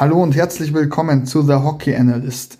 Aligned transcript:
Hallo 0.00 0.22
und 0.22 0.36
herzlich 0.36 0.72
willkommen 0.72 1.26
zu 1.26 1.42
The 1.42 1.54
Hockey 1.54 1.92
Analyst. 1.92 2.56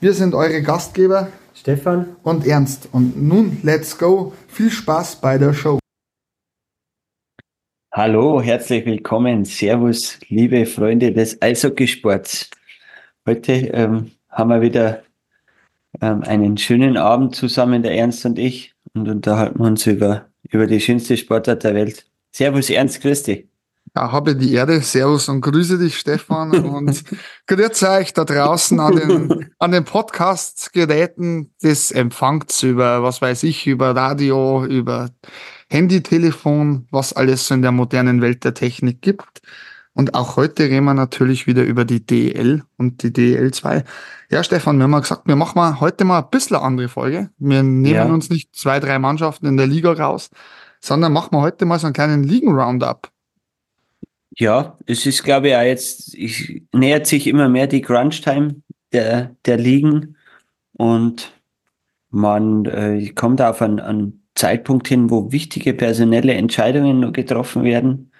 Wir 0.00 0.14
sind 0.14 0.34
eure 0.34 0.62
Gastgeber 0.62 1.28
Stefan 1.54 2.16
und 2.24 2.44
Ernst. 2.44 2.88
Und 2.90 3.22
nun, 3.22 3.58
let's 3.62 3.96
go. 3.96 4.32
Viel 4.48 4.68
Spaß 4.68 5.20
bei 5.20 5.38
der 5.38 5.54
Show. 5.54 5.78
Hallo, 7.92 8.42
herzlich 8.42 8.84
willkommen. 8.84 9.44
Servus, 9.44 10.18
liebe 10.26 10.66
Freunde 10.66 11.12
des 11.12 11.40
Eishockeysports. 11.40 12.50
Heute 13.28 13.52
ähm, 13.52 14.10
haben 14.28 14.50
wir 14.50 14.60
wieder 14.60 15.04
ähm, 16.00 16.22
einen 16.22 16.58
schönen 16.58 16.96
Abend 16.96 17.36
zusammen, 17.36 17.84
der 17.84 17.94
Ernst 17.94 18.26
und 18.26 18.40
ich, 18.40 18.74
und 18.92 19.08
unterhalten 19.08 19.60
uns 19.60 19.86
über, 19.86 20.26
über 20.50 20.66
die 20.66 20.80
schönste 20.80 21.16
Sportart 21.16 21.62
der 21.62 21.76
Welt. 21.76 22.06
Servus, 22.32 22.70
Ernst, 22.70 23.00
grüß 23.02 23.22
dich. 23.22 23.51
Ja, 23.94 24.10
habe 24.10 24.34
die 24.34 24.54
Erde. 24.54 24.80
Servus 24.80 25.28
und 25.28 25.42
grüße 25.42 25.78
dich, 25.78 25.98
Stefan. 25.98 26.52
Und 26.64 27.04
grüße 27.46 27.90
euch 27.90 28.14
da 28.14 28.24
draußen 28.24 28.80
an 28.80 28.96
den, 28.96 29.50
an 29.58 29.72
den 29.72 29.84
Podcast-Geräten 29.84 31.52
des 31.62 31.90
Empfangs 31.90 32.62
über, 32.62 33.02
was 33.02 33.20
weiß 33.20 33.42
ich, 33.42 33.66
über 33.66 33.94
Radio, 33.94 34.64
über 34.64 35.10
Handy, 35.68 36.02
Telefon, 36.02 36.86
was 36.90 37.12
alles 37.12 37.46
so 37.46 37.54
in 37.54 37.60
der 37.60 37.72
modernen 37.72 38.22
Welt 38.22 38.44
der 38.44 38.54
Technik 38.54 39.02
gibt. 39.02 39.42
Und 39.94 40.14
auch 40.14 40.36
heute 40.36 40.64
reden 40.64 40.84
wir 40.84 40.94
natürlich 40.94 41.46
wieder 41.46 41.62
über 41.62 41.84
die 41.84 42.04
DL 42.04 42.62
und 42.78 43.02
die 43.02 43.10
DL2. 43.10 43.84
Ja, 44.30 44.42
Stefan, 44.42 44.78
wir 44.78 44.84
haben 44.84 44.90
mal 44.90 45.00
gesagt, 45.00 45.26
wir 45.26 45.36
machen 45.36 45.58
mal 45.58 45.80
heute 45.80 46.04
mal 46.04 46.20
ein 46.20 46.30
bisschen 46.30 46.56
eine 46.56 46.64
andere 46.64 46.88
Folge. 46.88 47.28
Wir 47.36 47.62
nehmen 47.62 47.94
ja. 47.94 48.06
uns 48.06 48.30
nicht 48.30 48.56
zwei, 48.56 48.80
drei 48.80 48.98
Mannschaften 48.98 49.44
in 49.44 49.58
der 49.58 49.66
Liga 49.66 49.92
raus, 49.92 50.30
sondern 50.80 51.12
machen 51.12 51.32
wir 51.32 51.42
heute 51.42 51.66
mal 51.66 51.78
so 51.78 51.88
einen 51.88 51.92
kleinen 51.92 52.24
Ligen-Roundup. 52.24 53.12
Ja, 54.38 54.78
es 54.86 55.06
ist, 55.06 55.22
glaube 55.24 55.48
ich, 55.48 55.56
auch 55.56 55.62
jetzt, 55.62 56.14
ich, 56.14 56.62
nähert 56.72 57.06
sich 57.06 57.26
immer 57.26 57.48
mehr 57.48 57.66
die 57.66 57.82
Crunch-Time 57.82 58.62
der, 58.92 59.36
der 59.44 59.56
Ligen 59.58 60.16
und 60.72 61.32
man 62.10 62.64
äh, 62.66 63.10
kommt 63.14 63.42
auf 63.42 63.62
einen, 63.62 63.80
einen 63.80 64.22
Zeitpunkt 64.34 64.88
hin, 64.88 65.10
wo 65.10 65.32
wichtige 65.32 65.74
personelle 65.74 66.34
Entscheidungen 66.34 67.00
nur 67.00 67.12
getroffen 67.12 67.64
werden, 67.64 68.12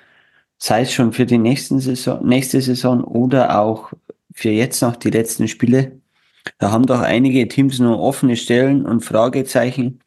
sei 0.59 0.83
es 0.83 0.93
schon 0.93 1.13
für 1.13 1.27
die 1.27 1.39
nächsten 1.39 1.81
Saison, 1.81 2.27
nächste 2.27 2.61
Saison 2.61 3.05
oder 3.05 3.59
auch 3.61 3.93
für 4.35 4.51
jetzt 4.51 4.83
noch 4.83 4.97
die 4.97 5.11
letzten 5.11 5.49
Spiele. 5.49 6.01
Da 6.59 6.71
haben 6.71 6.87
doch 6.87 7.01
einige 7.01 7.49
Teams 7.49 7.79
nur 7.79 8.01
offene 8.01 8.37
Stellen 8.37 8.87
und 8.87 9.01
Fragezeichen. 9.03 10.01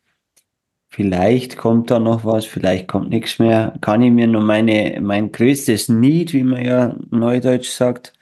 Vielleicht 0.95 1.57
kommt 1.57 1.91
da 1.91 1.99
noch 1.99 2.23
was, 2.23 2.45
vielleicht 2.45 2.87
kommt 2.87 3.09
nichts 3.09 3.37
mehr. 3.37 3.73
Kann 3.81 4.01
ich 4.01 4.13
mir 4.13 4.27
nur 4.27 4.41
meine, 4.41 4.97
mein 5.01 5.29
größtes 5.29 5.89
Need, 5.89 6.31
wie 6.31 6.43
man 6.43 6.63
ja 6.63 6.95
neudeutsch 7.09 7.69
sagt, 7.69 8.13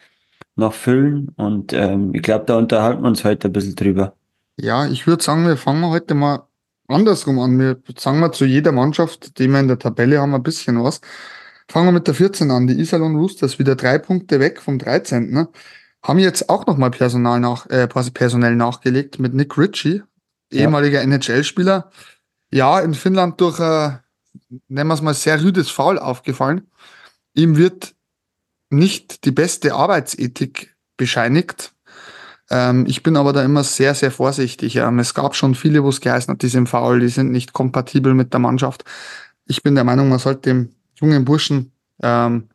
noch 0.56 0.74
füllen? 0.74 1.30
Und 1.36 1.72
ähm, 1.74 2.16
ich 2.16 2.24
glaube, 2.24 2.46
da 2.46 2.58
unterhalten 2.58 3.04
wir 3.04 3.10
uns 3.10 3.24
heute 3.24 3.50
ein 3.50 3.54
bisschen 3.54 3.76
drüber. 3.76 4.16
Ja, 4.60 4.88
ich 4.88 5.06
würde 5.06 5.24
sagen, 5.24 5.46
wir 5.46 5.56
fangen 5.56 5.86
heute 5.86 6.16
mal 6.16 6.48
andersrum 6.88 7.38
an. 7.38 7.60
Wir 7.60 7.78
sagen 7.96 8.20
mal 8.20 8.32
zu 8.32 8.46
jeder 8.46 8.72
Mannschaft, 8.72 9.38
die 9.38 9.48
wir 9.50 9.60
in 9.60 9.68
der 9.68 9.78
Tabelle 9.78 10.20
haben, 10.20 10.34
ein 10.34 10.42
bisschen 10.42 10.84
was. 10.84 11.00
Fangen 11.70 11.86
wir 11.86 11.92
mit 11.92 12.08
der 12.08 12.16
14 12.16 12.50
an. 12.50 12.66
Die 12.66 12.80
Iserlohn 12.80 13.16
Roosters 13.16 13.60
wieder 13.60 13.76
drei 13.76 14.00
Punkte 14.00 14.40
weg 14.40 14.60
vom 14.60 14.80
13. 14.80 15.30
Ne? 15.30 15.48
Haben 16.02 16.18
jetzt 16.18 16.50
auch 16.50 16.66
nochmal 16.66 16.90
Personal 16.90 17.40
nach, 17.40 17.70
äh, 17.70 17.88
personell 17.88 18.56
nachgelegt 18.56 19.20
mit 19.20 19.36
Nick 19.36 19.60
Ritchie, 19.60 20.02
ehemaliger 20.52 21.04
ja. 21.04 21.08
NHL-Spieler 21.08 21.92
ja, 22.54 22.80
in 22.80 22.94
Finnland 22.94 23.42
durch, 23.42 23.60
äh, 23.60 23.98
nennen 24.68 24.88
wir 24.88 24.94
es 24.94 25.02
mal, 25.02 25.14
sehr 25.16 25.42
rüdes 25.42 25.72
Foul 25.72 25.98
aufgefallen. 25.98 26.68
Ihm 27.34 27.58
wird 27.58 27.96
nicht 28.70 29.26
die 29.26 29.32
beste 29.32 29.74
Arbeitsethik 29.74 30.76
bescheinigt. 30.96 31.74
Ähm, 32.52 32.86
ich 32.88 33.02
bin 33.02 33.18
aber 33.18 33.34
da 33.34 33.44
immer 33.44 33.64
sehr, 33.64 33.96
sehr 33.96 34.12
vorsichtig. 34.12 34.76
Ähm, 34.76 35.00
es 35.00 35.16
gab 35.16 35.36
schon 35.36 35.56
viele, 35.56 35.84
wo 35.84 35.90
es 35.90 36.00
geheißen 36.00 36.32
hat, 36.32 36.44
die 36.44 36.48
sind 36.48 36.70
faul, 36.70 37.00
die 37.00 37.10
sind 37.10 37.32
nicht 37.32 37.54
kompatibel 37.54 38.14
mit 38.14 38.34
der 38.34 38.40
Mannschaft. 38.40 38.84
Ich 39.46 39.64
bin 39.64 39.74
der 39.74 39.84
Meinung, 39.84 40.10
man 40.10 40.20
sollte 40.20 40.42
dem 40.42 40.70
jungen 41.00 41.26
Burschen 41.26 41.72
ähm, 42.04 42.50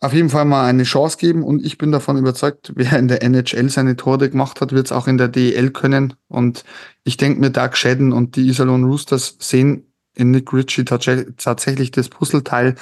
auf 0.00 0.12
jeden 0.12 0.30
Fall 0.30 0.44
mal 0.44 0.66
eine 0.66 0.84
Chance 0.84 1.18
geben 1.18 1.42
und 1.42 1.64
ich 1.64 1.76
bin 1.76 1.92
davon 1.92 2.16
überzeugt, 2.16 2.72
wer 2.76 2.98
in 2.98 3.08
der 3.08 3.22
NHL 3.22 3.68
seine 3.68 3.96
Tore 3.96 4.30
gemacht 4.30 4.60
hat, 4.60 4.72
wird 4.72 4.86
es 4.86 4.92
auch 4.92 5.06
in 5.06 5.18
der 5.18 5.28
DEL 5.28 5.70
können 5.70 6.14
und 6.28 6.64
ich 7.04 7.16
denke 7.16 7.40
mir, 7.40 7.50
Doug 7.50 7.74
Shedden 7.74 8.12
und 8.12 8.36
die 8.36 8.48
Iserlohn 8.48 8.84
Roosters 8.84 9.36
sehen 9.40 9.84
in 10.14 10.30
Nick 10.30 10.52
Ritchie 10.52 10.84
tatsächlich 10.84 11.90
das 11.90 12.08
Puzzleteil, 12.08 12.74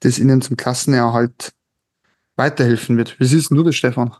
das 0.00 0.18
ihnen 0.18 0.42
zum 0.42 0.56
Klassenerhalt 0.56 1.52
weiterhelfen 2.36 2.96
wird. 2.96 3.18
Wie 3.20 3.26
siehst 3.26 3.50
du 3.50 3.62
das, 3.62 3.76
Stefan? 3.76 4.14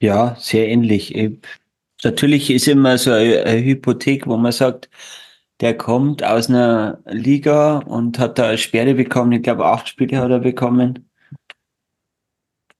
Ja, 0.00 0.36
sehr 0.38 0.68
ähnlich. 0.68 1.14
Natürlich 2.04 2.50
ist 2.50 2.68
immer 2.68 2.98
so 2.98 3.12
eine 3.12 3.64
Hypothek, 3.64 4.26
wo 4.26 4.36
man 4.36 4.52
sagt, 4.52 4.88
der 5.60 5.76
kommt 5.76 6.24
aus 6.24 6.48
einer 6.48 6.98
Liga 7.06 7.78
und 7.78 8.18
hat 8.18 8.38
da 8.38 8.48
eine 8.48 8.58
Sperre 8.58 8.94
bekommen. 8.94 9.32
Ich 9.32 9.42
glaube, 9.42 9.64
acht 9.64 9.88
Spiele 9.88 10.18
hat 10.18 10.30
er 10.30 10.40
bekommen 10.40 11.08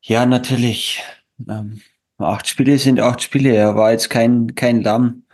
ja, 0.02 0.26
natürlich. 0.26 1.02
Ähm, 1.48 1.80
acht 2.18 2.48
Spiele 2.48 2.78
sind 2.78 3.00
acht 3.00 3.22
Spiele. 3.22 3.54
Er 3.54 3.76
war 3.76 3.92
jetzt 3.92 4.10
kein, 4.10 4.54
kein 4.54 4.82
Lamm. 4.82 5.24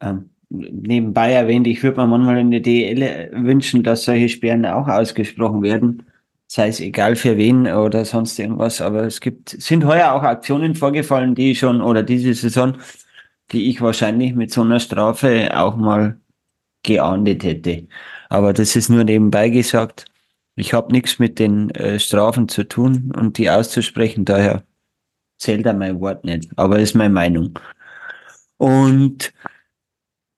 Ähm, 0.00 0.30
nebenbei 0.50 1.32
erwähnt, 1.32 1.66
ich 1.66 1.82
würde 1.82 1.98
mir 2.00 2.06
manchmal 2.06 2.38
in 2.38 2.50
der 2.50 2.60
DL 2.60 3.30
wünschen, 3.32 3.82
dass 3.82 4.04
solche 4.04 4.28
Sperren 4.28 4.66
auch 4.66 4.88
ausgesprochen 4.88 5.62
werden. 5.62 6.04
Sei 6.46 6.68
es 6.68 6.80
egal 6.80 7.16
für 7.16 7.38
wen 7.38 7.66
oder 7.66 8.04
sonst 8.04 8.38
irgendwas. 8.38 8.82
Aber 8.82 9.04
es 9.04 9.20
gibt, 9.20 9.50
sind 9.50 9.84
heuer 9.86 10.12
auch 10.12 10.22
Aktionen 10.22 10.74
vorgefallen, 10.74 11.34
die 11.34 11.54
schon, 11.54 11.80
oder 11.80 12.02
diese 12.02 12.34
Saison, 12.34 12.76
die 13.52 13.70
ich 13.70 13.80
wahrscheinlich 13.80 14.34
mit 14.34 14.52
so 14.52 14.62
einer 14.62 14.80
Strafe 14.80 15.50
auch 15.56 15.76
mal 15.76 16.20
geahndet 16.82 17.44
hätte. 17.44 17.86
Aber 18.28 18.52
das 18.52 18.76
ist 18.76 18.90
nur 18.90 19.04
nebenbei 19.04 19.48
gesagt. 19.48 20.11
Ich 20.54 20.74
habe 20.74 20.92
nichts 20.92 21.18
mit 21.18 21.38
den 21.38 21.70
äh, 21.70 21.98
Strafen 21.98 22.48
zu 22.48 22.64
tun 22.64 23.12
und 23.16 23.38
die 23.38 23.48
auszusprechen, 23.48 24.24
daher 24.24 24.64
zählt 25.38 25.64
da 25.66 25.72
mein 25.72 26.00
Wort 26.00 26.24
nicht, 26.24 26.50
aber 26.56 26.78
ist 26.78 26.94
meine 26.94 27.14
Meinung. 27.14 27.58
Und 28.58 29.32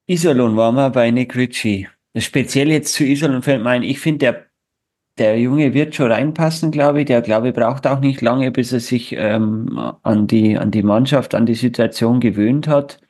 Iserlohn 0.07 0.57
war 0.57 0.73
mal 0.73 0.91
bei 0.91 1.11
Nick 1.11 1.35
Ritchie. 1.35 1.89
Speziell 2.17 2.71
jetzt 2.71 2.95
zu 2.95 3.05
Iserlohn 3.05 3.43
fällt 3.43 3.63
mir 3.63 3.71
ein, 3.71 3.83
ich 3.83 3.99
finde, 3.99 4.19
der, 4.19 4.47
der 5.19 5.41
Junge 5.41 5.75
wird 5.75 5.95
schon 5.95 6.13
reinpassen, 6.13 6.71
glaube 6.71 7.01
ich. 7.01 7.07
Der, 7.07 7.21
glaube 7.21 7.49
ich, 7.49 7.55
braucht 7.55 7.87
auch 7.87 8.01
nicht 8.01 8.21
lange, 8.21 8.51
bis 8.53 8.73
er 8.73 8.81
sich 8.81 9.13
ähm, 9.17 9.79
an, 10.03 10.27
die, 10.27 10.57
an 10.57 10.71
die 10.71 10.83
Mannschaft, 10.83 11.35
an 11.35 11.47
die 11.47 11.55
Situation 11.55 12.21
gewöhnt 12.21 12.69
hat. 12.69 13.01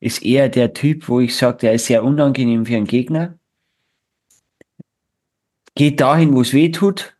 Ist 0.00 0.22
eher 0.22 0.48
der 0.50 0.74
Typ, 0.74 1.08
wo 1.08 1.20
ich 1.20 1.34
sage, 1.34 1.58
der 1.58 1.72
ist 1.74 1.86
sehr 1.86 2.04
unangenehm 2.04 2.66
für 2.66 2.76
einen 2.76 2.86
Gegner 2.86 3.38
geht 5.76 6.00
dahin, 6.00 6.34
wo 6.34 6.40
es 6.40 6.52
weh 6.52 6.70
tut 6.72 7.16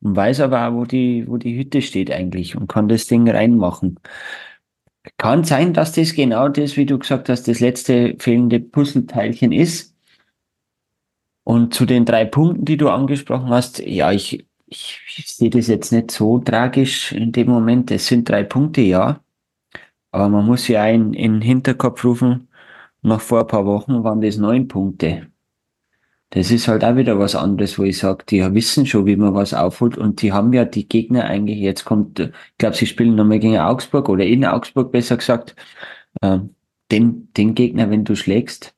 und 0.00 0.16
weiß 0.16 0.40
aber 0.40 0.66
auch, 0.68 0.74
wo 0.74 0.84
die, 0.84 1.28
wo 1.28 1.36
die 1.36 1.56
Hütte 1.56 1.82
steht 1.82 2.10
eigentlich 2.10 2.56
und 2.56 2.66
kann 2.66 2.88
das 2.88 3.06
Ding 3.06 3.28
reinmachen. 3.30 4.00
Kann 5.18 5.44
sein, 5.44 5.72
dass 5.74 5.92
das 5.92 6.14
genau 6.14 6.48
das, 6.48 6.76
wie 6.76 6.86
du 6.86 6.98
gesagt 6.98 7.28
hast, 7.28 7.48
das 7.48 7.60
letzte 7.60 8.16
fehlende 8.18 8.60
Puzzleteilchen 8.60 9.52
ist. 9.52 9.94
Und 11.44 11.74
zu 11.74 11.86
den 11.86 12.04
drei 12.04 12.24
Punkten, 12.24 12.64
die 12.64 12.76
du 12.76 12.88
angesprochen 12.90 13.50
hast, 13.50 13.80
ja, 13.80 14.12
ich, 14.12 14.46
ich, 14.66 15.00
ich 15.16 15.26
sehe 15.34 15.50
das 15.50 15.68
jetzt 15.68 15.92
nicht 15.92 16.10
so 16.10 16.38
tragisch 16.38 17.12
in 17.12 17.32
dem 17.32 17.48
Moment. 17.48 17.90
Es 17.90 18.06
sind 18.06 18.28
drei 18.28 18.44
Punkte, 18.44 18.82
ja. 18.82 19.22
Aber 20.12 20.28
man 20.28 20.46
muss 20.46 20.68
ja 20.68 20.82
einen 20.82 21.14
in 21.14 21.34
den 21.34 21.42
Hinterkopf 21.42 22.04
rufen, 22.04 22.48
noch 23.02 23.20
vor 23.20 23.40
ein 23.40 23.46
paar 23.46 23.66
Wochen 23.66 24.04
waren 24.04 24.20
das 24.20 24.36
neun 24.36 24.68
Punkte 24.68 25.29
das 26.30 26.50
ist 26.50 26.68
halt 26.68 26.84
auch 26.84 26.96
wieder 26.96 27.18
was 27.18 27.34
anderes, 27.34 27.78
wo 27.78 27.82
ich 27.82 27.98
sage, 27.98 28.24
die 28.28 28.40
wissen 28.54 28.86
schon, 28.86 29.06
wie 29.06 29.16
man 29.16 29.34
was 29.34 29.52
aufholt 29.52 29.98
und 29.98 30.22
die 30.22 30.32
haben 30.32 30.52
ja 30.52 30.64
die 30.64 30.88
Gegner 30.88 31.24
eigentlich, 31.24 31.58
jetzt 31.58 31.84
kommt, 31.84 32.20
ich 32.20 32.32
glaube, 32.58 32.76
sie 32.76 32.86
spielen 32.86 33.16
nochmal 33.16 33.40
gegen 33.40 33.58
Augsburg 33.58 34.08
oder 34.08 34.24
in 34.24 34.44
Augsburg 34.44 34.92
besser 34.92 35.16
gesagt, 35.16 35.56
äh, 36.22 36.38
den, 36.92 37.32
den 37.34 37.54
Gegner, 37.54 37.90
wenn 37.90 38.04
du 38.04 38.14
schlägst, 38.16 38.74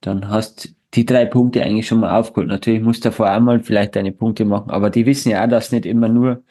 dann 0.00 0.28
hast 0.30 0.74
die 0.94 1.04
drei 1.06 1.26
Punkte 1.26 1.62
eigentlich 1.62 1.86
schon 1.88 2.00
mal 2.00 2.18
aufgeholt. 2.18 2.48
Natürlich 2.48 2.82
musst 2.82 3.04
du 3.04 3.10
davor 3.10 3.28
einmal 3.28 3.60
vielleicht 3.60 3.96
deine 3.96 4.12
Punkte 4.12 4.44
machen, 4.44 4.70
aber 4.70 4.90
die 4.90 5.06
wissen 5.06 5.30
ja 5.30 5.44
auch, 5.44 5.48
dass 5.48 5.72
nicht 5.72 5.86
immer 5.86 6.08
nur 6.08 6.44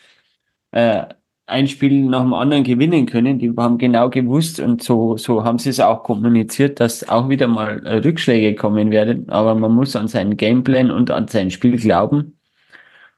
äh, 0.71 1.05
ein 1.47 1.67
Spiel 1.67 2.05
nach 2.05 2.21
dem 2.21 2.33
anderen 2.33 2.63
gewinnen 2.63 3.05
können. 3.05 3.39
Die 3.39 3.53
haben 3.55 3.77
genau 3.77 4.09
gewusst 4.09 4.59
und 4.59 4.81
so, 4.83 5.17
so 5.17 5.43
haben 5.43 5.59
sie 5.59 5.69
es 5.69 5.79
auch 5.79 6.03
kommuniziert, 6.03 6.79
dass 6.79 7.07
auch 7.07 7.29
wieder 7.29 7.47
mal 7.47 7.85
äh, 7.85 7.97
Rückschläge 7.97 8.55
kommen 8.55 8.91
werden. 8.91 9.29
Aber 9.29 9.53
man 9.55 9.71
muss 9.71 9.95
an 9.95 10.07
seinen 10.07 10.37
Gameplan 10.37 10.91
und 10.91 11.11
an 11.11 11.27
sein 11.27 11.51
Spiel 11.51 11.77
glauben. 11.77 12.39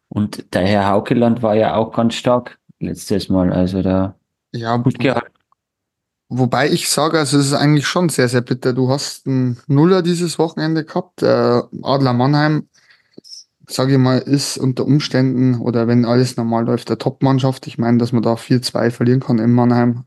Und 0.09 0.53
der 0.53 0.65
Herr 0.65 0.89
Haukeland 0.89 1.41
war 1.41 1.55
ja 1.55 1.75
auch 1.75 1.93
ganz 1.93 2.15
stark 2.15 2.59
letztes 2.79 3.29
Mal. 3.29 3.51
Also 3.51 3.81
da 3.81 4.15
ja, 4.53 4.75
gut 4.77 4.99
gehalten. 4.99 5.33
Wobei 6.29 6.69
ich 6.69 6.89
sage, 6.89 7.19
also 7.19 7.37
es 7.37 7.47
ist 7.47 7.53
eigentlich 7.53 7.87
schon 7.87 8.09
sehr, 8.09 8.27
sehr 8.27 8.41
bitter. 8.41 8.73
Du 8.73 8.89
hast 8.89 9.25
einen 9.27 9.57
Nuller 9.67 10.01
dieses 10.01 10.37
Wochenende 10.37 10.83
gehabt. 10.83 11.23
Äh, 11.23 11.61
Adler 11.83 12.13
Mannheim 12.13 12.67
sage 13.69 13.93
ich 13.93 13.99
mal, 13.99 14.19
ist 14.19 14.57
unter 14.57 14.85
Umständen 14.85 15.59
oder 15.59 15.87
wenn 15.87 16.05
alles 16.05 16.37
normal 16.37 16.65
läuft, 16.65 16.89
der 16.89 16.97
Top-Mannschaft. 16.97 17.67
Ich 17.67 17.77
meine, 17.77 17.97
dass 17.97 18.11
man 18.11 18.23
da 18.23 18.35
4-2 18.35 18.91
verlieren 18.91 19.19
kann 19.19 19.39
in 19.39 19.51
Mannheim, 19.53 20.05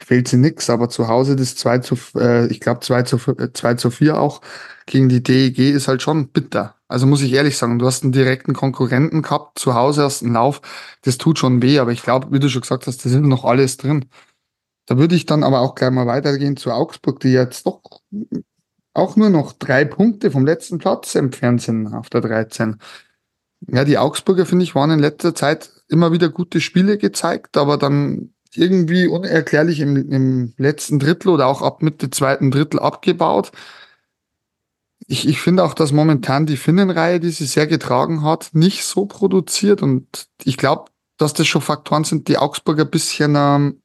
fehlt 0.00 0.28
sie 0.28 0.36
nix, 0.36 0.70
aber 0.70 0.88
zu 0.88 1.08
Hause 1.08 1.36
das 1.36 1.56
2 1.56 1.78
zu, 1.78 1.96
äh, 2.16 2.46
ich 2.48 2.60
glaube 2.60 2.80
2 2.80 3.02
zu, 3.02 3.18
2 3.18 3.74
zu 3.74 3.90
4 3.90 4.20
auch 4.20 4.40
gegen 4.86 5.08
die 5.08 5.22
DEG 5.22 5.58
ist 5.58 5.88
halt 5.88 6.02
schon 6.02 6.28
bitter. 6.28 6.76
Also 6.88 7.06
muss 7.06 7.22
ich 7.22 7.32
ehrlich 7.32 7.56
sagen, 7.58 7.78
du 7.78 7.86
hast 7.86 8.04
einen 8.04 8.12
direkten 8.12 8.54
Konkurrenten 8.54 9.22
gehabt, 9.22 9.58
zu 9.58 9.74
Hause 9.74 10.04
hast 10.04 10.22
einen 10.22 10.34
Lauf, 10.34 10.60
das 11.02 11.18
tut 11.18 11.38
schon 11.38 11.62
weh, 11.62 11.78
aber 11.80 11.92
ich 11.92 12.02
glaube, 12.02 12.28
wie 12.30 12.38
du 12.38 12.48
schon 12.48 12.62
gesagt 12.62 12.86
hast, 12.86 13.04
da 13.04 13.08
sind 13.10 13.26
noch 13.26 13.44
alles 13.44 13.76
drin. 13.76 14.06
Da 14.86 14.98
würde 14.98 15.16
ich 15.16 15.26
dann 15.26 15.42
aber 15.42 15.60
auch 15.60 15.74
gleich 15.74 15.90
mal 15.90 16.06
weitergehen 16.06 16.56
zu 16.56 16.70
Augsburg, 16.72 17.20
die 17.20 17.30
jetzt 17.30 17.66
doch 17.66 17.80
auch 18.96 19.16
nur 19.16 19.30
noch 19.30 19.52
drei 19.52 19.84
Punkte 19.84 20.30
vom 20.30 20.46
letzten 20.46 20.78
Platz 20.78 21.14
entfernt 21.14 21.62
sind 21.62 21.92
auf 21.92 22.08
der 22.10 22.20
13. 22.22 22.76
Ja, 23.68 23.84
die 23.84 23.98
Augsburger, 23.98 24.46
finde 24.46 24.64
ich, 24.64 24.74
waren 24.74 24.90
in 24.90 24.98
letzter 24.98 25.34
Zeit 25.34 25.70
immer 25.88 26.12
wieder 26.12 26.28
gute 26.28 26.60
Spiele 26.60 26.98
gezeigt, 26.98 27.56
aber 27.56 27.76
dann 27.78 28.34
irgendwie 28.54 29.06
unerklärlich 29.06 29.80
im, 29.80 29.96
im 30.10 30.54
letzten 30.56 30.98
Drittel 30.98 31.28
oder 31.28 31.46
auch 31.46 31.62
ab 31.62 31.82
Mitte 31.82 32.10
zweiten 32.10 32.50
Drittel 32.50 32.80
abgebaut. 32.80 33.52
Ich, 35.06 35.28
ich 35.28 35.40
finde 35.40 35.62
auch, 35.64 35.74
dass 35.74 35.92
momentan 35.92 36.46
die 36.46 36.56
Finnenreihe, 36.56 37.20
die 37.20 37.30
sie 37.30 37.46
sehr 37.46 37.66
getragen 37.66 38.22
hat, 38.22 38.50
nicht 38.52 38.84
so 38.84 39.06
produziert. 39.06 39.82
Und 39.82 40.28
ich 40.42 40.56
glaube, 40.56 40.90
dass 41.18 41.34
das 41.34 41.46
schon 41.46 41.62
Faktoren 41.62 42.04
sind, 42.04 42.28
die 42.28 42.38
Augsburger 42.38 42.84
bisschen 42.84 43.34
ähm, 43.36 43.82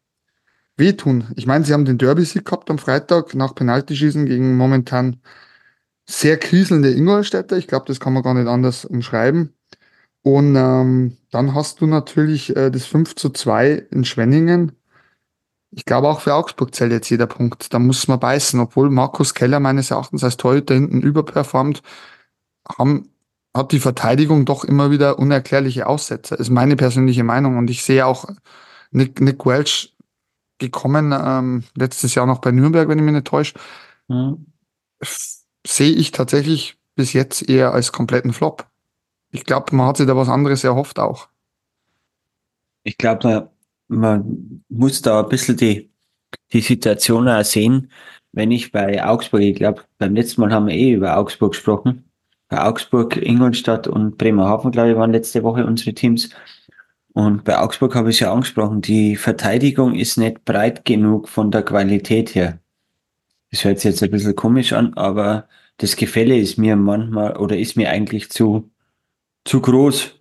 wehtun. 0.77 1.27
Ich 1.35 1.45
meine, 1.45 1.65
sie 1.65 1.73
haben 1.73 1.85
den 1.85 1.97
Derby-Sieg 1.97 2.45
gehabt 2.45 2.69
am 2.69 2.77
Freitag 2.77 3.35
nach 3.35 3.55
Penaltyschießen 3.55 4.25
gegen 4.25 4.57
momentan 4.57 5.21
sehr 6.05 6.37
kriselnde 6.37 6.91
Ingolstädter. 6.91 7.57
Ich 7.57 7.67
glaube, 7.67 7.85
das 7.87 7.99
kann 7.99 8.13
man 8.13 8.23
gar 8.23 8.33
nicht 8.33 8.47
anders 8.47 8.85
umschreiben. 8.85 9.53
Und 10.23 10.55
ähm, 10.55 11.17
dann 11.31 11.55
hast 11.55 11.81
du 11.81 11.87
natürlich 11.87 12.55
äh, 12.55 12.69
das 12.69 12.85
5 12.85 13.15
zu 13.15 13.29
2 13.29 13.87
in 13.91 14.05
Schwenningen. 14.05 14.73
Ich 15.71 15.85
glaube 15.85 16.09
auch 16.09 16.21
für 16.21 16.35
Augsburg 16.35 16.75
zählt 16.75 16.91
jetzt 16.91 17.09
jeder 17.09 17.27
Punkt. 17.27 17.73
Da 17.73 17.79
muss 17.79 18.07
man 18.07 18.19
beißen. 18.19 18.59
Obwohl 18.59 18.89
Markus 18.89 19.33
Keller 19.33 19.59
meines 19.59 19.89
Erachtens 19.89 20.23
als 20.23 20.37
Torhüter 20.37 20.73
hinten 20.73 21.01
überperformt, 21.01 21.81
haben, 22.77 23.09
hat 23.55 23.71
die 23.71 23.79
Verteidigung 23.79 24.45
doch 24.45 24.63
immer 24.63 24.91
wieder 24.91 25.17
unerklärliche 25.17 25.87
Aussätze. 25.87 26.35
Ist 26.35 26.49
meine 26.49 26.75
persönliche 26.75 27.23
Meinung. 27.23 27.57
Und 27.57 27.69
ich 27.69 27.83
sehe 27.83 28.05
auch 28.05 28.25
Nick, 28.91 29.21
Nick 29.21 29.45
Welch 29.45 29.95
gekommen, 30.61 31.13
ähm, 31.13 31.63
letztes 31.75 32.15
Jahr 32.15 32.25
noch 32.25 32.39
bei 32.39 32.51
Nürnberg, 32.51 32.87
wenn 32.87 32.97
ich 32.97 33.03
mich 33.03 33.13
nicht 33.13 33.27
täusche. 33.27 33.55
Mhm. 34.07 34.45
Sehe 35.67 35.91
ich 35.91 36.11
tatsächlich 36.11 36.77
bis 36.95 37.13
jetzt 37.13 37.49
eher 37.49 37.73
als 37.73 37.91
kompletten 37.91 38.31
Flop. 38.31 38.67
Ich 39.31 39.43
glaube, 39.43 39.75
man 39.75 39.87
hat 39.87 39.97
sich 39.97 40.07
da 40.07 40.15
was 40.15 40.29
anderes 40.29 40.63
erhofft 40.63 40.99
auch. 40.99 41.27
Ich 42.83 42.97
glaube, 42.97 43.27
man, 43.27 43.49
man 43.87 44.63
muss 44.69 45.01
da 45.01 45.21
ein 45.21 45.29
bisschen 45.29 45.57
die, 45.57 45.91
die 46.53 46.61
Situation 46.61 47.27
auch 47.27 47.43
sehen. 47.43 47.91
Wenn 48.31 48.51
ich 48.51 48.71
bei 48.71 49.03
Augsburg, 49.05 49.41
ich 49.41 49.55
glaube, 49.55 49.83
beim 49.97 50.15
letzten 50.15 50.41
Mal 50.41 50.51
haben 50.51 50.67
wir 50.67 50.75
eh 50.75 50.93
über 50.93 51.17
Augsburg 51.17 51.51
gesprochen. 51.51 52.05
Bei 52.47 52.65
Augsburg, 52.65 53.17
Ingolstadt 53.17 53.87
und 53.87 54.17
Bremerhaven, 54.17 54.71
glaube 54.71 54.91
ich, 54.91 54.97
waren 54.97 55.11
letzte 55.11 55.43
Woche 55.43 55.65
unsere 55.65 55.93
Teams. 55.93 56.29
Und 57.13 57.43
bei 57.43 57.57
Augsburg 57.57 57.95
habe 57.95 58.09
ich 58.09 58.17
es 58.17 58.19
ja 58.21 58.33
angesprochen, 58.33 58.81
die 58.81 59.15
Verteidigung 59.15 59.95
ist 59.95 60.17
nicht 60.17 60.45
breit 60.45 60.85
genug 60.85 61.27
von 61.27 61.51
der 61.51 61.63
Qualität 61.63 62.35
her. 62.35 62.59
Das 63.51 63.65
hört 63.65 63.79
sich 63.79 63.91
jetzt 63.91 64.03
ein 64.03 64.11
bisschen 64.11 64.35
komisch 64.35 64.71
an, 64.71 64.93
aber 64.93 65.47
das 65.77 65.97
Gefälle 65.97 66.37
ist 66.37 66.57
mir 66.57 66.75
manchmal 66.75 67.35
oder 67.37 67.57
ist 67.57 67.75
mir 67.75 67.89
eigentlich 67.89 68.29
zu, 68.29 68.71
zu 69.43 69.61
groß. 69.61 70.15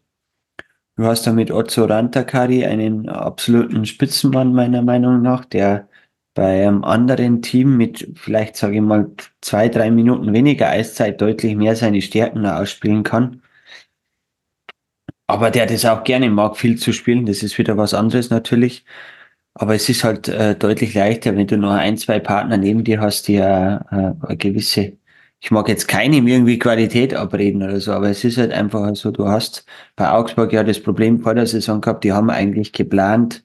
Du 0.97 1.05
hast 1.05 1.27
da 1.27 1.33
mit 1.33 1.51
Otto 1.51 1.85
Rantakari 1.85 2.65
einen 2.67 3.09
absoluten 3.09 3.87
Spitzenmann 3.87 4.53
meiner 4.53 4.83
Meinung 4.83 5.23
nach, 5.23 5.45
der 5.45 5.89
bei 6.35 6.67
einem 6.67 6.85
anderen 6.85 7.43
Team 7.43 7.77
mit 7.77 8.09
vielleicht, 8.17 8.57
sage 8.57 8.77
ich 8.77 8.81
mal, 8.83 9.11
zwei, 9.41 9.69
drei 9.69 9.91
Minuten 9.91 10.33
weniger 10.33 10.69
Eiszeit 10.69 11.21
deutlich 11.21 11.57
mehr 11.57 11.77
seine 11.77 12.03
Stärken 12.03 12.45
ausspielen 12.47 13.03
kann. 13.03 13.43
Aber 15.31 15.51
der 15.51 15.67
das 15.67 15.85
auch 15.85 16.05
gerne 16.05 16.31
mag, 16.31 16.57
viel 16.57 16.79
zu 16.79 16.93
spielen, 16.93 17.27
das 17.27 17.43
ist 17.43 17.59
wieder 17.59 17.77
was 17.77 17.95
anderes 17.95 18.31
natürlich. 18.31 18.85
Aber 19.55 19.75
es 19.75 19.89
ist 19.89 20.05
halt 20.05 20.29
äh, 20.29 20.55
deutlich 20.57 20.95
leichter, 20.95 21.37
wenn 21.37 21.47
du 21.47 21.59
noch 21.59 21.73
ein, 21.73 21.97
zwei 21.99 22.21
Partner 22.21 22.57
neben 22.57 22.85
dir 22.85 23.01
hast, 23.01 23.29
die 23.29 23.35
ja 23.35 23.79
äh, 23.91 24.27
eine 24.27 24.37
gewisse 24.37 24.93
ich 25.41 25.51
mag 25.51 25.69
jetzt 25.69 25.89
keinem 25.89 26.27
irgendwie 26.29 26.59
Qualität 26.59 27.15
abreden 27.15 27.63
oder 27.63 27.81
so, 27.81 27.93
aber 27.93 28.11
es 28.11 28.25
ist 28.25 28.39
halt 28.39 28.53
einfach 28.53 28.95
so, 28.95 29.11
du 29.11 29.27
hast 29.29 29.65
bei 29.97 30.11
Augsburg 30.11 30.53
ja 30.53 30.63
das 30.65 30.81
Problem 30.83 31.21
vor 31.21 31.35
der 31.35 31.47
Saison 31.47 31.81
gehabt, 31.81 32.05
die 32.05 32.13
haben 32.13 32.31
eigentlich 32.31 32.73
geplant 32.73 33.45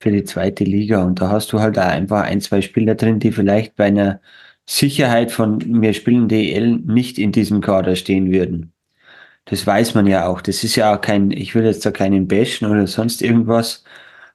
für 0.00 0.10
die 0.10 0.24
zweite 0.24 0.64
Liga 0.64 1.04
und 1.04 1.20
da 1.20 1.30
hast 1.30 1.52
du 1.52 1.60
halt 1.60 1.78
auch 1.78 1.84
einfach 1.84 2.22
ein, 2.24 2.40
zwei 2.40 2.62
Spieler 2.62 2.94
drin, 2.94 3.20
die 3.20 3.32
vielleicht 3.32 3.76
bei 3.76 3.86
einer 3.86 4.20
Sicherheit 4.66 5.32
von 5.32 5.58
mir 5.58 5.94
spielen 5.94 6.28
DL 6.28 6.78
nicht 6.78 7.18
in 7.18 7.32
diesem 7.32 7.60
Kader 7.60 7.96
stehen 7.96 8.32
würden. 8.32 8.73
Das 9.46 9.66
weiß 9.66 9.94
man 9.94 10.06
ja 10.06 10.26
auch. 10.26 10.40
Das 10.40 10.64
ist 10.64 10.76
ja 10.76 10.94
auch 10.94 11.00
kein, 11.00 11.30
ich 11.30 11.54
will 11.54 11.64
jetzt 11.64 11.84
da 11.84 11.90
keinen 11.90 12.28
bashen 12.28 12.70
oder 12.70 12.86
sonst 12.86 13.22
irgendwas, 13.22 13.84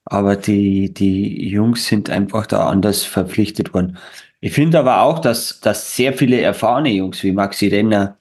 aber 0.05 0.35
die, 0.35 0.93
die 0.93 1.49
Jungs 1.49 1.87
sind 1.87 2.09
einfach 2.09 2.45
da 2.45 2.67
anders 2.67 3.03
verpflichtet 3.05 3.73
worden. 3.73 3.97
Ich 4.39 4.53
finde 4.53 4.79
aber 4.79 5.01
auch, 5.01 5.19
dass, 5.19 5.59
dass 5.61 5.95
sehr 5.95 6.13
viele 6.13 6.39
erfahrene 6.41 6.89
Jungs 6.91 7.23
wie 7.23 7.31
Maxi 7.31 7.67
Renner, 7.67 8.17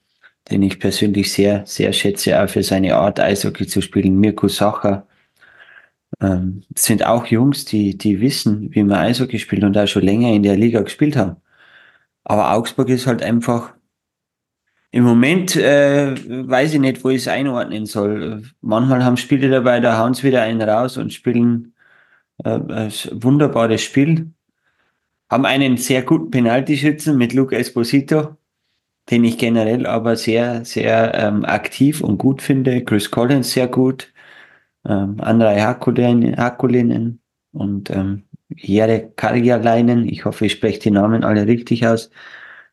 den 0.50 0.62
ich 0.62 0.79
persönlich 0.81 1.32
sehr, 1.32 1.67
sehr 1.67 1.93
schätze, 1.93 2.43
auch 2.43 2.49
für 2.49 2.62
seine 2.62 2.96
Art 2.96 3.20
Eishockey 3.20 3.67
zu 3.67 3.82
spielen, 3.82 4.19
Mirko 4.19 4.49
Sacher, 4.49 5.06
ähm, 6.20 6.64
sind 6.76 7.05
auch 7.05 7.26
Jungs, 7.26 7.64
die, 7.64 7.96
die 7.99 8.20
wissen, 8.20 8.75
wie 8.75 8.82
man 8.82 8.99
Eishockey 8.99 9.38
spielt 9.38 9.64
und 9.64 9.76
auch 9.79 9.87
schon 9.87 10.02
länger 10.02 10.32
in 10.32 10.43
der 10.43 10.56
Liga 10.56 10.81
gespielt 10.81 11.17
haben. 11.17 11.37
Aber 12.25 12.52
Augsburg 12.55 12.88
ist 12.91 13.06
halt 13.06 13.23
einfach, 13.23 13.75
im 14.90 15.05
Moment 15.05 15.56
äh, 15.56 16.14
weiß 16.49 16.75
ich 16.75 16.81
nicht, 16.81 17.05
wo 17.05 17.11
ich 17.11 17.23
es 17.23 17.29
einordnen 17.29 17.87
soll. 17.87 18.43
Manchmal 18.61 19.05
haben 19.05 19.17
Spiele 19.17 19.50
dabei, 19.50 19.81
da 19.81 19.99
hauen 19.99 20.14
sie 20.14 20.25
wieder 20.25 20.43
einen 20.43 20.62
raus 20.62 20.96
und 20.96 21.12
spielen 21.12 21.75
äh, 22.44 22.50
ein 22.50 22.93
wunderbares 23.12 23.82
Spiel 23.82 24.32
haben 25.31 25.44
einen 25.46 25.76
sehr 25.76 26.02
guten 26.02 26.31
Penaltyschützen 26.31 27.17
mit 27.17 27.35
Luca 27.35 27.56
Esposito, 27.56 28.37
den 29.10 29.24
ich 29.24 29.39
generell 29.39 29.86
aber 29.86 30.17
sehr, 30.17 30.65
sehr 30.65 31.15
ähm, 31.15 31.44
aktiv 31.44 32.01
und 32.03 32.19
gut 32.19 32.43
finde. 32.43 32.84
Chris 32.84 33.10
Collins 33.10 33.53
sehr 33.53 33.69
gut. 33.69 34.12
Ähm, 34.86 35.17
Andrei 35.20 35.60
Hakulinen 35.60 37.20
und 37.53 37.91
ähm, 37.91 38.24
Jere 38.56 39.10
Karjalainen, 39.17 40.08
ich 40.08 40.24
hoffe, 40.24 40.46
ich 40.46 40.53
spreche 40.53 40.81
die 40.81 40.91
Namen 40.91 41.24
alle 41.24 41.46
richtig 41.46 41.86
aus, 41.86 42.10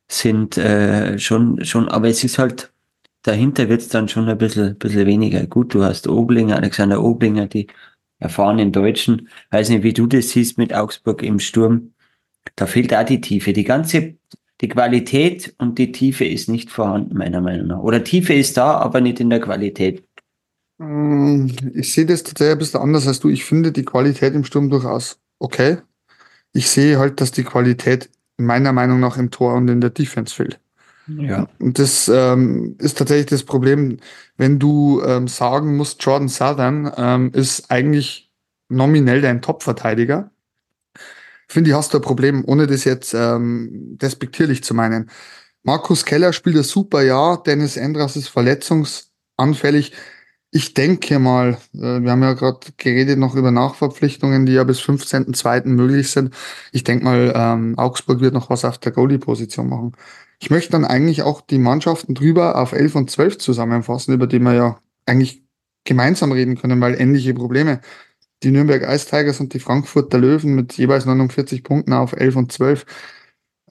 sind 0.08 0.58
äh, 0.58 1.18
schon, 1.20 1.64
schon, 1.66 1.90
aber 1.90 2.08
es 2.10 2.24
ist 2.24 2.38
halt, 2.38 2.72
dahinter 3.24 3.70
wird 3.70 3.82
es 3.82 3.90
dann 3.90 4.08
schon 4.08 4.30
ein 4.30 4.38
bisschen, 4.38 4.78
bisschen 4.78 5.06
weniger. 5.06 5.46
Gut, 5.48 5.74
du 5.74 5.84
hast 5.84 6.08
Oblinger, 6.08 6.58
Alexander 6.58 7.04
Oblinger, 7.04 7.48
die 7.48 7.68
erfahrenen 8.20 8.72
Deutschen. 8.72 9.30
Weiß 9.52 9.70
nicht, 9.70 9.84
wie 9.84 9.94
du 9.94 10.08
das 10.08 10.30
siehst 10.30 10.58
mit 10.58 10.74
Augsburg 10.74 11.24
im 11.24 11.40
Sturm. 11.40 11.94
Da 12.56 12.68
fehlt 12.68 12.94
auch 12.94 13.04
die 13.04 13.22
Tiefe. 13.22 13.54
Die 13.54 13.64
ganze, 13.64 14.16
die 14.62 14.70
Qualität 14.70 15.56
und 15.58 15.78
die 15.80 15.92
Tiefe 15.92 16.26
ist 16.26 16.50
nicht 16.50 16.70
vorhanden, 16.70 17.18
meiner 17.18 17.42
Meinung 17.42 17.68
nach. 17.68 17.80
Oder 17.80 18.04
Tiefe 18.04 18.34
ist 18.34 18.58
da, 18.58 18.78
aber 18.78 19.02
nicht 19.02 19.20
in 19.20 19.30
der 19.30 19.42
Qualität. 19.42 20.04
Mm, 20.78 21.48
ich 21.74 21.94
sehe 21.94 22.06
das 22.06 22.24
tatsächlich 22.24 22.54
ein 22.54 22.60
bisschen 22.60 22.82
anders 22.82 23.08
als 23.08 23.20
du. 23.20 23.30
Ich 23.30 23.46
finde 23.46 23.72
die 23.72 23.86
Qualität 23.86 24.34
im 24.36 24.44
Sturm 24.44 24.70
durchaus 24.70 25.20
okay. 25.40 25.78
Ich 26.54 26.70
sehe 26.70 27.00
halt, 27.00 27.20
dass 27.20 27.32
die 27.32 27.44
Qualität 27.44 28.10
meiner 28.38 28.74
Meinung 28.74 29.00
nach 29.00 29.18
im 29.18 29.32
Tor 29.32 29.54
und 29.54 29.68
in 29.70 29.82
der 29.82 29.90
Defense 29.90 30.34
fehlt. 30.36 30.60
Ja. 31.08 31.48
Und 31.60 31.78
das 31.78 32.08
ähm, 32.08 32.76
ist 32.80 32.98
tatsächlich 32.98 33.28
das 33.28 33.44
Problem, 33.44 33.98
wenn 34.38 34.58
du 34.58 35.04
ähm, 35.06 35.28
sagen 35.28 35.78
musst, 35.78 36.04
Jordan 36.04 36.30
Southern 36.30 36.92
ähm, 36.98 37.32
ist 37.34 37.70
eigentlich 37.70 38.32
nominell 38.70 39.22
dein 39.22 39.42
Top-Verteidiger 39.42 40.32
finde 41.48 41.70
ich, 41.70 41.76
hast 41.76 41.94
du 41.94 41.98
ein 42.00 42.04
Problem, 42.04 42.44
ohne 42.46 42.68
das 42.68 42.84
jetzt 42.84 43.14
ähm, 43.14 43.98
despektierlich 44.02 44.64
zu 44.64 44.74
meinen. 44.74 45.10
Markus 45.64 46.06
Keller 46.06 46.34
spielt 46.34 46.58
ein 46.58 46.64
super 46.64 47.02
Jahr, 47.02 47.42
Dennis 47.42 47.78
Endras 47.78 48.16
ist 48.16 48.28
verletzungsanfällig. 48.28 49.94
Ich 50.56 50.74
denke 50.74 51.20
mal, 51.20 51.58
äh, 51.74 52.02
wir 52.02 52.12
haben 52.12 52.24
ja 52.24 52.32
gerade 52.32 52.68
geredet 52.78 53.20
noch 53.20 53.36
über 53.36 53.52
Nachverpflichtungen, 53.52 54.46
die 54.46 54.54
ja 54.54 54.64
bis 54.64 54.80
15.02. 54.80 55.66
möglich 55.66 56.10
sind. 56.12 56.34
Ich 56.72 56.86
denke 56.86 57.04
mal, 57.04 57.34
ähm, 57.36 57.78
Augsburg 57.78 58.22
wird 58.22 58.34
noch 58.34 58.50
was 58.50 58.64
auf 58.64 58.78
der 58.78 58.94
Goalie-Position 58.94 59.68
machen. 59.68 59.98
Ich 60.40 60.50
möchte 60.52 60.72
dann 60.72 60.86
eigentlich 60.86 61.24
auch 61.24 61.42
die 61.42 61.58
Mannschaften 61.58 62.16
drüber 62.16 62.56
auf 62.58 62.72
11 62.72 62.96
und 62.96 63.12
12 63.12 63.38
zusammenfassen, 63.38 64.14
über 64.14 64.28
die 64.28 64.40
wir 64.40 64.54
ja 64.54 64.80
eigentlich 65.06 65.44
gemeinsam 65.84 66.32
reden 66.32 66.56
können, 66.56 66.80
weil 66.80 67.02
ähnliche 67.02 67.34
Probleme 67.34 67.82
die 68.44 68.52
Nürnberg 68.52 68.84
Ice 68.84 69.08
Tigers 69.10 69.42
und 69.42 69.54
die 69.54 69.60
Frankfurter 69.60 70.20
Löwen 70.20 70.56
mit 70.56 70.72
jeweils 70.78 71.06
49 71.06 71.66
Punkten 71.66 71.92
auf 71.92 72.14
11 72.14 72.36
und 72.38 72.52
12. 72.54 72.86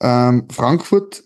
Ähm, 0.02 0.48
Frankfurt 0.50 1.24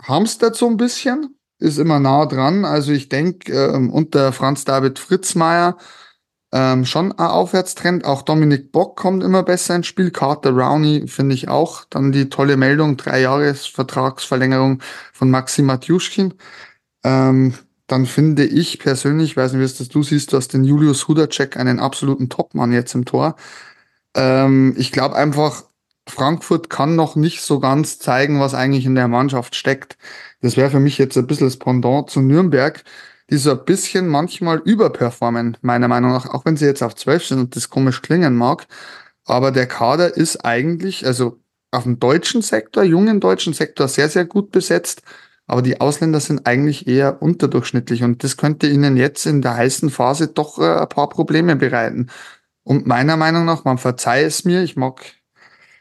hamstert 0.00 0.54
so 0.54 0.68
ein 0.68 0.76
bisschen. 0.76 1.37
Ist 1.58 1.78
immer 1.78 2.00
nah 2.00 2.26
dran. 2.26 2.64
Also 2.64 2.92
ich 2.92 3.08
denke, 3.08 3.52
ähm, 3.52 3.90
unter 3.90 4.32
Franz 4.32 4.64
David 4.64 4.98
Fritzmeier 4.98 5.76
ähm, 6.52 6.84
schon 6.86 7.12
ein 7.12 7.18
Aufwärtstrend. 7.18 8.04
Auch 8.04 8.22
Dominik 8.22 8.72
Bock 8.72 8.96
kommt 8.96 9.22
immer 9.22 9.42
besser 9.42 9.76
ins 9.76 9.86
Spiel. 9.86 10.10
Carter 10.10 10.50
Rowney 10.52 11.06
finde 11.06 11.34
ich 11.34 11.48
auch. 11.48 11.84
Dann 11.90 12.12
die 12.12 12.30
tolle 12.30 12.56
Meldung, 12.56 12.96
drei 12.96 13.20
Jahres 13.20 13.66
Vertragsverlängerung 13.66 14.80
von 15.12 15.30
Maxim 15.30 15.66
Matjuschkin. 15.66 16.34
Ähm, 17.04 17.54
dann 17.86 18.06
finde 18.06 18.44
ich 18.44 18.78
persönlich, 18.78 19.36
weiß 19.36 19.52
nicht, 19.52 19.60
wie 19.60 19.64
es 19.64 19.78
das 19.78 19.88
du 19.88 20.02
siehst, 20.02 20.32
du 20.32 20.36
hast 20.36 20.52
den 20.52 20.64
Julius 20.64 21.08
Hudacek 21.08 21.56
einen 21.56 21.80
absoluten 21.80 22.28
Topmann 22.28 22.72
jetzt 22.72 22.94
im 22.94 23.04
Tor. 23.04 23.36
Ähm, 24.14 24.74
ich 24.78 24.92
glaube 24.92 25.16
einfach, 25.16 25.64
Frankfurt 26.08 26.70
kann 26.70 26.96
noch 26.96 27.16
nicht 27.16 27.42
so 27.42 27.60
ganz 27.60 27.98
zeigen, 27.98 28.40
was 28.40 28.54
eigentlich 28.54 28.86
in 28.86 28.94
der 28.94 29.08
Mannschaft 29.08 29.54
steckt. 29.54 29.98
Das 30.40 30.56
wäre 30.56 30.70
für 30.70 30.80
mich 30.80 30.98
jetzt 30.98 31.16
ein 31.16 31.26
bisschen 31.26 31.48
das 31.48 31.56
Pendant 31.56 32.10
zu 32.10 32.20
Nürnberg, 32.20 32.82
die 33.30 33.36
so 33.36 33.50
ein 33.50 33.64
bisschen 33.64 34.08
manchmal 34.08 34.58
überperformen, 34.58 35.56
meiner 35.62 35.88
Meinung 35.88 36.12
nach, 36.12 36.26
auch 36.26 36.44
wenn 36.44 36.56
sie 36.56 36.66
jetzt 36.66 36.82
auf 36.82 36.94
12 36.94 37.26
sind 37.26 37.38
und 37.40 37.56
das 37.56 37.68
komisch 37.70 38.02
klingen 38.02 38.36
mag. 38.36 38.66
Aber 39.24 39.50
der 39.52 39.66
Kader 39.66 40.16
ist 40.16 40.44
eigentlich, 40.44 41.06
also 41.06 41.38
auf 41.70 41.82
dem 41.82 41.98
deutschen 41.98 42.42
Sektor, 42.42 42.82
jungen 42.84 43.20
deutschen 43.20 43.52
Sektor 43.52 43.88
sehr, 43.88 44.08
sehr 44.08 44.24
gut 44.24 44.52
besetzt. 44.52 45.02
Aber 45.46 45.62
die 45.62 45.80
Ausländer 45.80 46.20
sind 46.20 46.46
eigentlich 46.46 46.86
eher 46.86 47.22
unterdurchschnittlich 47.22 48.02
und 48.02 48.22
das 48.22 48.36
könnte 48.36 48.66
ihnen 48.66 48.96
jetzt 48.96 49.26
in 49.26 49.42
der 49.42 49.56
heißen 49.56 49.90
Phase 49.90 50.28
doch 50.28 50.58
äh, 50.58 50.80
ein 50.80 50.88
paar 50.88 51.08
Probleme 51.08 51.56
bereiten. 51.56 52.08
Und 52.64 52.86
meiner 52.86 53.16
Meinung 53.16 53.46
nach, 53.46 53.64
man 53.64 53.78
verzeiht 53.78 54.26
es 54.26 54.44
mir, 54.44 54.62
ich 54.62 54.76
mag 54.76 55.02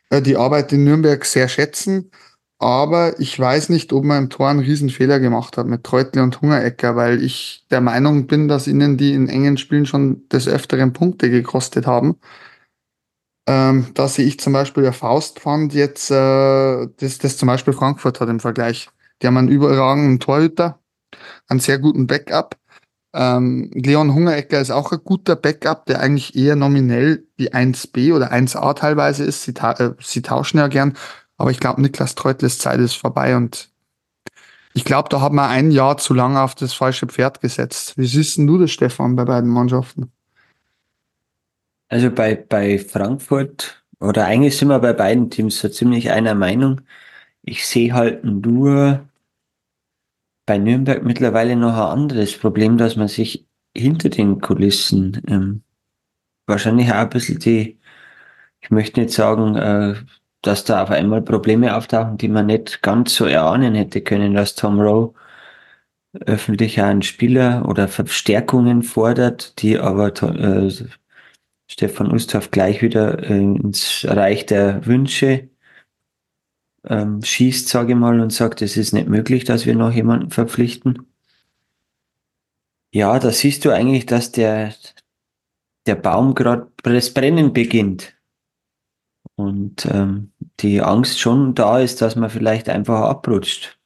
äh, 0.09 0.21
die 0.21 0.37
Arbeit 0.37 0.71
in 0.71 0.85
Nürnberg 0.85 1.23
sehr 1.25 1.49
schätzen, 1.49 2.11
aber 2.59 3.19
ich 3.19 3.39
weiß 3.39 3.69
nicht, 3.69 3.93
ob 3.93 4.03
man 4.03 4.23
im 4.23 4.29
Tor 4.29 4.49
einen 4.49 4.59
Riesenfehler 4.59 5.19
gemacht 5.19 5.57
hat 5.57 5.67
mit 5.67 5.83
Treutle 5.83 6.23
und 6.23 6.41
Hungerecker, 6.41 6.95
weil 6.95 7.23
ich 7.23 7.65
der 7.69 7.81
Meinung 7.81 8.27
bin, 8.27 8.47
dass 8.47 8.67
ihnen 8.67 8.97
die 8.97 9.13
in 9.13 9.29
engen 9.29 9.57
Spielen 9.57 9.85
schon 9.85 10.27
des 10.29 10.47
Öfteren 10.47 10.93
Punkte 10.93 11.29
gekostet 11.29 11.85
haben. 11.85 12.17
Ähm, 13.47 13.87
da 13.93 14.07
sehe 14.07 14.25
ich 14.25 14.39
zum 14.39 14.53
Beispiel 14.53 14.83
der 14.83 14.93
Faustpfand 14.93 15.73
jetzt, 15.73 16.11
äh, 16.11 16.87
das, 16.97 17.17
das 17.19 17.37
zum 17.37 17.47
Beispiel 17.47 17.73
Frankfurt 17.73 18.19
hat 18.19 18.29
im 18.29 18.39
Vergleich. 18.41 18.89
Die 19.21 19.27
haben 19.27 19.37
einen 19.37 19.47
überragenden 19.47 20.19
Torhüter, 20.19 20.79
einen 21.47 21.61
sehr 21.61 21.79
guten 21.79 22.07
Backup. 22.07 22.57
Ähm, 23.13 23.71
Leon 23.73 24.13
Hungerecker 24.13 24.61
ist 24.61 24.71
auch 24.71 24.91
ein 24.91 24.99
guter 25.03 25.35
Backup, 25.35 25.85
der 25.85 26.01
eigentlich 26.01 26.35
eher 26.35 26.55
nominell 26.55 27.25
die 27.39 27.53
1b 27.53 28.13
oder 28.13 28.31
1a 28.33 28.73
teilweise 28.75 29.23
ist. 29.23 29.43
Sie, 29.43 29.53
ta 29.53 29.73
äh, 29.73 29.93
sie 30.01 30.21
tauschen 30.21 30.59
ja 30.59 30.67
gern. 30.67 30.97
Aber 31.38 31.51
ich 31.51 31.60
glaube, 31.60 31.82
Niklas 31.82 32.15
Treutles 32.15 32.60
Zeit 32.60 32.79
ist 32.79 32.96
vorbei 32.96 33.36
und 33.36 33.70
ich 34.74 34.86
glaube, 34.86 35.10
da 35.10 35.22
haben 35.22 35.36
wir 35.36 35.48
ein 35.48 35.72
Jahr 35.72 35.98
zu 35.98 36.13
lange 36.13 36.39
auf 36.41 36.53
das 36.53 36.74
falsche 36.74 37.08
Pferd 37.08 37.41
gesetzt. 37.41 37.98
Wie 37.98 38.06
siehst 38.06 38.38
du 38.38 38.58
das, 38.60 38.72
Stefan, 38.72 39.15
bei 39.15 39.25
beiden 39.25 39.50
Mannschaften? 39.50 40.12
Also 41.89 42.12
bei, 42.12 42.36
bei 42.36 42.77
Frankfurt, 42.77 43.84
oder 44.00 44.25
eigentlich 44.25 44.58
sind 44.58 44.67
wir 44.67 44.79
bei 44.79 44.94
beiden 44.94 45.29
Teams 45.29 45.60
so 45.60 45.70
ziemlich 45.70 46.12
einer 46.12 46.36
Meinung. 46.36 46.82
Ich 47.41 47.65
sehe 47.65 47.94
halt 47.94 48.24
nur 48.24 49.08
bei 50.46 50.58
Nürnberg 50.58 51.03
mittlerweile 51.03 51.56
noch 51.56 51.74
ein 51.74 52.00
anderes 52.00 52.38
Problem, 52.38 52.77
dass 52.77 52.96
man 52.96 53.08
sich 53.08 53.48
hinter 53.75 54.10
den 54.10 54.41
Kulissen 54.41 55.22
ähm, 55.27 55.63
wahrscheinlich 56.46 56.89
auch 56.89 56.96
ein 56.96 57.10
bisschen 57.10 57.39
die, 57.39 57.79
ich 58.62 58.70
möchte 58.70 59.00
nicht 59.01 59.13
sagen, 59.13 59.56
äh, 59.56 59.96
dass 60.41 60.63
da 60.63 60.84
auf 60.84 60.91
einmal 60.91 61.22
Probleme 61.22 61.75
auftauchen, 61.75 62.17
die 62.17 62.27
man 62.29 62.48
nicht 62.48 62.82
ganz 62.82 63.15
so 63.15 63.25
erahnen 63.25 63.75
hätte 63.75 64.01
können, 64.01 64.34
dass 64.34 64.56
Tom 64.56 64.79
Rowe 64.79 65.13
öffentlich 66.25 66.82
einen 66.82 67.01
Spieler 67.01 67.67
oder 67.67 67.88
Verstärkungen 67.88 68.84
fordert, 68.84 69.62
die 69.62 69.77
aber 69.77 70.08
äh, 70.24 70.72
Stefan 71.70 72.12
Ustav 72.12 72.51
gleich 72.51 72.82
wieder 72.82 73.29
äh, 73.29 73.38
ins 73.38 74.06
Reich 74.08 74.46
der 74.46 74.86
Wünsche 74.86 75.50
ähm, 76.89 77.22
schießt, 77.22 77.67
sage 77.67 77.94
ich 77.94 78.00
mal, 78.00 78.20
und 78.20 78.32
sagt, 78.32 78.62
es 78.62 78.77
ist 78.77 78.94
nicht 78.94 79.08
möglich, 79.08 79.44
dass 79.44 79.65
wir 79.65 79.75
noch 79.75 79.91
jemanden 79.91 80.32
verpflichten. 80.32 81.08
Ja, 82.94 83.20
da 83.20 83.32
siehst 83.32 83.65
du 83.65 83.72
eigentlich, 83.72 84.06
dass 84.06 84.32
der, 84.32 84.74
der 85.86 85.96
Baum 85.96 86.36
gerade 86.36 86.72
das 86.84 87.13
Brennen 87.13 87.53
beginnt. 87.53 88.16
Und 89.38 89.86
ähm, 89.86 90.32
die 90.60 90.82
Angst 90.82 91.20
schon 91.20 91.53
da 91.53 91.79
ist, 91.79 92.01
dass 92.01 92.15
man 92.15 92.32
vielleicht 92.32 92.70
einfach 92.70 93.01
abrutscht. 93.01 93.77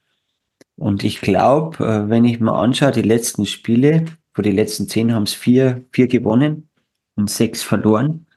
Und 0.78 1.04
ich 1.04 1.20
glaube, 1.20 1.86
äh, 1.86 2.10
wenn 2.10 2.24
ich 2.24 2.40
mal 2.40 2.58
anschaue, 2.58 2.92
die 2.92 3.02
letzten 3.02 3.46
Spiele, 3.46 4.06
vor 4.34 4.46
die 4.46 4.52
letzten 4.52 4.88
zehn 4.88 5.14
haben 5.14 5.24
es 5.24 5.34
vier, 5.34 5.84
vier 5.92 6.08
gewonnen 6.08 6.70
und 7.16 7.30
sechs 7.30 7.64
verloren. 7.64 8.28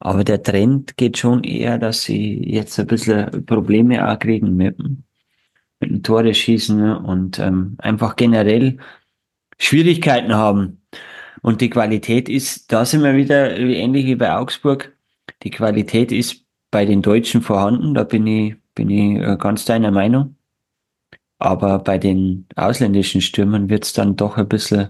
Aber 0.00 0.22
der 0.22 0.42
Trend 0.42 0.98
geht 0.98 1.16
schon 1.16 1.44
eher, 1.44 1.78
dass 1.78 2.02
sie 2.02 2.42
jetzt 2.44 2.78
ein 2.78 2.88
bisschen 2.88 3.46
Probleme 3.46 4.06
auch 4.06 4.18
kriegen 4.18 4.54
mit, 4.54 4.78
mit 4.78 5.90
dem 5.90 6.02
Tore 6.02 6.34
schießen 6.34 6.94
und 6.94 7.38
ähm, 7.38 7.76
einfach 7.78 8.16
generell 8.16 8.76
Schwierigkeiten 9.58 10.34
haben. 10.34 10.82
Und 11.40 11.62
die 11.62 11.70
Qualität 11.70 12.28
ist, 12.28 12.70
da 12.70 12.84
sind 12.84 13.02
wir 13.02 13.16
wieder 13.16 13.56
ähnlich 13.58 14.04
wie 14.04 14.16
bei 14.16 14.36
Augsburg, 14.36 14.93
die 15.44 15.50
Qualität 15.50 16.10
ist 16.10 16.44
bei 16.70 16.84
den 16.84 17.02
Deutschen 17.02 17.42
vorhanden, 17.42 17.94
da 17.94 18.02
bin 18.02 18.26
ich, 18.26 18.56
bin 18.74 18.90
ich 18.90 19.20
äh, 19.20 19.36
ganz 19.36 19.64
deiner 19.64 19.90
Meinung. 19.90 20.36
Aber 21.38 21.78
bei 21.78 21.98
den 21.98 22.46
ausländischen 22.56 23.20
Stürmern 23.20 23.68
wird 23.68 23.84
es 23.84 23.92
dann 23.92 24.16
doch 24.16 24.38
ein 24.38 24.48
bisschen, 24.48 24.88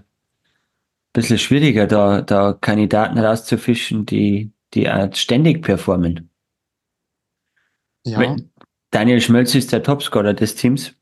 bisschen 1.13 1.37
schwieriger, 1.37 1.85
da, 1.85 2.21
da 2.21 2.53
Kandidaten 2.53 3.19
rauszufischen, 3.19 4.05
die, 4.05 4.51
die 4.73 4.89
ständig 5.13 5.61
performen. 5.61 6.29
Ja. 8.05 8.35
Daniel 8.91 9.19
Schmölz 9.19 9.53
ist 9.55 9.73
der 9.73 9.83
Topscorer 9.83 10.33
des 10.33 10.55
Teams. 10.55 10.95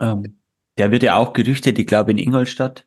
Ähm, 0.00 0.40
der 0.78 0.90
wird 0.90 1.02
ja 1.02 1.16
auch 1.16 1.32
gerüchtet, 1.32 1.78
ich 1.78 1.86
glaube 1.86 2.12
in 2.12 2.18
Ingolstadt. 2.18 2.84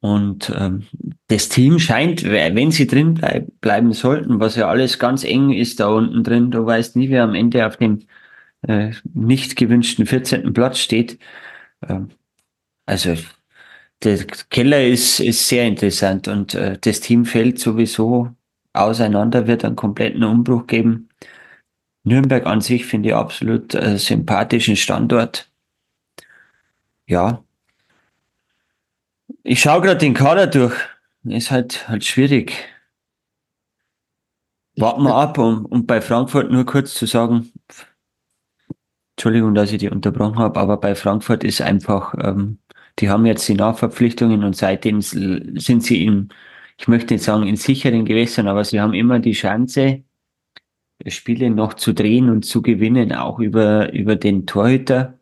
Und 0.00 0.52
ähm, 0.56 0.84
das 1.28 1.48
Team 1.48 1.78
scheint, 1.78 2.24
wenn 2.24 2.70
sie 2.70 2.86
drin 2.86 3.14
bleib, 3.14 3.46
bleiben 3.60 3.92
sollten, 3.92 4.40
was 4.40 4.56
ja 4.56 4.68
alles 4.68 4.98
ganz 4.98 5.24
eng 5.24 5.52
ist 5.52 5.80
da 5.80 5.88
unten 5.88 6.24
drin, 6.24 6.50
du 6.50 6.66
weißt 6.66 6.96
nie, 6.96 7.10
wer 7.10 7.24
am 7.24 7.34
Ende 7.34 7.66
auf 7.66 7.76
dem 7.76 8.00
äh, 8.66 8.92
nicht 9.14 9.56
gewünschten 9.56 10.06
14. 10.06 10.52
Platz 10.52 10.78
steht. 10.78 11.18
Ähm, 11.88 12.10
also 12.86 13.14
der 14.02 14.24
Keller 14.50 14.86
ist, 14.86 15.20
ist 15.20 15.48
sehr 15.48 15.66
interessant 15.66 16.28
und 16.28 16.54
äh, 16.54 16.78
das 16.80 17.00
Team 17.00 17.24
fällt 17.24 17.58
sowieso 17.58 18.30
auseinander, 18.72 19.46
wird 19.46 19.64
einen 19.64 19.76
kompletten 19.76 20.24
Umbruch 20.24 20.66
geben. 20.66 21.08
Nürnberg 22.04 22.46
an 22.46 22.60
sich 22.60 22.84
finde 22.86 23.10
ich 23.10 23.14
absolut 23.14 23.74
äh, 23.74 23.98
sympathischen 23.98 24.76
Standort. 24.76 25.50
Ja. 27.06 27.43
Ich 29.42 29.60
schaue 29.60 29.80
gerade 29.80 29.98
den 29.98 30.14
Kader 30.14 30.46
durch. 30.46 30.74
Ist 31.24 31.50
halt, 31.50 31.88
halt 31.88 32.04
schwierig. 32.04 32.54
Warten 34.76 35.04
wir 35.04 35.14
ab, 35.14 35.38
um, 35.38 35.64
um 35.66 35.86
bei 35.86 36.00
Frankfurt 36.00 36.50
nur 36.50 36.66
kurz 36.66 36.94
zu 36.94 37.06
sagen, 37.06 37.52
Entschuldigung, 39.16 39.54
dass 39.54 39.72
ich 39.72 39.78
die 39.78 39.88
unterbrochen 39.88 40.38
habe, 40.38 40.58
aber 40.58 40.76
bei 40.76 40.94
Frankfurt 40.94 41.44
ist 41.44 41.60
einfach 41.60 42.14
ähm, 42.20 42.58
die 42.98 43.08
haben 43.10 43.26
jetzt 43.26 43.48
die 43.48 43.54
Nachverpflichtungen 43.54 44.44
und 44.44 44.56
seitdem 44.56 45.00
sind 45.02 45.82
sie 45.82 46.04
in, 46.04 46.28
ich 46.78 46.88
möchte 46.88 47.14
nicht 47.14 47.24
sagen 47.24 47.46
in 47.46 47.56
sicheren 47.56 48.04
Gewässern, 48.04 48.48
aber 48.48 48.64
sie 48.64 48.80
haben 48.80 48.94
immer 48.94 49.18
die 49.18 49.32
Chance, 49.32 50.02
Spiele 51.06 51.50
noch 51.50 51.74
zu 51.74 51.92
drehen 51.92 52.30
und 52.30 52.44
zu 52.44 52.62
gewinnen, 52.62 53.12
auch 53.12 53.40
über, 53.40 53.92
über 53.92 54.16
den 54.16 54.46
Torhüter, 54.46 55.18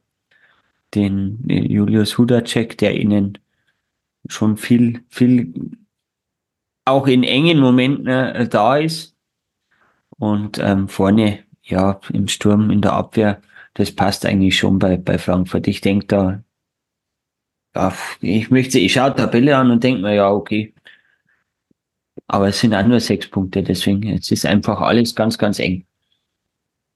den 0.95 1.43
Julius 1.49 2.19
Hudacek, 2.19 2.77
der 2.79 3.01
ihnen 3.01 3.39
schon 4.29 4.57
viel, 4.57 5.05
viel 5.09 5.53
auch 6.85 7.07
in 7.07 7.23
engen 7.23 7.59
Momenten 7.59 8.07
äh, 8.07 8.49
da 8.49 8.77
ist. 8.77 9.17
Und 10.19 10.59
ähm, 10.59 10.89
vorne, 10.89 11.41
ja, 11.63 12.01
im 12.13 12.29
Sturm, 12.29 12.71
in 12.71 12.81
der 12.81 12.93
Abwehr, 12.93 13.41
das 13.75 13.93
passt 13.93 14.27
eigentlich 14.27 14.57
schon 14.57 14.79
bei, 14.79 14.97
bei 14.97 15.19
Frankfurt. 15.19 15.67
Ich 15.67 15.81
denke, 15.81 16.07
da 16.07 16.43
ja, 17.75 17.93
ich 18.21 18.51
möchte, 18.51 18.79
ich 18.79 18.93
schaue 18.93 19.15
Tabelle 19.15 19.57
an 19.57 19.71
und 19.71 19.83
denke 19.83 20.03
mir, 20.03 20.15
ja, 20.15 20.31
okay. 20.31 20.75
Aber 22.27 22.49
es 22.49 22.61
sind 22.61 22.75
auch 22.75 22.87
nur 22.87 23.01
sechs 23.01 23.29
Punkte, 23.29 23.63
deswegen, 23.63 24.09
es 24.09 24.31
ist 24.31 24.47
einfach 24.47 24.81
alles 24.81 25.15
ganz, 25.15 25.39
ganz 25.39 25.59
eng. 25.59 25.87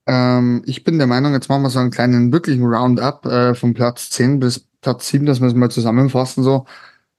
Ähm, 0.07 0.63
ich 0.67 0.85
bin 0.85 0.99
der 0.99 1.07
Meinung, 1.07 1.33
jetzt 1.33 1.49
machen 1.49 1.63
wir 1.63 1.71
so 1.71 1.79
einen 1.79 1.91
kleinen 1.91 2.33
wirklichen 2.33 2.65
Roundup 2.65 3.25
äh, 3.27 3.55
von 3.55 3.75
Platz 3.75 4.11
10 4.11 4.39
bis 4.39 4.69
Platz 4.81 5.09
7, 5.09 5.27
dass 5.27 5.41
wir 5.41 5.49
es 5.49 5.55
mal 5.55 5.71
zusammenfassen. 5.71 6.45
So, 6.45 6.67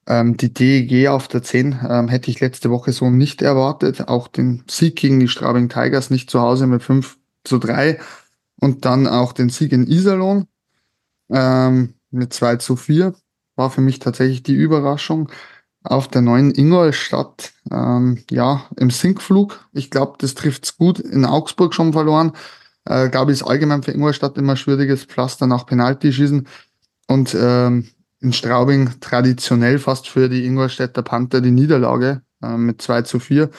ähm, 0.07 0.37
die 0.37 0.53
DEG 0.53 1.09
auf 1.09 1.27
der 1.27 1.43
10 1.43 1.79
ähm, 1.87 2.07
hätte 2.07 2.31
ich 2.31 2.39
letzte 2.39 2.69
Woche 2.71 2.93
so 2.93 3.09
nicht 3.09 3.41
erwartet. 3.41 4.07
Auch 4.07 4.27
den 4.29 4.63
Sieg 4.69 4.95
gegen 4.95 5.19
die 5.19 5.27
Straubing 5.27 5.69
Tigers 5.69 6.09
nicht 6.09 6.31
zu 6.31 6.41
Hause 6.41 6.65
mit 6.65 6.81
5 6.81 7.17
zu 7.43 7.57
3 7.57 7.99
und 8.59 8.85
dann 8.85 9.05
auch 9.05 9.33
den 9.33 9.49
Sieg 9.49 9.73
in 9.73 9.85
Iserlohn. 9.85 10.47
Ähm, 11.29 11.95
mit 12.09 12.33
2 12.33 12.55
zu 12.55 12.77
4. 12.77 13.13
War 13.55 13.69
für 13.69 13.81
mich 13.81 13.99
tatsächlich 13.99 14.43
die 14.43 14.53
Überraschung 14.53 15.29
auf 15.83 16.07
der 16.07 16.21
neuen 16.21 16.53
Ingolstadt. 16.55 17.51
Ähm, 17.69 18.23
ja, 18.31 18.65
im 18.77 18.89
Sinkflug. 18.89 19.67
Ich 19.73 19.89
glaube, 19.89 20.15
das 20.19 20.35
trifft's 20.35 20.77
gut. 20.77 20.99
In 20.99 21.25
Augsburg 21.25 21.73
schon 21.73 21.91
verloren. 21.91 22.31
Äh, 22.85 23.09
glaube 23.09 23.31
ich, 23.31 23.41
ist 23.41 23.47
allgemein 23.47 23.83
für 23.83 23.91
Ingolstadt 23.91 24.37
immer 24.37 24.55
schwieriges 24.55 25.03
Pflaster 25.03 25.47
nach 25.47 25.65
Penalty 25.65 26.13
schießen. 26.13 26.47
Und 27.07 27.35
ähm, 27.37 27.89
in 28.19 28.33
Straubing 28.33 28.99
traditionell 28.99 29.79
fast 29.79 30.07
für 30.07 30.29
die 30.29 30.45
Ingolstädter 30.45 31.03
Panther 31.03 31.41
die 31.41 31.51
Niederlage 31.51 32.21
äh, 32.41 32.57
mit 32.57 32.81
2 32.81 33.03
zu 33.03 33.19
4. 33.19 33.49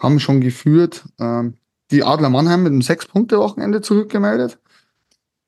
Haben 0.00 0.20
schon 0.20 0.40
geführt. 0.40 1.04
Ähm, 1.18 1.54
die 1.90 2.02
Adler 2.02 2.30
Mannheim 2.30 2.62
mit 2.64 2.72
einem 2.72 2.82
Sechs-Punkte-Wochenende 2.82 3.80
zurückgemeldet. 3.80 4.58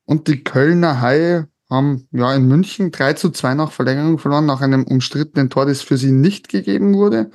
Und 0.04 0.28
die 0.28 0.44
Kölner 0.44 1.00
Haie 1.00 1.48
haben 1.68 2.08
ja 2.12 2.34
in 2.34 2.46
München 2.46 2.90
3 2.92 3.14
zu 3.14 3.30
2 3.30 3.54
nach 3.54 3.72
Verlängerung 3.72 4.18
verloren, 4.18 4.46
nach 4.46 4.60
einem 4.60 4.84
umstrittenen 4.84 5.50
Tor, 5.50 5.66
das 5.66 5.82
für 5.82 5.98
sie 5.98 6.12
nicht 6.12 6.48
gegeben 6.48 6.94
wurde. 6.94 7.30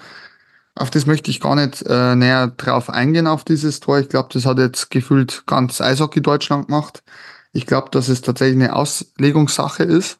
Auf 0.75 0.89
das 0.89 1.05
möchte 1.05 1.29
ich 1.29 1.39
gar 1.39 1.55
nicht 1.55 1.83
äh, 1.83 2.15
näher 2.15 2.47
drauf 2.47 2.89
eingehen, 2.89 3.27
auf 3.27 3.43
dieses 3.43 3.79
Tor. 3.79 3.99
Ich 3.99 4.09
glaube, 4.09 4.29
das 4.33 4.45
hat 4.45 4.57
jetzt 4.57 4.89
gefühlt 4.89 5.43
ganz 5.45 5.81
Eishockey 5.81 6.21
Deutschland 6.21 6.67
gemacht. 6.67 7.03
Ich 7.51 7.67
glaube, 7.67 7.91
dass 7.91 8.07
es 8.07 8.21
tatsächlich 8.21 8.63
eine 8.63 8.75
Auslegungssache 8.75 9.83
ist. 9.83 10.19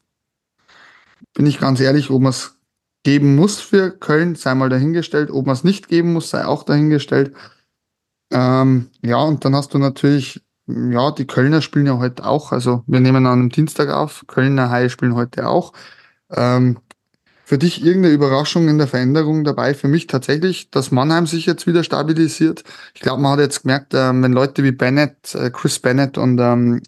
Bin 1.33 1.45
ich 1.45 1.59
ganz 1.59 1.79
ehrlich, 1.79 2.09
ob 2.09 2.21
man 2.21 2.31
es 2.31 2.57
geben 3.03 3.35
muss 3.35 3.59
für 3.59 3.91
Köln, 3.91 4.35
sei 4.35 4.55
mal 4.55 4.69
dahingestellt. 4.69 5.29
Ob 5.31 5.45
man 5.45 5.55
es 5.55 5.63
nicht 5.63 5.87
geben 5.87 6.13
muss, 6.13 6.29
sei 6.29 6.45
auch 6.45 6.63
dahingestellt. 6.63 7.33
Ähm, 8.31 8.89
ja, 9.01 9.17
und 9.17 9.45
dann 9.45 9.55
hast 9.55 9.73
du 9.73 9.77
natürlich 9.77 10.41
ja, 10.67 11.11
die 11.11 11.27
Kölner 11.27 11.61
spielen 11.61 11.87
ja 11.87 11.97
heute 11.97 12.25
auch. 12.25 12.51
Also 12.51 12.83
wir 12.87 12.99
nehmen 12.99 13.25
an 13.25 13.33
einem 13.33 13.49
Dienstag 13.49 13.89
auf. 13.89 14.23
Kölner 14.27 14.69
Haie 14.69 14.89
spielen 14.89 15.15
heute 15.15 15.47
auch. 15.47 15.73
Ähm, 16.31 16.77
für 17.45 17.57
dich 17.57 17.83
irgendeine 17.85 18.13
Überraschung 18.13 18.69
in 18.69 18.77
der 18.77 18.87
Veränderung 18.87 19.43
dabei? 19.43 19.73
Für 19.73 19.89
mich 19.89 20.07
tatsächlich, 20.07 20.71
dass 20.71 20.91
Mannheim 20.91 21.27
sich 21.27 21.45
jetzt 21.45 21.67
wieder 21.67 21.83
stabilisiert. 21.83 22.63
Ich 22.93 23.01
glaube, 23.01 23.21
man 23.21 23.33
hat 23.33 23.39
jetzt 23.41 23.63
gemerkt, 23.63 23.93
ähm, 23.93 24.23
wenn 24.23 24.31
Leute 24.31 24.63
wie 24.63 24.71
Bennett, 24.71 25.35
äh, 25.35 25.49
Chris 25.51 25.79
Bennett 25.79 26.17
und 26.17 26.39
ähm, 26.39 26.81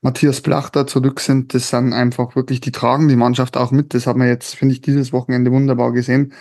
Matthias 0.00 0.40
Plachter 0.40 0.86
zurück 0.86 1.20
sind, 1.20 1.54
das 1.54 1.70
sind 1.70 1.92
einfach 1.92 2.36
wirklich, 2.36 2.60
die 2.60 2.72
tragen 2.72 3.08
die 3.08 3.16
Mannschaft 3.16 3.56
auch 3.56 3.72
mit. 3.72 3.94
Das 3.94 4.06
hat 4.06 4.16
man 4.16 4.28
jetzt, 4.28 4.54
finde 4.54 4.74
ich, 4.74 4.80
dieses 4.80 5.12
Wochenende 5.12 5.50
wunderbar 5.50 5.92
gesehen. 5.92 6.32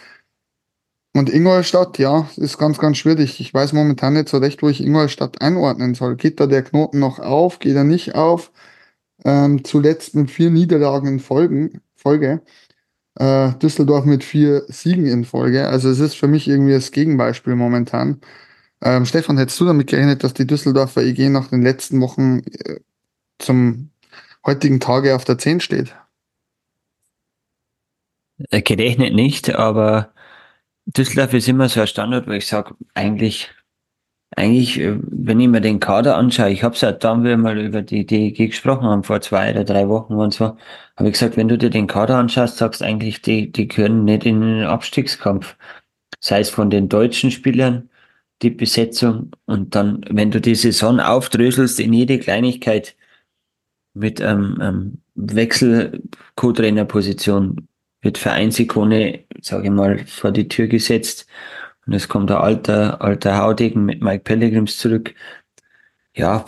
Und 1.13 1.31
Ingolstadt, 1.31 1.97
ja, 1.97 2.29
ist 2.37 2.59
ganz, 2.59 2.77
ganz 2.77 2.97
schwierig. 2.97 3.39
Ich 3.41 3.51
weiß 3.53 3.73
momentan 3.73 4.13
nicht 4.13 4.29
so 4.29 4.37
recht, 4.37 4.61
wo 4.61 4.69
ich 4.69 4.81
Ingolstadt 4.83 5.41
einordnen 5.41 5.95
soll. 5.95 6.15
Geht 6.15 6.39
da 6.39 6.45
der 6.45 6.61
Knoten 6.63 6.99
noch 6.99 7.17
auf? 7.19 7.57
Geht 7.59 7.75
er 7.75 7.83
nicht 7.83 8.13
auf? 8.13 8.51
Ähm, 9.25 9.63
zuletzt 9.63 10.15
mit 10.15 10.31
vier 10.31 10.51
Niederlagen 10.51 11.07
in 11.07 11.19
Folgen, 11.19 11.81
Folge. 11.95 12.41
Äh, 13.15 13.53
Düsseldorf 13.55 14.05
mit 14.05 14.23
vier 14.23 14.65
Siegen 14.69 15.07
in 15.07 15.25
Folge. 15.25 15.67
Also 15.69 15.89
es 15.89 15.99
ist 15.99 16.15
für 16.15 16.27
mich 16.27 16.47
irgendwie 16.47 16.73
das 16.73 16.91
Gegenbeispiel 16.91 17.55
momentan. 17.55 18.21
Ähm, 18.81 19.05
Stefan, 19.05 19.37
hättest 19.37 19.59
du 19.59 19.65
damit 19.65 19.87
gerechnet, 19.87 20.23
dass 20.23 20.33
die 20.35 20.47
Düsseldorfer 20.47 21.03
EG 21.03 21.29
nach 21.29 21.49
den 21.49 21.63
letzten 21.63 22.01
Wochen 22.01 22.41
äh, 22.65 22.79
zum 23.39 23.91
heutigen 24.45 24.79
Tage 24.79 25.15
auf 25.15 25.25
der 25.25 25.37
10 25.37 25.59
steht? 25.59 25.95
Äh, 28.49 28.61
gerechnet 28.61 29.13
nicht, 29.13 29.55
aber 29.55 30.13
Düsseldorf 30.85 31.33
ist 31.33 31.47
immer 31.47 31.69
so 31.69 31.81
ein 31.81 31.87
Standort, 31.87 32.27
wo 32.27 32.31
ich 32.31 32.47
sage, 32.47 32.75
eigentlich, 32.93 33.49
eigentlich, 34.35 34.79
äh, 34.79 34.97
wenn 35.01 35.39
ich 35.39 35.47
mir 35.47 35.61
den 35.61 35.79
Kader 35.79 36.17
anschaue, 36.17 36.51
ich 36.51 36.63
habe 36.63 36.75
es 36.75 36.81
ja 36.81 36.91
dann, 36.91 37.23
wir 37.23 37.37
mal 37.37 37.57
über 37.59 37.81
die 37.81 38.05
DEG 38.05 38.37
gesprochen 38.51 38.85
haben, 38.85 39.03
vor 39.03 39.21
zwei 39.21 39.51
oder 39.51 39.63
drei 39.63 39.89
Wochen 39.89 40.13
und 40.13 40.33
so, 40.33 40.57
habe 40.95 41.09
ich 41.09 41.13
gesagt, 41.13 41.37
wenn 41.37 41.47
du 41.47 41.57
dir 41.57 41.69
den 41.69 41.87
Kader 41.87 42.17
anschaust, 42.17 42.57
sagst 42.57 42.83
eigentlich, 42.83 43.21
die, 43.21 43.51
die 43.51 43.67
können 43.67 44.05
nicht 44.05 44.25
in 44.25 44.41
den 44.41 44.63
Abstiegskampf. 44.63 45.55
Sei 46.19 46.39
es 46.39 46.49
von 46.49 46.69
den 46.69 46.89
deutschen 46.89 47.31
Spielern, 47.31 47.89
die 48.41 48.49
Besetzung 48.51 49.31
und 49.45 49.75
dann, 49.75 50.05
wenn 50.09 50.31
du 50.31 50.41
die 50.41 50.55
Saison 50.55 50.99
aufdröselst 50.99 51.79
in 51.79 51.93
jede 51.93 52.19
Kleinigkeit 52.19 52.95
mit 53.97 54.21
ähm, 54.21 54.57
ähm, 54.61 55.01
Wechsel-Co-Trainer-Position, 55.15 57.67
wird 58.01 58.17
Vereinsikone, 58.17 59.25
sage 59.41 59.65
ich 59.65 59.71
mal, 59.71 59.99
vor 60.05 60.31
die 60.31 60.47
Tür 60.47 60.67
gesetzt. 60.67 61.27
Und 61.85 61.93
es 61.93 62.07
kommt 62.07 62.29
der 62.29 62.41
alter, 62.41 63.01
alter 63.01 63.37
Haudegen 63.37 63.85
mit 63.85 64.01
Mike 64.01 64.23
Pellegrims 64.23 64.77
zurück. 64.77 65.13
Ja, 66.15 66.45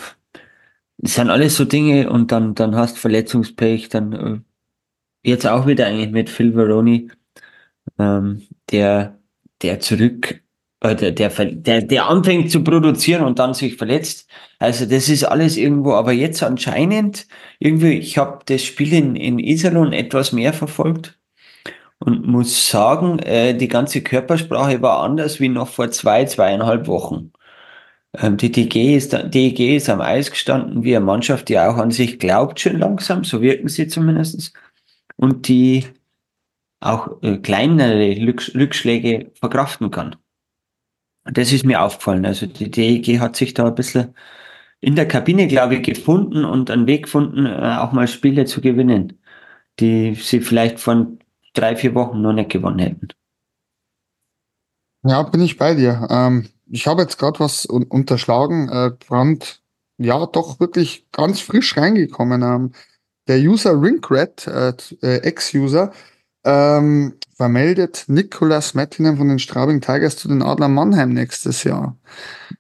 das 0.97 1.15
sind 1.15 1.29
alles 1.29 1.55
so 1.55 1.65
Dinge 1.65 2.09
und 2.09 2.31
dann, 2.31 2.55
dann 2.55 2.75
hast 2.75 2.97
Verletzungspech, 2.97 3.89
dann 3.89 4.13
äh, 4.13 4.39
jetzt 5.23 5.47
auch 5.47 5.67
wieder 5.67 5.87
eigentlich 5.87 6.11
mit 6.11 6.29
Phil 6.29 6.53
Veroni, 6.53 7.11
ähm, 7.97 8.47
der, 8.71 9.19
der 9.61 9.79
zurück, 9.79 10.41
der, 10.81 11.11
der, 11.11 11.29
der, 11.29 11.81
der 11.81 12.05
anfängt 12.07 12.51
zu 12.51 12.63
produzieren 12.63 13.23
und 13.23 13.39
dann 13.39 13.53
sich 13.53 13.75
verletzt. 13.75 14.29
Also 14.59 14.85
das 14.85 15.09
ist 15.09 15.25
alles 15.25 15.57
irgendwo, 15.57 15.93
aber 15.93 16.13
jetzt 16.13 16.41
anscheinend 16.41 17.27
irgendwie, 17.59 17.97
ich 17.97 18.17
habe 18.17 18.39
das 18.45 18.63
Spiel 18.63 18.93
in, 18.93 19.15
in 19.15 19.39
Iserlohn 19.39 19.93
etwas 19.93 20.31
mehr 20.31 20.53
verfolgt 20.53 21.19
und 21.99 22.25
muss 22.25 22.69
sagen, 22.69 23.19
äh, 23.19 23.55
die 23.55 23.67
ganze 23.67 24.01
Körpersprache 24.01 24.81
war 24.81 25.01
anders 25.03 25.39
wie 25.39 25.49
noch 25.49 25.67
vor 25.67 25.91
zwei, 25.91 26.25
zweieinhalb 26.25 26.87
Wochen. 26.87 27.33
Ähm, 28.17 28.37
die 28.37 28.51
DG 28.51 28.95
ist, 28.95 29.13
DG 29.13 29.75
ist 29.75 29.89
am 29.89 30.01
Eis 30.01 30.31
gestanden 30.31 30.83
wie 30.83 30.95
eine 30.95 31.05
Mannschaft, 31.05 31.49
die 31.49 31.59
auch 31.59 31.77
an 31.77 31.91
sich 31.91 32.19
glaubt, 32.19 32.59
schon 32.59 32.79
langsam, 32.79 33.23
so 33.23 33.41
wirken 33.41 33.67
sie 33.67 33.87
zumindest. 33.87 34.53
Und 35.17 35.47
die 35.49 35.85
auch 36.79 37.21
äh, 37.21 37.37
kleinere 37.37 38.15
Rückschläge 38.55 39.31
verkraften 39.35 39.91
kann. 39.91 40.15
Das 41.31 41.51
ist 41.51 41.65
mir 41.65 41.81
aufgefallen. 41.81 42.25
Also 42.25 42.45
die 42.45 42.71
DEG 42.71 43.19
hat 43.19 43.35
sich 43.35 43.53
da 43.53 43.67
ein 43.67 43.75
bisschen 43.75 44.15
in 44.81 44.95
der 44.95 45.07
Kabine, 45.07 45.47
glaube 45.47 45.75
ich, 45.75 45.83
gefunden 45.83 46.45
und 46.45 46.71
einen 46.71 46.87
Weg 46.87 47.03
gefunden, 47.03 47.45
äh, 47.45 47.77
auch 47.79 47.91
mal 47.91 48.07
Spiele 48.07 48.45
zu 48.45 48.61
gewinnen, 48.61 49.19
die 49.79 50.15
sie 50.15 50.41
vielleicht 50.41 50.79
von 50.79 51.19
drei, 51.53 51.75
vier 51.75 51.95
Wochen 51.95 52.21
noch 52.21 52.33
nicht 52.33 52.49
gewonnen 52.49 52.79
hätten. 52.79 53.09
Ja, 55.03 55.23
bin 55.23 55.41
ich 55.41 55.57
bei 55.57 55.75
dir. 55.75 56.07
Ähm, 56.09 56.49
ich 56.69 56.87
habe 56.87 57.01
jetzt 57.01 57.17
gerade 57.17 57.39
was 57.39 57.65
un 57.65 57.83
unterschlagen. 57.83 58.69
Äh, 58.69 58.91
Brand, 59.07 59.61
ja, 59.97 60.25
doch 60.25 60.59
wirklich 60.59 61.05
ganz 61.11 61.41
frisch 61.41 61.75
reingekommen. 61.77 62.41
Ähm, 62.41 62.71
der 63.27 63.39
User 63.39 63.81
Ringrat, 63.81 64.47
äh, 64.47 64.73
äh, 65.01 65.17
Ex-User, 65.17 65.91
ähm, 66.43 67.13
vermeldet 67.35 68.05
Nicolas 68.07 68.73
Mettinen 68.73 69.17
von 69.17 69.29
den 69.29 69.39
Straubing 69.39 69.81
Tigers 69.81 70.17
zu 70.17 70.27
den 70.27 70.41
Adler 70.41 70.67
Mannheim 70.67 71.13
nächstes 71.13 71.63
Jahr. 71.63 71.97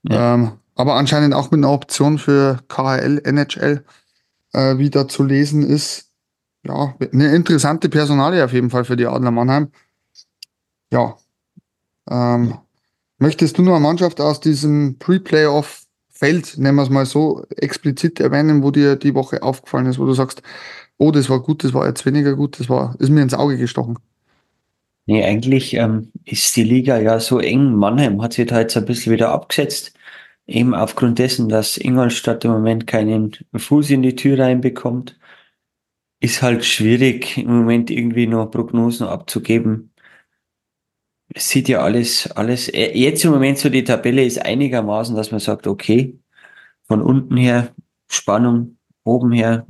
Ja. 0.03 0.35
Ähm, 0.35 0.51
aber 0.75 0.95
anscheinend 0.95 1.33
auch 1.33 1.51
mit 1.51 1.59
einer 1.59 1.71
Option 1.71 2.17
für 2.17 2.59
KHL, 2.69 3.21
NHL, 3.25 3.83
äh, 4.53 4.77
wie 4.77 4.89
da 4.89 5.07
zu 5.07 5.23
lesen 5.23 5.63
ist 5.63 6.09
ja, 6.63 6.95
eine 7.13 7.35
interessante 7.35 7.89
Personalie 7.89 8.43
auf 8.43 8.53
jeden 8.53 8.69
Fall 8.69 8.85
für 8.85 8.97
die 8.97 9.07
Adler 9.07 9.31
Mannheim. 9.31 9.71
Ja. 10.91 11.17
Ähm, 12.09 12.57
möchtest 13.17 13.57
du 13.57 13.61
nur 13.61 13.75
eine 13.75 13.83
Mannschaft 13.83 14.19
aus 14.19 14.39
diesem 14.39 14.97
Pre-Playoff-Feld, 14.99 16.57
nennen 16.57 16.75
wir 16.75 16.83
es 16.83 16.89
mal 16.89 17.05
so, 17.05 17.45
explizit 17.55 18.19
erwähnen, 18.19 18.63
wo 18.63 18.71
dir 18.71 18.95
die 18.95 19.15
Woche 19.15 19.43
aufgefallen 19.43 19.85
ist, 19.85 19.99
wo 19.99 20.05
du 20.05 20.13
sagst, 20.13 20.41
oh, 20.99 21.11
das 21.11 21.29
war 21.29 21.41
gut, 21.41 21.63
das 21.63 21.73
war 21.73 21.87
jetzt 21.87 22.05
weniger 22.05 22.35
gut, 22.35 22.59
das 22.59 22.69
war, 22.69 22.95
ist 22.99 23.09
mir 23.09 23.23
ins 23.23 23.33
Auge 23.33 23.57
gestochen? 23.57 23.97
Nee, 25.07 25.25
eigentlich 25.25 25.73
ähm, 25.73 26.11
ist 26.25 26.55
die 26.55 26.63
Liga 26.63 26.99
ja 26.99 27.19
so 27.19 27.39
eng. 27.39 27.73
Mannheim 27.73 28.21
hat 28.21 28.33
sich 28.33 28.45
da 28.45 28.59
jetzt 28.59 28.77
ein 28.77 28.85
bisschen 28.85 29.11
wieder 29.11 29.31
abgesetzt. 29.31 29.93
Eben 30.45 30.75
aufgrund 30.75 31.17
dessen, 31.17 31.49
dass 31.49 31.77
Ingolstadt 31.77 32.45
im 32.45 32.51
Moment 32.51 32.85
keinen 32.85 33.31
Fuß 33.55 33.89
in 33.89 34.03
die 34.03 34.15
Tür 34.15 34.37
reinbekommt 34.37 35.19
ist 36.19 36.41
halt 36.41 36.65
schwierig, 36.65 37.37
im 37.37 37.47
Moment 37.47 37.89
irgendwie 37.89 38.27
noch 38.27 38.51
Prognosen 38.51 39.07
abzugeben. 39.07 39.91
Es 41.33 41.49
sieht 41.49 41.69
ja 41.69 41.81
alles, 41.81 42.29
alles, 42.31 42.69
äh, 42.69 42.91
jetzt 42.97 43.23
im 43.23 43.31
Moment 43.31 43.59
so 43.59 43.69
die 43.69 43.83
Tabelle 43.83 44.25
ist 44.25 44.39
einigermaßen, 44.43 45.15
dass 45.15 45.31
man 45.31 45.39
sagt, 45.39 45.67
okay, 45.67 46.19
von 46.87 47.01
unten 47.01 47.37
her 47.37 47.73
Spannung, 48.09 48.77
oben 49.03 49.31
her 49.31 49.67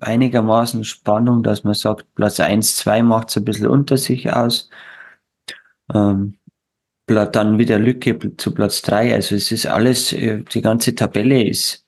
einigermaßen 0.00 0.84
Spannung, 0.84 1.42
dass 1.42 1.64
man 1.64 1.74
sagt, 1.74 2.14
Platz 2.14 2.40
1, 2.40 2.76
2 2.76 3.02
macht 3.02 3.30
es 3.30 3.36
ein 3.36 3.44
bisschen 3.44 3.66
unter 3.66 3.96
sich 3.96 4.32
aus. 4.32 4.70
Ähm, 5.92 6.38
dann 7.06 7.58
wieder 7.58 7.78
Lücke 7.78 8.18
zu 8.36 8.52
Platz 8.54 8.82
3. 8.82 9.14
Also 9.14 9.34
es 9.34 9.50
ist 9.50 9.66
alles, 9.66 10.12
äh, 10.12 10.42
die 10.42 10.60
ganze 10.60 10.94
Tabelle 10.94 11.42
ist 11.42 11.86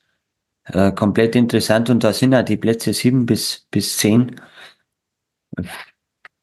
äh, 0.64 0.92
komplett 0.92 1.36
interessant 1.36 1.90
und 1.90 2.02
da 2.04 2.12
sind 2.12 2.32
ja 2.32 2.42
die 2.42 2.56
Plätze 2.56 2.92
sieben 2.94 3.26
bis, 3.26 3.66
bis 3.70 3.98
zehn. 3.98 4.40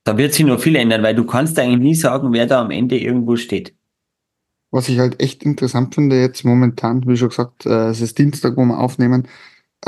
Da 0.04 0.18
wird 0.18 0.34
sich 0.34 0.46
noch 0.46 0.60
viel 0.60 0.76
ändern, 0.76 1.04
weil 1.04 1.16
du 1.16 1.26
kannst 1.26 1.58
eigentlich 1.60 1.80
nie 1.80 1.96
sagen, 1.96 2.32
wer 2.34 2.46
da 2.46 2.62
am 2.62 2.72
Ende 2.72 2.98
irgendwo 2.98 3.36
steht. 3.36 3.74
Was 4.70 4.90
ich 4.90 5.00
halt 5.00 5.22
echt 5.22 5.44
interessant 5.44 5.96
finde 5.96 6.20
jetzt 6.20 6.44
momentan, 6.44 7.08
wie 7.08 7.18
schon 7.18 7.30
gesagt, 7.30 7.66
äh, 7.66 7.90
es 7.90 8.02
ist 8.02 8.18
Dienstag, 8.18 8.58
wo 8.58 8.66
wir 8.66 8.78
aufnehmen, 8.78 9.28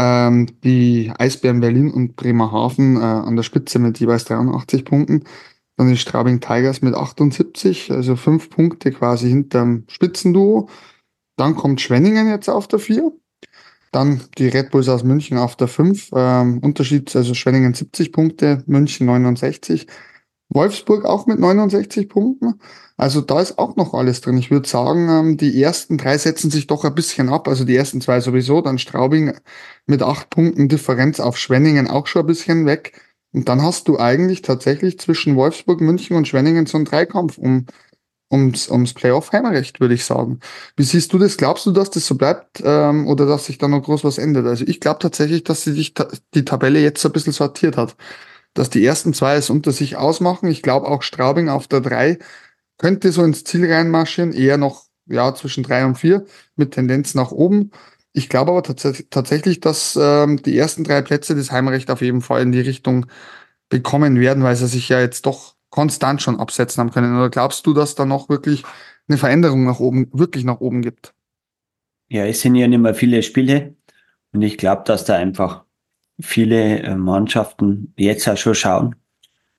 Ähm, 0.02 0.48
die 0.64 1.12
Eisbären 1.20 1.60
Berlin 1.60 1.92
und 1.92 2.16
Bremerhaven 2.16 2.96
äh, 2.96 3.00
an 3.02 3.36
der 3.36 3.44
Spitze 3.44 3.80
mit 3.80 4.00
jeweils 4.00 4.24
83 4.24 4.86
Punkten. 4.86 5.26
Dann 5.76 5.92
ist 5.92 6.00
Straubing 6.00 6.40
Tigers 6.40 6.82
mit 6.82 6.96
78, 6.96 7.92
also 7.92 8.16
fünf 8.16 8.50
Punkte 8.50 8.94
quasi 8.94 9.28
hinterm 9.28 9.84
Spitzenduo. 9.90 10.70
Dann 11.36 11.56
kommt 11.56 11.82
Schwenningen 11.82 12.30
jetzt 12.30 12.48
auf 12.48 12.70
der 12.70 12.80
4. 12.80 13.12
Dann 13.92 14.22
die 14.38 14.48
Red 14.48 14.72
Bulls 14.72 14.88
aus 14.88 15.04
München 15.04 15.38
auf 15.38 15.58
der 15.58 15.68
5. 15.68 16.12
Ähm, 16.16 16.60
Unterschied, 16.60 17.14
also 17.14 17.34
Schwenningen 17.34 17.74
70 17.74 18.14
Punkte, 18.14 18.64
München 18.68 19.06
69. 19.06 19.86
Wolfsburg 20.50 21.06
auch 21.06 21.28
mit 21.28 21.40
69 21.40 22.10
Punkten. 22.10 22.56
Also 22.98 23.22
da 23.22 23.40
ist 23.40 23.58
auch 23.58 23.76
noch 23.76 23.94
alles 23.94 24.22
drin. 24.22 24.38
Ich 24.38 24.52
würde 24.52 24.68
sagen, 24.68 25.08
ähm, 25.10 25.38
die 25.38 25.62
ersten 25.62 25.98
drei 25.98 26.18
setzen 26.18 26.52
sich 26.52 26.68
doch 26.68 26.84
ein 26.84 26.96
bisschen 26.96 27.30
ab. 27.30 27.48
Also 27.48 27.64
die 27.64 27.76
ersten 27.76 28.02
zwei 28.02 28.20
sowieso, 28.20 28.62
dann 28.62 28.80
Straubing 28.80 29.34
mit 29.86 30.02
acht 30.02 30.30
Punkten 30.30 30.68
Differenz 30.68 31.20
auf 31.20 31.38
Schwenningen 31.38 31.88
auch 31.88 32.08
schon 32.08 32.24
ein 32.24 32.28
bisschen 32.28 32.66
weg. 32.66 33.00
Und 33.32 33.48
dann 33.48 33.62
hast 33.62 33.88
du 33.88 34.00
eigentlich 34.00 34.42
tatsächlich 34.42 35.00
zwischen 35.00 35.36
Wolfsburg, 35.36 35.82
München 35.82 36.18
und 36.18 36.28
Schwenningen 36.28 36.66
so 36.66 36.78
einen 36.78 36.86
Dreikampf 36.86 37.38
um, 37.38 37.68
ums, 38.32 38.70
ums 38.70 38.94
Playoff-Heimrecht, 38.96 39.80
würde 39.80 39.94
ich 39.94 40.04
sagen. 40.04 40.40
Wie 40.76 40.84
siehst 40.84 41.14
du 41.14 41.20
das? 41.20 41.38
Glaubst 41.38 41.68
du, 41.68 41.72
dass 41.72 41.92
das 41.92 42.08
so 42.08 42.16
bleibt 42.16 42.62
ähm, 42.66 43.08
oder 43.08 43.28
dass 43.28 43.46
sich 43.46 43.60
da 43.60 43.68
noch 43.68 43.84
groß 43.84 44.04
was 44.04 44.18
ändert? 44.18 44.48
Also 44.48 44.66
ich 44.68 44.80
glaube 44.80 45.00
tatsächlich, 45.00 45.44
dass 45.44 45.64
sich 45.64 45.94
die 46.34 46.46
Tabelle 46.46 46.80
jetzt 46.82 47.02
so 47.02 47.10
ein 47.10 47.14
bisschen 47.14 47.34
sortiert 47.34 47.78
hat 47.78 47.96
dass 48.60 48.70
die 48.70 48.86
ersten 48.86 49.14
zwei 49.14 49.38
es 49.38 49.50
unter 49.50 49.72
sich 49.72 49.96
ausmachen. 49.96 50.50
Ich 50.50 50.62
glaube 50.62 50.88
auch 50.88 51.02
Straubing 51.02 51.48
auf 51.48 51.68
der 51.70 51.80
drei 51.80 52.20
könnte 52.78 53.14
so 53.14 53.24
ins 53.24 53.46
Ziel 53.46 53.72
reinmarschieren, 53.72 54.34
eher 54.34 54.58
noch 54.58 54.84
ja 55.06 55.34
zwischen 55.34 55.64
drei 55.64 55.86
und 55.86 55.96
vier 55.96 56.26
mit 56.58 56.72
Tendenz 56.72 57.16
nach 57.16 57.32
oben. 57.32 57.72
Ich 58.12 58.28
glaube 58.28 58.52
aber 58.52 58.64
tats 58.64 59.06
tatsächlich, 59.10 59.62
dass 59.62 59.98
ähm, 60.02 60.42
die 60.42 60.58
ersten 60.58 60.84
drei 60.84 61.02
Plätze 61.02 61.36
das 61.36 61.52
Heimrecht 61.52 61.90
auf 61.90 62.02
jeden 62.02 62.20
Fall 62.20 62.42
in 62.42 62.52
die 62.52 62.60
Richtung 62.60 63.06
bekommen 63.70 64.20
werden, 64.20 64.44
weil 64.44 64.58
sie 64.58 64.68
sich 64.68 64.90
ja 64.90 65.00
jetzt 65.00 65.26
doch 65.26 65.56
konstant 65.70 66.22
schon 66.22 66.38
absetzen 66.38 66.82
haben 66.82 66.92
können. 66.92 67.16
Oder 67.16 67.30
glaubst 67.30 67.66
du, 67.66 67.74
dass 67.74 67.96
da 67.96 68.04
noch 68.04 68.28
wirklich 68.28 68.64
eine 69.08 69.18
Veränderung 69.18 69.64
nach 69.64 69.80
oben, 69.80 70.10
wirklich 70.12 70.44
nach 70.44 70.60
oben 70.60 70.82
gibt? 70.82 71.14
Ja, 72.10 72.26
es 72.26 72.42
sind 72.42 72.56
ja 72.56 72.68
nicht 72.68 72.80
mehr 72.80 72.94
viele 72.96 73.24
Spiele 73.24 73.76
und 74.34 74.42
ich 74.42 74.58
glaube, 74.58 74.84
dass 74.86 75.06
da 75.06 75.16
einfach 75.16 75.64
viele 76.20 76.80
äh, 76.82 76.96
Mannschaften 76.96 77.94
jetzt 77.98 78.28
auch 78.28 78.38
schon 78.38 78.56
schauen, 78.56 78.96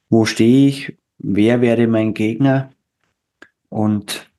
wo 0.08 0.24
stehe 0.24 0.68
ich, 0.68 0.96
wer 1.18 1.60
wäre 1.60 1.86
mein 1.86 2.14
Gegner. 2.14 2.70
Und 3.68 4.30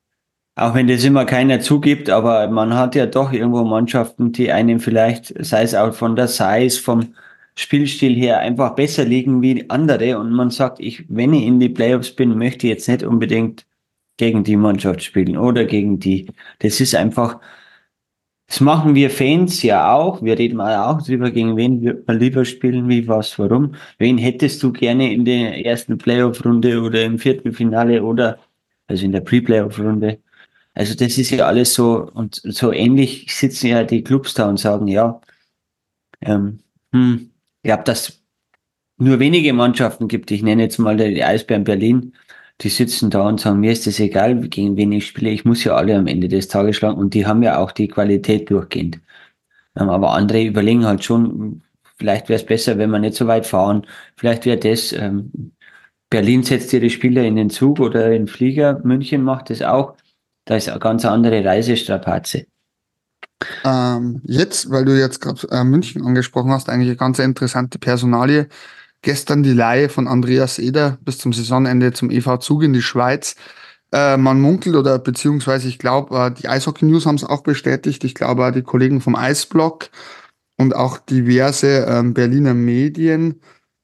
auch 0.54 0.74
wenn 0.74 0.88
das 0.88 1.04
immer 1.04 1.24
keiner 1.24 1.60
zugibt, 1.60 2.10
aber 2.10 2.48
man 2.48 2.74
hat 2.74 2.94
ja 2.94 3.06
doch 3.06 3.32
irgendwo 3.32 3.64
Mannschaften, 3.64 4.32
die 4.32 4.52
einem 4.52 4.80
vielleicht, 4.80 5.34
sei 5.44 5.62
es 5.62 5.74
auch 5.74 5.94
von 5.94 6.14
der 6.14 6.28
Size, 6.28 6.80
vom 6.80 7.14
Spielstil 7.54 8.14
her 8.14 8.38
einfach 8.38 8.74
besser 8.74 9.04
liegen 9.04 9.42
wie 9.42 9.68
andere. 9.70 10.18
Und 10.18 10.32
man 10.32 10.50
sagt, 10.50 10.80
ich, 10.80 11.04
wenn 11.08 11.32
ich 11.32 11.44
in 11.44 11.60
die 11.60 11.68
Playoffs 11.68 12.14
bin, 12.14 12.36
möchte 12.36 12.66
ich 12.66 12.72
jetzt 12.72 12.88
nicht 12.88 13.02
unbedingt 13.02 13.66
gegen 14.16 14.44
die 14.44 14.56
Mannschaft 14.56 15.02
spielen 15.02 15.36
oder 15.36 15.64
gegen 15.64 15.98
die. 15.98 16.28
Das 16.60 16.80
ist 16.80 16.94
einfach, 16.94 17.40
das 18.52 18.60
machen 18.60 18.94
wir 18.94 19.08
Fans 19.08 19.62
ja 19.62 19.94
auch. 19.94 20.22
Wir 20.22 20.38
reden 20.38 20.58
mal 20.58 20.76
auch 20.76 21.00
drüber, 21.00 21.30
gegen 21.30 21.56
wen 21.56 21.80
wird 21.80 22.06
man 22.06 22.18
lieber 22.18 22.44
spielen, 22.44 22.86
wie 22.86 23.08
was, 23.08 23.38
warum. 23.38 23.74
Wen 23.96 24.18
hättest 24.18 24.62
du 24.62 24.72
gerne 24.72 25.10
in 25.10 25.24
der 25.24 25.64
ersten 25.64 25.96
Playoff-Runde 25.96 26.82
oder 26.82 27.02
im 27.02 27.18
Viertelfinale 27.18 28.02
oder 28.02 28.38
also 28.88 29.06
in 29.06 29.12
der 29.12 29.22
Pre-Playoff-Runde? 29.22 30.18
Also 30.74 30.94
das 30.94 31.16
ist 31.16 31.30
ja 31.30 31.46
alles 31.46 31.72
so 31.72 32.10
und 32.12 32.42
so 32.44 32.72
ähnlich 32.72 33.34
sitzen 33.34 33.68
ja 33.68 33.84
die 33.84 34.04
Clubs 34.04 34.34
da 34.34 34.50
und 34.50 34.58
sagen, 34.58 34.86
ja, 34.86 35.18
ähm, 36.20 36.58
hm, 36.92 37.30
ich 37.62 37.68
glaube, 37.68 37.84
dass 37.84 38.20
nur 38.98 39.18
wenige 39.18 39.54
Mannschaften 39.54 40.08
gibt. 40.08 40.30
Ich 40.30 40.42
nenne 40.42 40.64
jetzt 40.64 40.78
mal 40.78 40.98
die 40.98 41.24
Eisbären 41.24 41.64
Berlin 41.64 42.12
die 42.60 42.68
sitzen 42.68 43.10
da 43.10 43.22
und 43.28 43.40
sagen, 43.40 43.60
mir 43.60 43.72
ist 43.72 43.86
das 43.86 43.98
egal, 43.98 44.36
gegen 44.48 44.76
wen 44.76 44.92
ich 44.92 45.06
spiele, 45.06 45.30
ich 45.30 45.44
muss 45.44 45.64
ja 45.64 45.74
alle 45.74 45.96
am 45.96 46.06
Ende 46.06 46.28
des 46.28 46.48
Tages 46.48 46.76
schlagen 46.76 46.98
und 46.98 47.14
die 47.14 47.26
haben 47.26 47.42
ja 47.42 47.58
auch 47.58 47.72
die 47.72 47.88
Qualität 47.88 48.50
durchgehend. 48.50 49.00
Ähm, 49.76 49.88
aber 49.88 50.12
andere 50.12 50.44
überlegen 50.44 50.84
halt 50.84 51.02
schon, 51.04 51.62
vielleicht 51.96 52.28
wäre 52.28 52.40
es 52.40 52.46
besser, 52.46 52.78
wenn 52.78 52.90
wir 52.90 52.98
nicht 52.98 53.14
so 53.16 53.26
weit 53.26 53.46
fahren, 53.46 53.86
vielleicht 54.16 54.44
wäre 54.44 54.58
das, 54.58 54.92
ähm, 54.92 55.52
Berlin 56.10 56.42
setzt 56.42 56.72
ihre 56.72 56.90
Spieler 56.90 57.24
in 57.24 57.36
den 57.36 57.50
Zug 57.50 57.80
oder 57.80 58.06
in 58.06 58.26
den 58.26 58.28
Flieger, 58.28 58.80
München 58.84 59.22
macht 59.22 59.50
das 59.50 59.62
auch, 59.62 59.96
da 60.44 60.56
ist 60.56 60.68
eine 60.68 60.78
ganz 60.78 61.04
andere 61.04 61.44
Reisestrapaze. 61.44 62.46
Ähm, 63.64 64.20
jetzt, 64.24 64.70
weil 64.70 64.84
du 64.84 64.98
jetzt 64.98 65.20
gerade 65.20 65.48
äh, 65.50 65.64
München 65.64 66.04
angesprochen 66.04 66.50
hast, 66.50 66.68
eigentlich 66.68 66.88
eine 66.88 66.96
ganz 66.96 67.18
interessante 67.18 67.78
Personalie. 67.78 68.48
Gestern 69.02 69.42
die 69.42 69.52
Leihe 69.52 69.88
von 69.88 70.06
Andreas 70.06 70.58
Eder 70.58 70.98
bis 71.02 71.18
zum 71.18 71.32
Saisonende 71.32 71.92
zum 71.92 72.10
EV 72.10 72.38
Zug 72.38 72.62
in 72.62 72.72
die 72.72 72.82
Schweiz. 72.82 73.34
Äh, 73.92 74.16
man 74.16 74.40
munkelt 74.40 74.76
oder 74.76 74.98
beziehungsweise 74.98 75.68
ich 75.68 75.78
glaube, 75.78 76.16
äh, 76.16 76.30
die 76.30 76.48
Eishockey 76.48 76.84
News 76.86 77.04
haben 77.06 77.16
es 77.16 77.24
auch 77.24 77.42
bestätigt. 77.42 78.04
Ich 78.04 78.14
glaube, 78.14 78.50
die 78.52 78.62
Kollegen 78.62 79.00
vom 79.00 79.16
Eisblock 79.16 79.90
und 80.56 80.74
auch 80.74 80.98
diverse 80.98 81.84
ähm, 81.88 82.14
Berliner 82.14 82.54
Medien, 82.54 83.40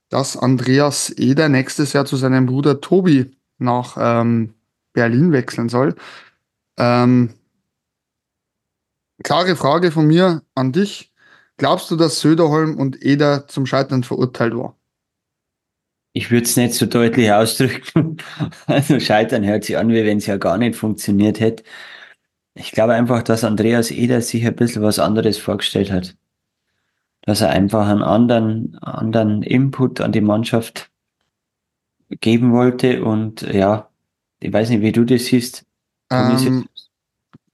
dass 0.09 0.37
Andreas 0.37 1.11
Eder 1.11 1.48
nächstes 1.48 1.92
Jahr 1.92 2.07
zu 2.07 2.16
seinem 2.16 2.46
Bruder 2.46 2.81
Tobi 2.81 3.37
nach 3.59 3.96
ähm, 4.00 4.54
Berlin 4.92 5.33
wechseln 5.33 5.68
soll. 5.68 5.96
Ähm, 6.78 7.35
klare 9.24 9.57
Frage 9.57 9.90
von 9.90 10.07
mir 10.07 10.42
an 10.54 10.72
dich. 10.72 11.12
Glaubst 11.57 11.90
du, 11.90 11.96
dass 11.96 12.20
Söderholm 12.20 12.78
und 12.78 13.02
Eder 13.04 13.48
zum 13.48 13.66
Scheitern 13.66 14.04
verurteilt 14.04 14.57
war? 14.57 14.77
Ich 16.18 16.33
würde 16.33 16.46
es 16.46 16.57
nicht 16.57 16.74
so 16.74 16.87
deutlich 16.87 17.31
ausdrücken. 17.31 18.16
Also 18.66 18.98
scheitern 18.98 19.44
hört 19.44 19.62
sich 19.62 19.78
an, 19.78 19.90
wie 19.90 20.04
wenn 20.04 20.18
es 20.18 20.26
ja 20.26 20.37
gar 20.37 20.59
nicht 20.59 20.74
funktioniert 20.74 21.38
hätte. 21.38 21.62
Ich 22.54 22.72
glaube 22.72 22.94
einfach, 22.94 23.22
dass 23.22 23.44
Andreas 23.44 23.92
Eder 23.92 24.20
sich 24.20 24.44
ein 24.44 24.57
bisschen 24.57 24.83
was 24.83 24.98
anderes 24.98 25.38
vorgestellt 25.38 25.92
hat. 25.92 26.16
Dass 27.22 27.40
er 27.40 27.50
einfach 27.50 27.87
einen 27.87 28.02
anderen, 28.02 28.76
anderen 28.78 29.44
Input 29.44 30.00
an 30.00 30.11
die 30.11 30.20
Mannschaft 30.20 30.90
geben 32.09 32.52
wollte 32.52 33.04
und 33.04 33.42
ja, 33.42 33.88
ich 34.40 34.52
weiß 34.52 34.70
nicht, 34.70 34.81
wie 34.81 34.92
du 34.92 35.04
das 35.04 35.26
siehst. 35.26 35.66
Ähm, 36.11 36.68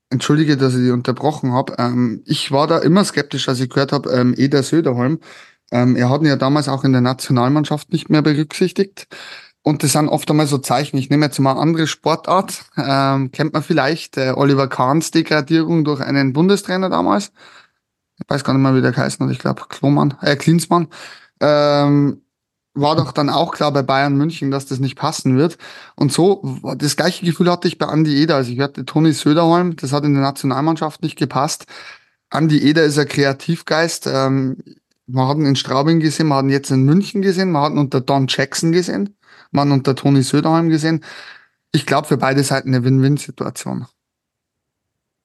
entschuldige, 0.09 0.57
dass 0.57 0.73
ich 0.73 0.81
dich 0.81 0.91
unterbrochen 0.91 1.53
habe. 1.53 1.75
Ähm, 1.77 2.23
ich 2.25 2.51
war 2.51 2.65
da 2.65 2.79
immer 2.79 3.05
skeptisch, 3.05 3.47
als 3.47 3.59
ich 3.59 3.69
gehört 3.69 3.91
habe, 3.91 4.09
ähm, 4.09 4.33
Eder 4.35 4.63
Söderholm. 4.63 5.19
Ähm, 5.75 5.97
er 5.97 6.09
hat 6.09 6.21
ihn 6.21 6.27
ja 6.27 6.37
damals 6.37 6.69
auch 6.69 6.85
in 6.85 6.93
der 6.93 7.01
Nationalmannschaft 7.01 7.91
nicht 7.91 8.09
mehr 8.09 8.21
berücksichtigt. 8.21 9.07
Und 9.61 9.83
das 9.83 9.91
sind 9.91 10.07
oft 10.07 10.29
einmal 10.29 10.47
so 10.47 10.57
Zeichen. 10.57 10.97
Ich 10.97 11.09
nehme 11.09 11.25
jetzt 11.25 11.39
mal 11.39 11.51
eine 11.51 11.59
andere 11.59 11.87
Sportart. 11.87 12.65
Ähm, 12.77 13.31
kennt 13.31 13.51
man 13.51 13.61
vielleicht 13.61 14.15
äh, 14.15 14.31
Oliver 14.35 14.69
Kahns 14.69 15.11
Degradierung 15.11 15.83
durch 15.83 15.99
einen 15.99 16.31
Bundestrainer 16.31 16.89
damals? 16.89 17.33
Ich 18.17 18.29
weiß 18.29 18.45
gar 18.45 18.53
nicht 18.53 18.61
mehr, 18.61 18.75
wie 18.75 18.81
der 18.81 18.93
geheißen 18.93 19.25
hat. 19.25 19.33
Ich 19.33 19.39
glaube, 19.39 19.63
Klomann, 19.67 20.13
äh, 20.21 20.37
Klinsmann. 20.37 20.87
Ähm, 21.41 22.21
war 22.73 22.95
doch 22.95 23.11
dann 23.11 23.29
auch 23.29 23.53
klar 23.53 23.73
bei 23.73 23.81
Bayern 23.81 24.15
München, 24.15 24.51
dass 24.51 24.67
das 24.67 24.79
nicht 24.79 24.95
passen 24.95 25.37
wird. 25.37 25.57
Und 25.95 26.13
so, 26.13 26.61
das 26.77 26.95
gleiche 26.95 27.25
Gefühl 27.25 27.51
hatte 27.51 27.67
ich 27.67 27.77
bei 27.77 27.87
Andi 27.87 28.15
Eder. 28.21 28.35
Also 28.37 28.51
ich 28.51 28.59
hatte 28.61 28.85
Toni 28.85 29.11
Söderholm, 29.11 29.75
das 29.75 29.91
hat 29.91 30.05
in 30.05 30.13
der 30.13 30.23
Nationalmannschaft 30.23 31.01
nicht 31.01 31.17
gepasst. 31.17 31.65
Andi 32.29 32.59
Eder 32.59 32.83
ist 32.83 32.97
ein 32.97 33.07
Kreativgeist. 33.07 34.07
Ähm, 34.07 34.57
man 35.07 35.27
hat 35.27 35.37
ihn 35.37 35.45
in 35.45 35.55
Straubing 35.55 35.99
gesehen, 35.99 36.27
man 36.27 36.39
hat 36.39 36.45
ihn 36.45 36.51
jetzt 36.51 36.71
in 36.71 36.83
München 36.83 37.21
gesehen, 37.21 37.51
man 37.51 37.63
hat 37.63 37.71
ihn 37.73 37.77
unter 37.79 38.01
Don 38.01 38.27
Jackson 38.27 38.71
gesehen, 38.71 39.15
man 39.51 39.71
unter 39.71 39.95
Toni 39.95 40.23
Söderheim 40.23 40.69
gesehen. 40.69 41.03
Ich 41.71 41.85
glaube, 41.85 42.07
für 42.07 42.17
beide 42.17 42.43
Seiten 42.43 42.69
eine 42.69 42.83
Win-Win-Situation. 42.83 43.85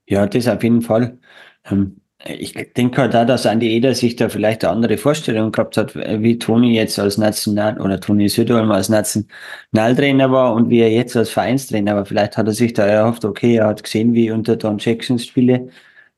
Ja, 0.07 0.27
das 0.27 0.49
auf 0.49 0.63
jeden 0.63 0.83
Fall. 0.83 1.19
Ähm, 1.65 2.01
ich 2.27 2.53
denke 2.77 3.01
halt 3.01 3.17
auch, 3.17 3.25
dass 3.25 3.47
Andi 3.47 3.71
Eder 3.71 3.95
sich 3.95 4.17
da 4.17 4.29
vielleicht 4.29 4.65
eine 4.65 4.75
andere 4.75 4.99
Vorstellung 4.99 5.53
gehabt 5.53 5.77
hat, 5.77 5.95
wie 5.95 6.39
Toni 6.39 6.75
jetzt 6.75 6.99
als 6.99 7.17
National 7.17 7.81
oder 7.81 7.99
Toni 7.99 8.29
Söderholm 8.29 8.71
als 8.73 8.91
Nationaltrainer 8.91 10.31
war 10.31 10.55
und 10.55 10.69
wie 10.69 10.81
er 10.81 10.91
jetzt 10.91 11.17
als 11.17 11.31
Vereinstrainer 11.31 11.97
war. 11.97 12.05
Vielleicht 12.05 12.37
hat 12.37 12.47
er 12.47 12.53
sich 12.53 12.75
da 12.75 12.85
erhofft, 12.87 13.25
okay, 13.25 13.57
er 13.57 13.69
hat 13.69 13.83
gesehen, 13.83 14.13
wie 14.13 14.27
ich 14.27 14.33
unter 14.33 14.57
Don 14.57 14.77
Jackson 14.79 15.19
Spiele 15.19 15.69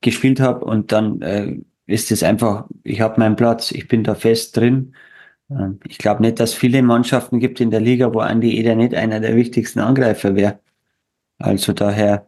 gespielt 0.01 0.41
habe 0.41 0.65
und 0.65 0.91
dann 0.91 1.21
äh, 1.21 1.57
ist 1.93 2.11
es 2.11 2.23
einfach, 2.23 2.65
ich 2.83 3.01
habe 3.01 3.19
meinen 3.19 3.35
Platz, 3.35 3.71
ich 3.71 3.87
bin 3.87 4.03
da 4.03 4.15
fest 4.15 4.57
drin. 4.57 4.95
Ähm, 5.49 5.79
ich 5.87 5.99
glaube 5.99 6.23
nicht, 6.23 6.39
dass 6.39 6.53
viele 6.53 6.81
Mannschaften 6.81 7.39
gibt 7.39 7.61
in 7.61 7.71
der 7.71 7.81
Liga, 7.81 8.13
wo 8.13 8.19
Andi 8.19 8.57
Eder 8.57 8.75
nicht 8.75 8.95
einer 8.95 9.19
der 9.19 9.35
wichtigsten 9.35 9.79
Angreifer 9.79 10.35
wäre. 10.35 10.59
Also 11.37 11.73
daher 11.73 12.27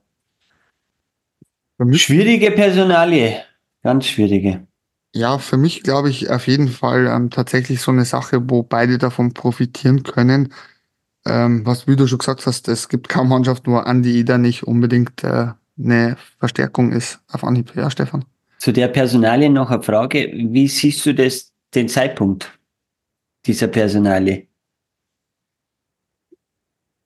schwierige 1.93 2.51
Personalie, 2.51 3.43
ganz 3.81 4.05
schwierige. 4.05 4.67
Ja, 5.13 5.39
für 5.39 5.57
mich 5.57 5.81
glaube 5.81 6.09
ich 6.09 6.29
auf 6.29 6.47
jeden 6.47 6.67
Fall 6.67 7.07
ähm, 7.07 7.29
tatsächlich 7.29 7.81
so 7.81 7.91
eine 7.91 8.05
Sache, 8.05 8.49
wo 8.49 8.63
beide 8.63 8.97
davon 8.97 9.33
profitieren 9.33 10.03
können. 10.03 10.53
Ähm, 11.25 11.65
was, 11.65 11.87
wie 11.87 11.95
du 11.95 12.05
schon 12.05 12.19
gesagt 12.19 12.45
hast, 12.45 12.67
es 12.67 12.87
gibt 12.89 13.09
kaum 13.09 13.29
Mannschaften, 13.29 13.71
wo 13.71 13.77
Andi 13.77 14.19
Eder 14.19 14.37
nicht 14.37 14.63
unbedingt 14.63 15.23
äh, 15.23 15.47
eine 15.77 16.17
Verstärkung 16.39 16.91
ist 16.91 17.19
auf 17.31 17.43
Anhieb. 17.43 17.75
Ja, 17.75 17.89
Stefan. 17.89 18.25
Zu 18.57 18.71
der 18.71 18.87
Personalie 18.87 19.49
noch 19.49 19.69
eine 19.69 19.83
Frage. 19.83 20.31
Wie 20.33 20.67
siehst 20.67 21.05
du 21.05 21.13
das, 21.13 21.53
den 21.73 21.87
Zeitpunkt 21.87 22.57
dieser 23.45 23.67
Personalie? 23.67 24.47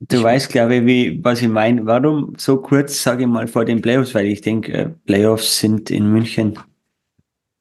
Du 0.01 0.17
ich 0.17 0.23
weißt, 0.23 0.49
glaube 0.49 0.75
ich, 0.75 0.85
wie, 0.85 1.23
was 1.23 1.41
ich 1.41 1.49
meine. 1.49 1.85
Warum 1.85 2.33
so 2.37 2.57
kurz, 2.57 3.03
sage 3.03 3.23
ich 3.23 3.29
mal, 3.29 3.47
vor 3.47 3.65
den 3.65 3.81
Playoffs? 3.81 4.15
Weil 4.15 4.27
ich 4.27 4.41
denke, 4.41 4.71
äh, 4.71 4.89
Playoffs 5.05 5.59
sind 5.59 5.91
in 5.91 6.09
München 6.09 6.57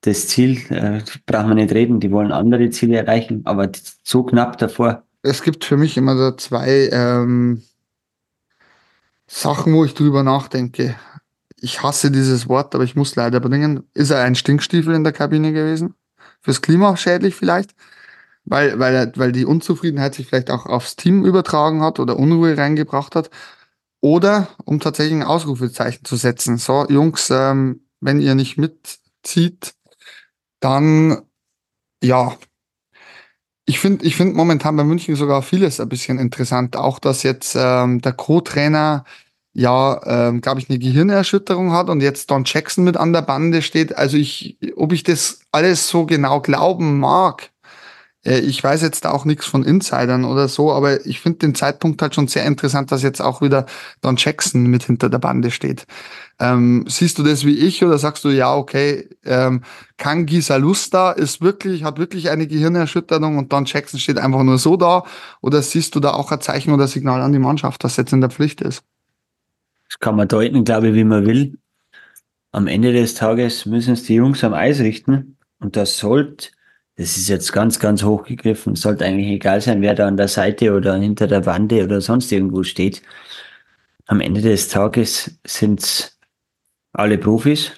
das 0.02 0.28
Ziel. 0.28 0.58
Äh, 0.70 1.02
brauchen 1.26 1.48
wir 1.48 1.54
nicht 1.56 1.72
reden. 1.72 1.98
Die 1.98 2.12
wollen 2.12 2.30
andere 2.30 2.70
Ziele 2.70 2.98
erreichen, 2.98 3.42
aber 3.44 3.70
so 4.04 4.22
knapp 4.22 4.58
davor. 4.58 5.02
Es 5.22 5.42
gibt 5.42 5.64
für 5.64 5.76
mich 5.76 5.96
immer 5.96 6.16
so 6.16 6.30
zwei 6.36 6.88
ähm, 6.92 7.62
Sachen, 9.26 9.74
wo 9.74 9.84
ich 9.84 9.94
drüber 9.94 10.22
nachdenke. 10.22 10.94
Ich 11.60 11.82
hasse 11.82 12.10
dieses 12.10 12.48
Wort, 12.48 12.74
aber 12.74 12.84
ich 12.84 12.96
muss 12.96 13.16
leider 13.16 13.40
bringen. 13.40 13.84
Ist 13.94 14.10
er 14.10 14.22
ein 14.22 14.34
Stinkstiefel 14.34 14.94
in 14.94 15.04
der 15.04 15.12
Kabine 15.12 15.52
gewesen? 15.52 15.94
Fürs 16.40 16.62
Klima 16.62 16.96
schädlich 16.96 17.34
vielleicht? 17.34 17.74
weil, 18.50 18.78
weil, 18.78 19.12
weil 19.16 19.32
die 19.32 19.44
Unzufriedenheit 19.44 20.14
sich 20.14 20.26
vielleicht 20.26 20.50
auch 20.50 20.66
aufs 20.66 20.96
Team 20.96 21.24
übertragen 21.24 21.82
hat 21.82 22.00
oder 22.00 22.18
Unruhe 22.18 22.56
reingebracht 22.56 23.14
hat. 23.14 23.30
Oder 24.00 24.48
um 24.64 24.80
tatsächlich 24.80 25.16
ein 25.16 25.24
Ausrufezeichen 25.24 26.04
zu 26.04 26.16
setzen. 26.16 26.56
So, 26.58 26.86
Jungs, 26.88 27.30
ähm, 27.30 27.82
wenn 28.00 28.20
ihr 28.20 28.34
nicht 28.34 28.56
mitzieht, 28.56 29.74
dann 30.60 31.22
ja. 32.02 32.36
Ich 33.66 33.80
finde 33.80 34.04
ich 34.06 34.16
finde 34.16 34.34
momentan 34.34 34.76
bei 34.76 34.84
München 34.84 35.16
sogar 35.16 35.42
vieles 35.42 35.80
ein 35.80 35.88
bisschen 35.88 36.18
interessant. 36.18 36.76
Auch, 36.76 37.00
dass 37.00 37.22
jetzt 37.22 37.56
ähm, 37.58 38.00
der 38.00 38.12
Co-Trainer 38.12 39.04
ja, 39.58 40.00
ähm, 40.06 40.40
glaube 40.40 40.60
ich, 40.60 40.70
eine 40.70 40.78
Gehirnerschütterung 40.78 41.72
hat 41.72 41.90
und 41.90 42.00
jetzt 42.00 42.30
Don 42.30 42.44
Jackson 42.46 42.84
mit 42.84 42.96
an 42.96 43.12
der 43.12 43.22
Bande 43.22 43.60
steht. 43.60 43.96
Also 43.98 44.16
ich, 44.16 44.56
ob 44.76 44.92
ich 44.92 45.02
das 45.02 45.40
alles 45.50 45.88
so 45.88 46.06
genau 46.06 46.40
glauben 46.40 47.00
mag, 47.00 47.50
äh, 48.24 48.38
ich 48.38 48.62
weiß 48.62 48.82
jetzt 48.82 49.04
auch 49.04 49.24
nichts 49.24 49.46
von 49.46 49.64
Insidern 49.64 50.24
oder 50.24 50.46
so, 50.46 50.72
aber 50.72 51.04
ich 51.06 51.20
finde 51.20 51.40
den 51.40 51.56
Zeitpunkt 51.56 52.00
halt 52.02 52.14
schon 52.14 52.28
sehr 52.28 52.44
interessant, 52.44 52.92
dass 52.92 53.02
jetzt 53.02 53.20
auch 53.20 53.42
wieder 53.42 53.66
Don 54.00 54.14
Jackson 54.16 54.66
mit 54.66 54.84
hinter 54.84 55.10
der 55.10 55.18
Bande 55.18 55.50
steht. 55.50 55.86
Ähm, 56.38 56.84
siehst 56.88 57.18
du 57.18 57.24
das 57.24 57.44
wie 57.44 57.58
ich 57.58 57.84
oder 57.84 57.98
sagst 57.98 58.24
du, 58.24 58.28
ja, 58.28 58.54
okay, 58.54 59.08
ähm, 59.24 59.62
Kangi 59.96 60.40
Salusta 60.40 61.10
ist 61.10 61.40
wirklich, 61.40 61.82
hat 61.82 61.98
wirklich 61.98 62.30
eine 62.30 62.46
Gehirnerschütterung 62.46 63.38
und 63.38 63.52
Don 63.52 63.64
Jackson 63.64 63.98
steht 63.98 64.18
einfach 64.18 64.44
nur 64.44 64.58
so 64.58 64.76
da? 64.76 65.02
Oder 65.40 65.62
siehst 65.62 65.96
du 65.96 66.00
da 66.00 66.12
auch 66.12 66.30
ein 66.30 66.40
Zeichen 66.40 66.72
oder 66.72 66.86
Signal 66.86 67.22
an 67.22 67.32
die 67.32 67.40
Mannschaft, 67.40 67.82
dass 67.82 67.96
jetzt 67.96 68.12
in 68.12 68.20
der 68.20 68.30
Pflicht 68.30 68.60
ist? 68.60 68.84
Das 69.88 69.98
kann 69.98 70.16
man 70.16 70.28
deuten, 70.28 70.64
glaube 70.64 70.88
ich, 70.88 70.94
wie 70.94 71.04
man 71.04 71.26
will. 71.26 71.58
Am 72.52 72.66
Ende 72.66 72.92
des 72.92 73.14
Tages 73.14 73.66
müssen 73.66 73.94
es 73.94 74.04
die 74.04 74.14
Jungs 74.14 74.44
am 74.44 74.54
Eis 74.54 74.80
richten 74.80 75.38
und 75.58 75.76
das 75.76 75.98
sollte 75.98 76.48
das 76.98 77.16
ist 77.16 77.28
jetzt 77.28 77.52
ganz, 77.52 77.78
ganz 77.78 78.02
hochgegriffen. 78.02 78.72
Es 78.72 78.80
sollte 78.80 79.04
eigentlich 79.04 79.28
egal 79.28 79.60
sein, 79.60 79.82
wer 79.82 79.94
da 79.94 80.08
an 80.08 80.16
der 80.16 80.26
Seite 80.26 80.74
oder 80.74 80.96
hinter 80.96 81.28
der 81.28 81.46
Wande 81.46 81.84
oder 81.84 82.00
sonst 82.00 82.32
irgendwo 82.32 82.64
steht. 82.64 83.02
Am 84.06 84.20
Ende 84.20 84.40
des 84.40 84.68
Tages 84.68 85.38
sind 85.46 86.18
alle 86.92 87.16
Profis, 87.16 87.70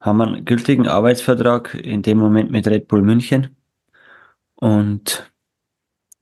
haben 0.00 0.20
einen 0.20 0.44
gültigen 0.44 0.86
Arbeitsvertrag 0.86 1.74
in 1.74 2.02
dem 2.02 2.18
Moment 2.18 2.52
mit 2.52 2.68
Red 2.68 2.86
Bull 2.86 3.02
München. 3.02 3.56
Und 4.54 5.28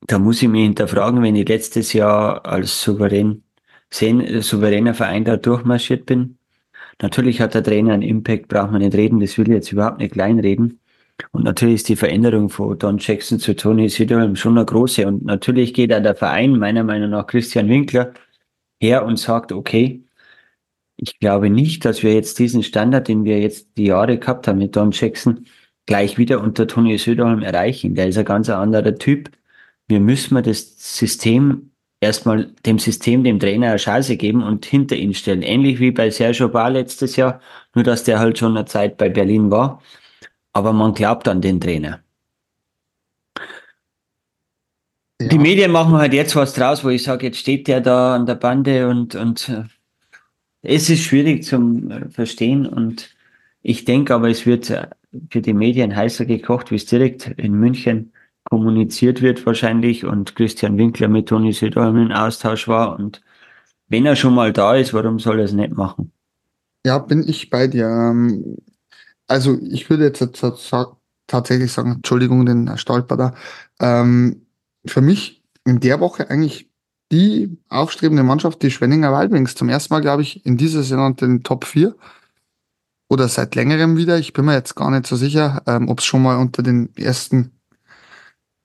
da 0.07 0.19
muss 0.19 0.41
ich 0.41 0.49
mich 0.49 0.63
hinterfragen, 0.63 1.23
wenn 1.23 1.37
ich 1.37 1.47
letztes 1.47 1.93
Jahr 1.93 2.47
als 2.47 2.81
souverän, 2.81 3.43
souveräner 3.91 4.95
Verein 4.95 5.25
da 5.25 5.37
durchmarschiert 5.37 6.07
bin. 6.07 6.39
Natürlich 7.01 7.41
hat 7.41 7.55
der 7.55 7.63
Trainer 7.63 7.93
einen 7.95 8.03
Impact, 8.03 8.49
braucht 8.49 8.73
man 8.73 8.81
nicht 8.81 8.95
reden, 8.95 9.21
das 9.21 9.37
will 9.39 9.49
ich 9.49 9.55
jetzt 9.55 9.73
überhaupt 9.73 9.99
nicht 9.99 10.13
kleinreden. 10.13 10.81
Und 11.33 11.45
natürlich 11.45 11.77
ist 11.77 11.89
die 11.89 11.97
Veränderung 11.97 12.51
von 12.51 12.79
Don 12.79 12.99
Jackson 12.99 13.39
zu 13.39 13.57
Tony 13.57 13.89
Siderholm 13.89 14.37
schon 14.37 14.57
eine 14.57 14.67
große. 14.67 15.07
Und 15.07 15.25
natürlich 15.25 15.73
geht 15.75 15.91
da 15.91 16.01
der 16.01 16.15
Verein, 16.15 16.59
meiner 16.59 16.85
Meinung 16.85 17.11
nach 17.11 17.27
Christian 17.27 17.69
Winkler, 17.69 18.13
her 18.81 19.05
und 19.05 19.19
sagt, 19.19 19.53
okay, 19.53 20.05
ich 20.97 21.19
glaube 21.19 21.51
nicht, 21.51 21.85
dass 21.85 22.03
wir 22.03 22.15
jetzt 22.15 22.39
diesen 22.39 22.63
Standard, 22.63 23.09
den 23.09 23.25
wir 23.25 23.41
jetzt 23.41 23.77
die 23.77 23.87
Jahre 23.87 24.19
gehabt 24.19 24.49
haben 24.49 24.59
mit 24.59 24.77
Don 24.77 24.91
Jackson, 24.93 25.47
gleich 25.87 26.19
wieder 26.19 26.41
unter 26.41 26.67
Tony 26.67 26.99
Söderholm 26.99 27.43
erreichen. 27.43 27.95
Der 27.95 28.09
ist 28.09 28.19
ein 28.19 28.25
ganz 28.25 28.49
anderer 28.51 28.95
Typ. 28.97 29.31
Wir 29.89 30.01
müssen 30.01 30.35
mal 30.35 30.43
das 30.43 30.75
System 30.99 31.71
erstmal 32.07 32.51
dem 32.65 32.79
System, 32.79 33.25
dem 33.25 33.39
Trainer 33.39 33.69
eine 33.69 33.77
Chance 33.77 34.17
geben 34.17 34.43
und 34.43 34.65
hinter 34.65 34.97
ihn 34.97 35.15
stellen. 35.15 35.43
Ähnlich 35.43 35.79
wie 35.81 35.91
bei 35.91 36.11
Sergio 36.11 36.49
Bar 36.49 36.71
letztes 36.71 37.17
Jahr, 37.17 37.41
nur 37.75 37.85
dass 37.85 38.05
der 38.05 38.19
halt 38.19 38.39
schon 38.39 38.57
eine 38.57 38.67
Zeit 38.67 38.97
bei 38.97 39.09
Berlin 39.09 39.51
war 39.51 39.81
aber 40.57 40.73
man 40.73 40.95
glaubt 40.95 41.29
an 41.29 41.43
den 41.43 41.61
Trainer. 41.61 42.03
Ja. 45.21 45.29
Die 45.29 45.39
Medien 45.39 45.71
machen 45.71 45.93
halt 45.93 46.15
jetzt 46.15 46.35
was 46.35 46.55
draus, 46.55 46.83
wo 46.83 46.89
ich 46.89 47.03
sage, 47.03 47.27
jetzt 47.27 47.39
steht 47.39 47.69
der 47.69 47.83
da 47.83 48.15
an 48.15 48.25
der 48.25 48.37
Bande 48.37 48.89
und, 48.89 49.15
und 49.15 49.51
äh, 49.51 49.65
es 50.63 50.89
ist 50.89 51.03
schwierig 51.03 51.45
zum 51.45 51.91
äh, 51.91 52.09
Verstehen 52.09 52.67
und 52.67 53.15
ich 53.63 53.85
denke 53.85 54.15
aber, 54.15 54.31
es 54.31 54.47
wird 54.47 54.71
äh, 54.71 54.87
für 55.31 55.43
die 55.43 55.53
Medien 55.53 55.95
heißer 55.95 56.25
gekocht, 56.25 56.71
wie 56.71 56.77
es 56.77 56.87
direkt 56.87 57.27
in 57.37 57.53
München 57.53 58.13
kommuniziert 58.51 59.23
wird 59.23 59.45
wahrscheinlich 59.47 60.05
und 60.05 60.37
Christian 60.37 60.79
Winkler 60.79 61.09
mit 61.09 61.29
Toni 61.29 61.53
Söderholm 61.53 61.99
in 61.99 62.13
Austausch 62.13 62.69
war 62.69 62.99
und 62.99 63.23
wenn 63.89 64.07
er 64.07 64.17
schon 64.17 64.35
mal 64.35 64.53
da 64.53 64.75
ist, 64.75 64.95
warum 64.95 65.19
soll 65.19 65.39
er 65.39 65.45
es 65.45 65.53
nicht 65.53 65.77
machen? 65.77 66.13
Ja, 66.85 66.99
bin 66.99 67.27
ich 67.27 67.51
bei 67.51 67.67
dir. 67.67 67.87
Ähm, 67.87 68.57
also 69.29 69.59
ich 69.63 69.89
würde 69.91 70.05
jetzt 70.05 70.25
tatsächlich 71.27 71.73
sagen, 71.73 71.93
Entschuldigung, 71.93 72.47
den 72.47 72.77
Stolper 72.79 73.17
da. 73.17 73.35
Ähm, 73.81 74.47
für 74.87 75.01
mich 75.01 75.43
in 75.65 75.81
der 75.81 76.01
Woche 76.01 76.31
eigentlich 76.31 76.71
die 77.13 77.59
aufstrebende 77.69 78.25
Mannschaft, 78.25 78.63
die 78.63 78.71
Schwenninger 78.71 79.13
Wildwings. 79.13 79.55
Zum 79.55 79.69
ersten 79.69 79.95
Mal, 79.95 80.01
glaube 80.01 80.23
ich, 80.23 80.45
in 80.45 80.57
dieser 80.57 80.83
Saison 80.83 81.07
unter 81.07 81.27
den 81.27 81.43
Top 81.43 81.65
4. 81.65 81.95
Oder 83.09 83.29
seit 83.29 83.55
längerem 83.55 83.97
wieder. 83.97 84.19
Ich 84.19 84.33
bin 84.33 84.45
mir 84.45 84.55
jetzt 84.55 84.75
gar 84.75 84.91
nicht 84.91 85.07
so 85.07 85.15
sicher, 85.15 85.63
ähm, 85.67 85.89
ob 85.89 86.01
es 86.01 86.05
schon 86.05 86.23
mal 86.23 86.39
unter 86.39 86.63
den 86.63 86.95
ersten 86.97 87.53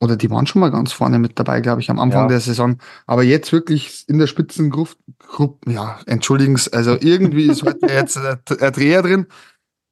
oder 0.02 0.18
die 0.18 0.30
waren 0.32 0.48
schon 0.48 0.60
mal 0.60 0.72
ganz 0.72 0.92
vorne 0.92 1.20
mit 1.20 1.38
dabei, 1.38 1.62
glaube 1.62 1.80
ich, 1.80 1.90
am 1.92 2.00
Anfang 2.00 2.24
ja. 2.24 2.28
der 2.28 2.40
Saison. 2.40 2.78
Aber 3.06 3.24
jetzt 3.24 3.52
wirklich 3.54 4.04
in 4.08 4.18
der 4.18 4.28
Spitzengruppe, 4.28 4.96
ja, 5.68 6.00
entschuldigen 6.08 6.60
also 6.72 6.98
irgendwie 7.00 7.46
ist 7.46 7.64
heute 7.64 7.86
jetzt 7.88 8.18
ein 8.18 8.74
Dreher 8.74 9.04
drin. 9.04 9.28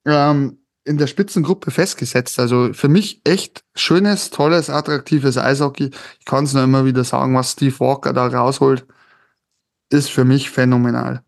Ähm, 0.05 0.57
in 0.83 0.97
der 0.97 1.05
Spitzengruppe 1.05 1.69
festgesetzt. 1.69 2.39
Also 2.39 2.73
für 2.73 2.89
mich 2.89 3.21
echt 3.23 3.63
schönes, 3.75 4.31
tolles, 4.31 4.71
attraktives 4.71 5.37
Eishockey. 5.37 5.91
Ich 6.19 6.25
kann 6.25 6.45
es 6.45 6.53
nur 6.55 6.63
immer 6.63 6.85
wieder 6.85 7.03
sagen, 7.03 7.35
was 7.35 7.51
Steve 7.51 7.79
Walker 7.79 8.11
da 8.11 8.25
rausholt, 8.25 8.87
ist 9.91 10.09
für 10.09 10.25
mich 10.25 10.49
phänomenal. 10.49 11.21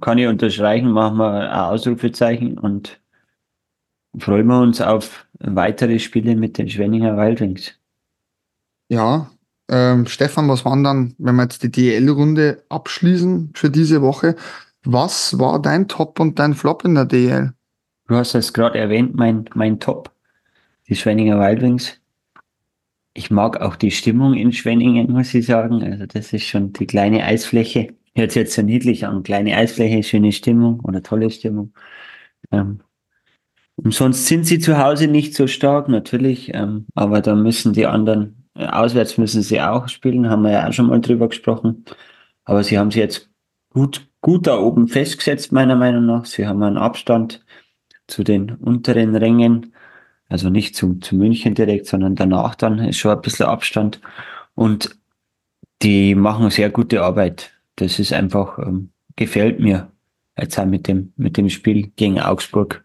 Kann 0.00 0.18
ich 0.18 0.26
unterstreichen, 0.26 0.90
machen 0.90 1.18
wir 1.18 1.32
ein 1.32 1.50
Ausrufezeichen 1.50 2.58
und 2.58 3.00
freuen 4.18 4.46
wir 4.46 4.60
uns 4.60 4.80
auf 4.80 5.26
weitere 5.38 5.98
Spiele 5.98 6.36
mit 6.36 6.58
den 6.58 6.68
Schwenninger 6.68 7.16
Wildwings. 7.16 7.74
Ja, 8.88 9.30
ähm, 9.70 10.06
Stefan, 10.06 10.48
was 10.48 10.64
waren 10.64 10.84
dann, 10.84 11.14
wenn 11.18 11.36
wir 11.36 11.44
jetzt 11.44 11.62
die 11.62 11.70
DL-Runde 11.70 12.62
abschließen 12.68 13.52
für 13.54 13.70
diese 13.70 14.02
Woche, 14.02 14.36
was 14.84 15.38
war 15.38 15.60
dein 15.60 15.88
Top 15.88 16.20
und 16.20 16.38
dein 16.38 16.54
Flop 16.54 16.84
in 16.84 16.94
der 16.94 17.06
DL? 17.06 17.54
Du 18.06 18.16
hast 18.16 18.34
es 18.34 18.52
gerade 18.52 18.78
erwähnt, 18.78 19.14
mein, 19.14 19.46
mein 19.54 19.80
Top, 19.80 20.12
die 20.88 20.96
Schwenninger 20.96 21.40
Wildwings. 21.40 21.98
Ich 23.14 23.30
mag 23.30 23.60
auch 23.60 23.76
die 23.76 23.92
Stimmung 23.92 24.34
in 24.34 24.52
Schwenningen, 24.52 25.10
muss 25.10 25.32
ich 25.32 25.46
sagen. 25.46 25.82
Also 25.82 26.04
das 26.04 26.32
ist 26.32 26.44
schon 26.44 26.72
die 26.72 26.86
kleine 26.86 27.24
Eisfläche. 27.24 27.94
Hört 28.14 28.32
sich 28.32 28.42
jetzt 28.42 28.54
so 28.54 28.62
niedlich 28.62 29.06
an. 29.06 29.22
Kleine 29.22 29.56
Eisfläche, 29.56 30.02
schöne 30.02 30.32
Stimmung 30.32 30.80
oder 30.80 31.02
tolle 31.02 31.30
Stimmung. 31.30 31.72
Ähm, 32.52 32.80
umsonst 33.76 34.26
sind 34.26 34.46
sie 34.46 34.58
zu 34.58 34.78
Hause 34.78 35.08
nicht 35.08 35.34
so 35.34 35.46
stark, 35.46 35.88
natürlich. 35.88 36.52
Ähm, 36.54 36.86
aber 36.94 37.20
da 37.20 37.34
müssen 37.34 37.72
die 37.72 37.86
anderen, 37.86 38.48
äh, 38.54 38.66
auswärts 38.66 39.18
müssen 39.18 39.42
sie 39.42 39.60
auch 39.60 39.88
spielen, 39.88 40.28
haben 40.28 40.42
wir 40.42 40.52
ja 40.52 40.68
auch 40.68 40.72
schon 40.72 40.86
mal 40.86 41.00
drüber 41.00 41.28
gesprochen. 41.28 41.84
Aber 42.44 42.62
sie 42.62 42.78
haben 42.78 42.90
sie 42.90 43.00
jetzt 43.00 43.30
gut 43.70 44.06
gut 44.24 44.46
da 44.46 44.58
oben 44.58 44.88
festgesetzt, 44.88 45.52
meiner 45.52 45.76
Meinung 45.76 46.06
nach. 46.06 46.24
Sie 46.24 46.46
haben 46.46 46.62
einen 46.62 46.78
Abstand 46.78 47.44
zu 48.06 48.24
den 48.24 48.52
unteren 48.52 49.14
Rängen, 49.14 49.74
also 50.30 50.48
nicht 50.48 50.74
zu, 50.74 50.94
zu 50.94 51.14
München 51.14 51.54
direkt, 51.54 51.86
sondern 51.86 52.16
danach 52.16 52.54
dann 52.54 52.78
ist 52.78 52.96
schon 52.96 53.10
ein 53.10 53.20
bisschen 53.20 53.44
Abstand. 53.46 54.00
Und 54.54 54.96
die 55.82 56.14
machen 56.14 56.48
sehr 56.48 56.70
gute 56.70 57.02
Arbeit. 57.02 57.52
Das 57.76 57.98
ist 57.98 58.14
einfach, 58.14 58.58
ähm, 58.58 58.92
gefällt 59.14 59.60
mir. 59.60 59.90
Jetzt 60.38 60.58
auch 60.58 60.64
mit 60.64 60.88
dem, 60.88 61.12
mit 61.16 61.36
dem 61.36 61.50
Spiel 61.50 61.92
gegen 61.94 62.18
Augsburg. 62.18 62.83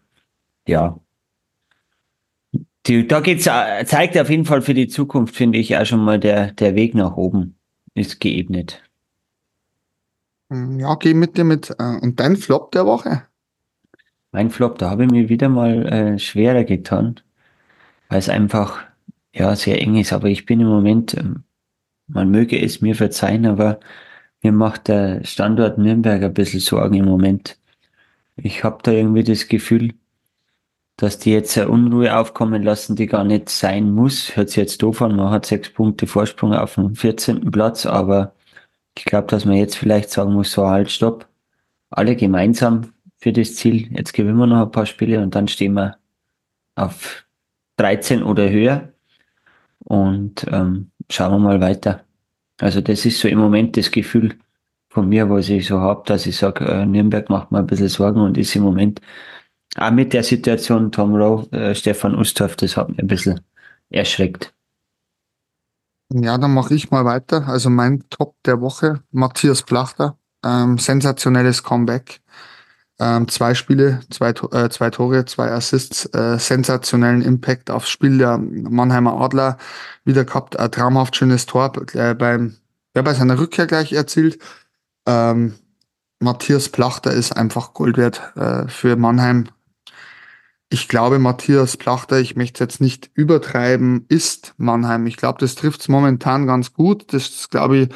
Ja. 0.70 1.00
Die, 2.86 3.06
da 3.08 3.18
geht's, 3.20 3.48
äh, 3.48 3.84
zeigt 3.84 4.16
auf 4.16 4.30
jeden 4.30 4.44
Fall 4.44 4.62
für 4.62 4.72
die 4.72 4.86
Zukunft, 4.86 5.34
finde 5.34 5.58
ich, 5.58 5.76
auch 5.76 5.84
schon 5.84 6.04
mal 6.04 6.20
der, 6.20 6.52
der 6.52 6.76
Weg 6.76 6.94
nach 6.94 7.16
oben 7.16 7.58
ist 7.94 8.20
geebnet. 8.20 8.80
Hm, 10.48 10.78
Ja, 10.78 10.94
geh 10.94 11.12
mit 11.12 11.36
dir 11.36 11.42
mit. 11.44 11.70
Äh, 11.70 11.98
und 12.00 12.20
dein 12.20 12.36
Flop 12.36 12.70
der 12.70 12.86
Woche? 12.86 13.24
Mein 14.30 14.50
Flop, 14.50 14.78
da 14.78 14.90
habe 14.90 15.04
ich 15.04 15.10
mir 15.10 15.28
wieder 15.28 15.48
mal 15.48 15.86
äh, 15.86 16.18
schwerer 16.20 16.62
getan, 16.62 17.20
weil 18.08 18.20
es 18.20 18.28
einfach 18.28 18.84
ja 19.34 19.56
sehr 19.56 19.80
eng 19.82 19.96
ist. 19.96 20.12
Aber 20.12 20.28
ich 20.28 20.46
bin 20.46 20.60
im 20.60 20.68
Moment, 20.68 21.14
ähm, 21.14 21.42
man 22.06 22.30
möge 22.30 22.60
es 22.64 22.80
mir 22.80 22.94
verzeihen, 22.94 23.44
aber 23.44 23.80
mir 24.42 24.52
macht 24.52 24.86
der 24.86 25.24
Standort 25.24 25.78
Nürnberg 25.78 26.22
ein 26.22 26.34
bisschen 26.34 26.60
Sorgen 26.60 26.94
im 26.94 27.06
Moment. 27.06 27.58
Ich 28.36 28.64
habe 28.64 28.78
da 28.82 28.92
irgendwie 28.92 29.24
das 29.24 29.48
Gefühl, 29.48 29.94
dass 31.00 31.18
die 31.18 31.32
jetzt 31.32 31.56
eine 31.56 31.70
Unruhe 31.70 32.14
aufkommen 32.14 32.62
lassen, 32.62 32.94
die 32.94 33.06
gar 33.06 33.24
nicht 33.24 33.48
sein 33.48 33.90
muss. 33.90 34.36
Hört 34.36 34.50
sich 34.50 34.58
jetzt 34.58 34.82
doof 34.82 35.00
an, 35.00 35.16
man 35.16 35.30
hat 35.30 35.46
sechs 35.46 35.70
Punkte 35.70 36.06
Vorsprung 36.06 36.52
auf 36.52 36.74
dem 36.74 36.94
14. 36.94 37.50
Platz, 37.50 37.86
aber 37.86 38.34
ich 38.94 39.06
glaube, 39.06 39.26
dass 39.28 39.46
man 39.46 39.56
jetzt 39.56 39.78
vielleicht 39.78 40.10
sagen 40.10 40.34
muss, 40.34 40.52
so 40.52 40.66
halt, 40.66 40.90
stopp. 40.90 41.26
Alle 41.88 42.16
gemeinsam 42.16 42.92
für 43.16 43.32
das 43.32 43.54
Ziel. 43.54 43.90
Jetzt 43.96 44.12
gewinnen 44.12 44.36
wir 44.36 44.46
noch 44.46 44.66
ein 44.66 44.72
paar 44.72 44.84
Spiele 44.84 45.22
und 45.22 45.34
dann 45.34 45.48
stehen 45.48 45.72
wir 45.72 45.96
auf 46.74 47.24
13 47.78 48.22
oder 48.22 48.50
höher 48.50 48.92
und 49.78 50.46
ähm, 50.50 50.90
schauen 51.10 51.32
wir 51.32 51.38
mal 51.38 51.62
weiter. 51.62 52.04
Also 52.58 52.82
das 52.82 53.06
ist 53.06 53.20
so 53.20 53.28
im 53.28 53.38
Moment 53.38 53.78
das 53.78 53.90
Gefühl 53.90 54.38
von 54.90 55.08
mir, 55.08 55.30
was 55.30 55.48
ich 55.48 55.66
so 55.66 55.80
habe, 55.80 56.02
dass 56.04 56.26
ich 56.26 56.36
sage, 56.36 56.66
äh, 56.66 56.84
Nürnberg 56.84 57.30
macht 57.30 57.52
mir 57.52 57.60
ein 57.60 57.66
bisschen 57.66 57.88
Sorgen 57.88 58.20
und 58.20 58.36
ist 58.36 58.54
im 58.54 58.64
Moment 58.64 59.00
auch 59.76 59.90
mit 59.90 60.12
der 60.12 60.22
Situation 60.22 60.90
Tom 60.90 61.14
Rowe, 61.14 61.50
äh, 61.52 61.74
Stefan 61.74 62.14
Ustorf, 62.14 62.56
das 62.56 62.76
hat 62.76 62.88
mich 62.88 62.98
ein 62.98 63.06
bisschen 63.06 63.40
erschreckt. 63.90 64.52
Ja, 66.12 66.38
dann 66.38 66.52
mache 66.54 66.74
ich 66.74 66.90
mal 66.90 67.04
weiter. 67.04 67.46
Also 67.46 67.70
mein 67.70 68.04
Top 68.10 68.34
der 68.44 68.60
Woche, 68.60 69.02
Matthias 69.12 69.62
Plachter. 69.62 70.18
Ähm, 70.44 70.78
sensationelles 70.78 71.62
Comeback. 71.62 72.20
Ähm, 72.98 73.28
zwei 73.28 73.54
Spiele, 73.54 74.00
zwei, 74.10 74.30
äh, 74.30 74.68
zwei 74.70 74.90
Tore, 74.90 75.24
zwei 75.24 75.50
Assists, 75.52 76.06
äh, 76.06 76.38
sensationellen 76.38 77.22
Impact 77.22 77.70
aufs 77.70 77.88
Spiel 77.88 78.18
der 78.18 78.38
Mannheimer 78.38 79.18
Adler 79.20 79.56
wieder 80.04 80.24
gehabt. 80.24 80.58
Ein 80.58 80.70
traumhaft 80.70 81.16
schönes 81.16 81.46
Tor 81.46 81.72
äh, 81.94 82.14
beim, 82.14 82.56
ja, 82.94 83.02
bei 83.02 83.14
seiner 83.14 83.38
Rückkehr 83.38 83.66
gleich 83.66 83.92
erzielt. 83.92 84.38
Ähm, 85.06 85.54
Matthias 86.18 86.68
Plachter 86.68 87.12
ist 87.12 87.32
einfach 87.32 87.72
Gold 87.72 87.96
wert 87.96 88.20
äh, 88.36 88.68
für 88.68 88.96
Mannheim. 88.96 89.48
Ich 90.72 90.86
glaube, 90.86 91.18
Matthias 91.18 91.76
Plachter, 91.76 92.20
ich 92.20 92.36
möchte 92.36 92.62
es 92.62 92.74
jetzt 92.74 92.80
nicht 92.80 93.10
übertreiben, 93.14 94.06
ist 94.08 94.54
Mannheim. 94.56 95.06
Ich 95.08 95.16
glaube, 95.16 95.40
das 95.40 95.56
trifft 95.56 95.80
es 95.80 95.88
momentan 95.88 96.46
ganz 96.46 96.72
gut. 96.72 97.12
Das 97.12 97.50
glaube 97.50 97.76
ich, 97.76 97.88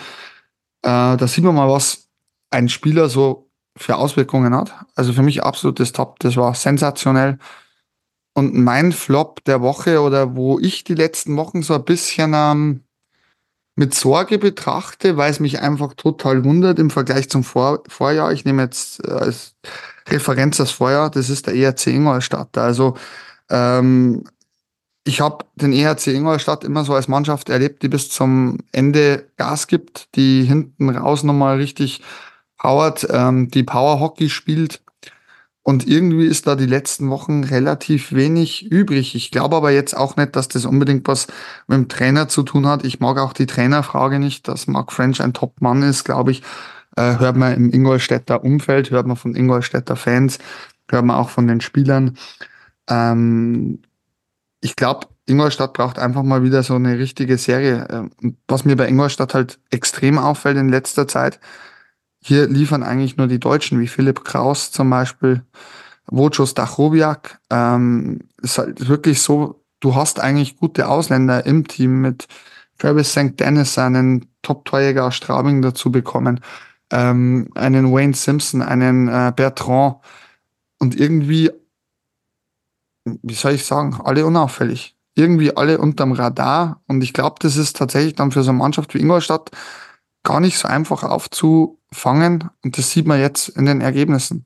äh, 0.83 1.17
da 1.17 1.27
sieht 1.29 1.45
man 1.45 1.55
mal, 1.55 1.69
was 1.69 2.09
ein 2.51 2.69
Spieler 2.69 3.09
so 3.09 3.49
für 3.77 3.97
Auswirkungen 3.97 4.55
hat. 4.55 4.75
Also 4.97 5.13
für 5.13 5.23
mich 5.23 5.45
absolutes 5.45 5.93
Top. 5.93 6.19
Das 6.19 6.37
war 6.37 6.55
sensationell. 6.55 7.39
Und 8.35 8.55
mein 8.55 8.91
Flop 8.91 9.45
der 9.45 9.61
Woche 9.61 10.01
oder 10.01 10.35
wo 10.35 10.59
ich 10.59 10.83
die 10.83 10.95
letzten 10.97 11.37
Wochen 11.37 11.63
so 11.63 11.75
ein 11.75 11.85
bisschen 11.85 12.33
ähm, 12.35 12.85
mit 13.77 13.95
Sorge 13.95 14.39
betrachte, 14.39 15.17
weil 15.17 15.31
es 15.31 15.41
mich 15.41 15.61
einfach 15.61 15.95
total 15.95 16.45
wundert 16.45 16.81
im 16.81 16.91
Vergleich 16.91 17.29
zum 17.31 17.45
Vor 17.45 17.85
Vorjahr. 17.89 18.33
Ich 18.33 18.45
nehme 18.45 18.63
jetzt 18.63 19.07
äh, 19.07 19.13
als 19.13 19.57
Referenz 20.09 20.59
das 20.59 20.71
Vorjahr, 20.71 21.11
das 21.11 21.31
ist 21.31 21.47
der 21.47 21.55
ERC 21.55 21.89
Ingolstadt. 21.89 22.57
Also 22.59 22.97
ähm, 23.51 24.25
ich 25.05 25.21
habe 25.21 25.45
den 25.57 25.73
ERC 25.73 26.09
Ingolstadt 26.09 26.65
immer 26.65 26.85
so 26.85 26.95
als 26.95 27.09
Mannschaft 27.09 27.51
erlebt, 27.51 27.83
die 27.83 27.89
bis 27.89 28.09
zum 28.09 28.59
Ende 28.73 29.29
Gas 29.37 29.67
gibt, 29.67 30.15
die 30.17 30.45
hinten 30.45 30.89
raus 30.89 31.23
nochmal 31.23 31.57
richtig 31.57 32.03
powert, 32.59 33.07
ähm, 33.11 33.51
die 33.51 33.63
Power 33.63 34.01
Hockey 34.01 34.31
spielt. 34.31 34.81
Und 35.63 35.87
irgendwie 35.87 36.27
ist 36.27 36.47
da 36.47 36.57
die 36.57 36.67
letzten 36.67 37.09
Wochen 37.09 37.43
relativ 37.43 38.13
wenig 38.13 38.71
übrig. 38.71 39.15
Ich 39.15 39.31
glaube 39.31 39.57
aber 39.57 39.71
jetzt 39.71 39.97
auch 39.97 40.17
nicht, 40.17 40.37
dass 40.37 40.49
das 40.49 40.67
unbedingt 40.67 41.09
was 41.09 41.27
mit 41.67 41.79
dem 41.79 41.89
Trainer 41.89 42.29
zu 42.29 42.43
tun 42.43 42.67
hat. 42.67 42.85
Ich 42.85 43.01
mag 43.01 43.19
auch 43.19 43.33
die 43.33 43.47
Trainerfrage 43.47 44.19
nicht, 44.19 44.47
dass 44.47 44.67
Mark 44.67 44.93
French 44.93 45.23
ein 45.23 45.33
Top-Mann 45.33 45.83
ist, 45.83 46.05
glaube 46.05 46.33
ich. 46.33 46.43
Äh, 46.97 47.19
hört 47.19 47.37
man 47.37 47.55
im 47.55 47.71
Ingolstädter 47.71 48.45
Umfeld, 48.45 48.91
hört 48.91 49.07
man 49.07 49.17
von 49.17 49.35
Ingolstädter 49.35 49.97
Fans, 49.97 50.39
hört 50.89 51.05
man 51.05 51.17
auch 51.17 51.31
von 51.31 51.47
den 51.47 51.61
Spielern. 51.61 52.17
Ähm, 52.89 53.81
ich 54.61 54.77
glaube, 54.77 55.09
Ingolstadt 55.27 55.73
braucht 55.73 55.99
einfach 55.99 56.23
mal 56.23 56.43
wieder 56.43 56.63
so 56.63 56.75
eine 56.75 56.99
richtige 56.99 57.39
Serie. 57.39 57.87
Ähm, 57.91 58.37
Was 58.47 58.65
mir 58.65 58.77
bei 58.77 58.89
Ingolstadt 58.89 59.35
halt 59.35 59.59
extrem 59.71 60.19
auffällt 60.19 60.57
in 60.57 60.69
letzter 60.69 61.09
Zeit, 61.09 61.41
hier 62.23 62.47
liefern 62.49 62.83
eigentlich 62.83 63.17
nur 63.17 63.27
die 63.27 63.41
Deutschen, 63.41 63.81
wie 63.81 63.87
Philipp 63.87 64.25
Kraus 64.25 64.71
zum 64.71 64.89
Beispiel, 64.91 65.43
Vojo 66.07 66.47
Stachowiak. 66.47 67.39
Ähm, 67.51 68.21
ist 68.43 68.59
halt 68.59 68.89
wirklich 68.89 69.21
so, 69.21 69.63
du 69.81 69.95
hast 69.95 70.21
eigentlich 70.21 70.57
gute 70.57 70.89
Ausländer 70.89 71.45
im 71.45 71.67
Team 71.67 72.01
mit 72.01 72.27
Travis 72.79 73.13
St. 73.13 73.39
Dennis, 73.39 73.79
einen 73.79 74.27
Top-Torjäger 74.43 75.05
aus 75.07 75.17
Straubing 75.17 75.63
dazu 75.63 75.91
bekommen, 75.93 76.41
ähm, 76.91 77.49
einen 77.55 77.93
Wayne 77.93 78.15
Simpson, 78.15 78.63
einen 78.63 79.09
äh, 79.09 79.33
Bertrand 79.35 79.97
und 80.79 80.99
irgendwie, 80.99 81.51
wie 83.05 83.35
soll 83.35 83.53
ich 83.53 83.65
sagen, 83.65 84.01
alle 84.03 84.27
unauffällig. 84.27 84.97
Irgendwie 85.17 85.57
alle 85.57 85.79
unterm 85.79 86.13
Radar 86.13 86.83
und 86.87 87.03
ich 87.03 87.13
glaube, 87.13 87.37
das 87.39 87.57
ist 87.57 87.77
tatsächlich 87.77 88.15
dann 88.15 88.33
für 88.33 88.43
so 88.43 88.51
eine 88.51 88.59
Mannschaft 88.59 88.95
wie 88.95 89.01
Ingolstadt 89.01 89.51
gar 90.25 90.41
nicht 90.41 90.59
so 90.59 90.67
einfach 90.67 91.05
aufzufangen 91.05 92.51
und 92.65 92.79
das 92.79 92.91
sieht 92.91 93.07
man 93.07 93.21
jetzt 93.21 93.49
in 93.51 93.67
den 93.67 93.81
Ergebnissen. 93.81 94.45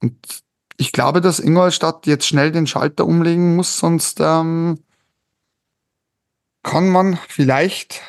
Und 0.00 0.42
ich 0.76 0.92
glaube, 0.92 1.20
dass 1.20 1.40
Ingolstadt 1.40 2.06
jetzt 2.06 2.26
schnell 2.26 2.52
den 2.52 2.66
Schalter 2.66 3.06
umlegen 3.06 3.56
muss, 3.56 3.78
sonst 3.78 4.20
ähm, 4.20 4.78
kann 6.62 6.90
man 6.90 7.18
vielleicht, 7.28 8.02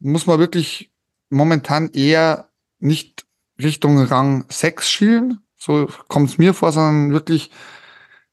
muss 0.00 0.26
man 0.26 0.38
wirklich 0.38 0.91
momentan 1.32 1.90
eher 1.90 2.48
nicht 2.78 3.26
Richtung 3.60 3.98
Rang 3.98 4.44
6 4.48 4.88
schielen, 4.88 5.40
so 5.56 5.88
kommt 6.08 6.30
es 6.30 6.38
mir 6.38 6.54
vor, 6.54 6.72
sondern 6.72 7.12
wirklich 7.12 7.50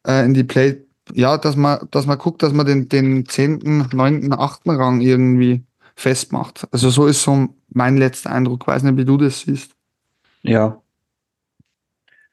äh, 0.05 0.25
in 0.25 0.33
die 0.33 0.43
Play, 0.43 0.83
ja, 1.13 1.37
dass 1.37 1.55
man, 1.55 1.87
dass 1.91 2.05
man 2.05 2.17
guckt, 2.17 2.43
dass 2.43 2.53
man 2.53 2.65
den, 2.65 2.89
den 2.89 3.25
10., 3.25 3.89
9., 3.91 4.33
8. 4.33 4.61
Rang 4.65 5.01
irgendwie 5.01 5.63
festmacht. 5.95 6.67
Also 6.71 6.89
so 6.89 7.07
ist 7.07 7.23
so 7.23 7.49
mein 7.69 7.97
letzter 7.97 8.31
Eindruck. 8.31 8.67
Weiß 8.67 8.83
nicht, 8.83 8.97
wie 8.97 9.05
du 9.05 9.17
das 9.17 9.41
siehst. 9.41 9.71
Ja, 10.41 10.81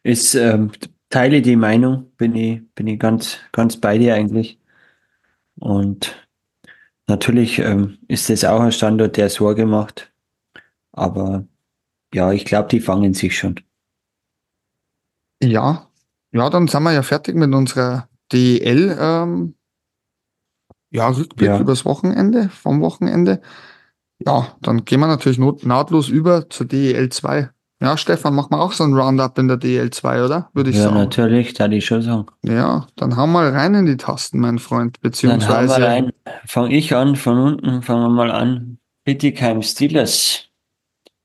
ist, 0.06 0.36
ähm, 0.36 0.70
teile 1.10 1.42
die 1.42 1.56
Meinung, 1.56 2.12
bin 2.16 2.36
ich, 2.36 2.62
bin 2.76 2.86
ich 2.86 3.00
ganz, 3.00 3.38
ganz 3.50 3.76
bei 3.76 3.98
dir 3.98 4.14
eigentlich. 4.14 4.60
Und 5.58 6.28
natürlich 7.08 7.58
ähm, 7.58 7.98
ist 8.06 8.30
das 8.30 8.44
auch 8.44 8.60
ein 8.60 8.70
Standort, 8.70 9.16
der 9.16 9.30
Sorge 9.30 9.66
macht. 9.66 10.12
Aber 10.96 11.46
ja, 12.12 12.32
ich 12.32 12.44
glaube, 12.44 12.68
die 12.68 12.80
fangen 12.80 13.14
sich 13.14 13.38
schon. 13.38 13.60
Ja, 15.42 15.86
ja, 16.32 16.50
dann 16.50 16.66
sind 16.66 16.82
wir 16.82 16.92
ja 16.92 17.02
fertig 17.02 17.36
mit 17.36 17.54
unserer 17.54 18.08
DEL, 18.32 18.96
ähm, 18.98 19.54
ja, 20.90 21.08
Rückblick 21.08 21.48
Ja. 21.48 21.60
übers 21.60 21.84
Wochenende, 21.84 22.48
vom 22.48 22.80
Wochenende. 22.80 23.40
Ja, 24.24 24.56
dann 24.62 24.84
gehen 24.84 25.00
wir 25.00 25.06
natürlich 25.08 25.38
nahtlos 25.64 26.08
über 26.08 26.48
zur 26.48 26.66
DEL 26.66 27.10
2. 27.10 27.50
Ja, 27.82 27.98
Stefan, 27.98 28.34
machen 28.34 28.52
wir 28.52 28.60
auch 28.62 28.72
so 28.72 28.84
ein 28.84 28.94
Roundup 28.94 29.36
in 29.38 29.48
der 29.48 29.58
DEL 29.58 29.90
2, 29.90 30.24
oder? 30.24 30.48
Würde 30.54 30.70
ich 30.70 30.76
Ja, 30.76 30.84
sagen. 30.84 30.94
natürlich, 30.96 31.52
da 31.52 31.68
ich 31.68 31.84
schon 31.84 32.00
sagen. 32.00 32.26
Ja, 32.42 32.86
dann 32.96 33.16
hau 33.18 33.26
mal 33.26 33.50
rein 33.50 33.74
in 33.74 33.84
die 33.84 33.98
Tasten, 33.98 34.40
mein 34.40 34.58
Freund, 34.58 34.96
Dann 35.02 35.02
hauen 35.02 35.10
beziehungsweise 35.10 35.80
wir 35.80 35.86
rein. 35.86 36.12
Fange 36.46 36.74
ich 36.74 36.94
an, 36.96 37.16
von 37.16 37.38
unten, 37.38 37.82
fangen 37.82 38.02
wir 38.04 38.08
mal 38.08 38.30
an. 38.30 38.78
Bittigheim 39.04 39.60
Steelers. 39.60 40.45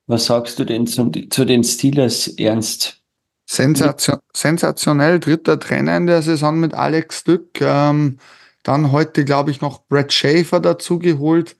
Was 0.07 0.25
sagst 0.25 0.59
du 0.59 0.65
denn 0.65 0.87
zu, 0.87 1.09
zu 1.29 1.45
den 1.45 1.63
Steelers, 1.63 2.27
Ernst? 2.27 3.01
Sensation, 3.45 4.19
sensationell, 4.33 5.19
dritter 5.19 5.59
Trainer 5.59 5.97
in 5.97 6.07
der 6.07 6.21
Saison 6.21 6.59
mit 6.59 6.73
Alex 6.73 7.19
Stück. 7.19 7.59
Ähm, 7.61 8.17
dann 8.63 8.91
heute, 8.91 9.25
glaube 9.25 9.51
ich, 9.51 9.61
noch 9.61 9.85
Brad 9.87 10.13
Schaefer 10.13 10.59
dazu 10.59 10.99
geholt. 10.99 11.57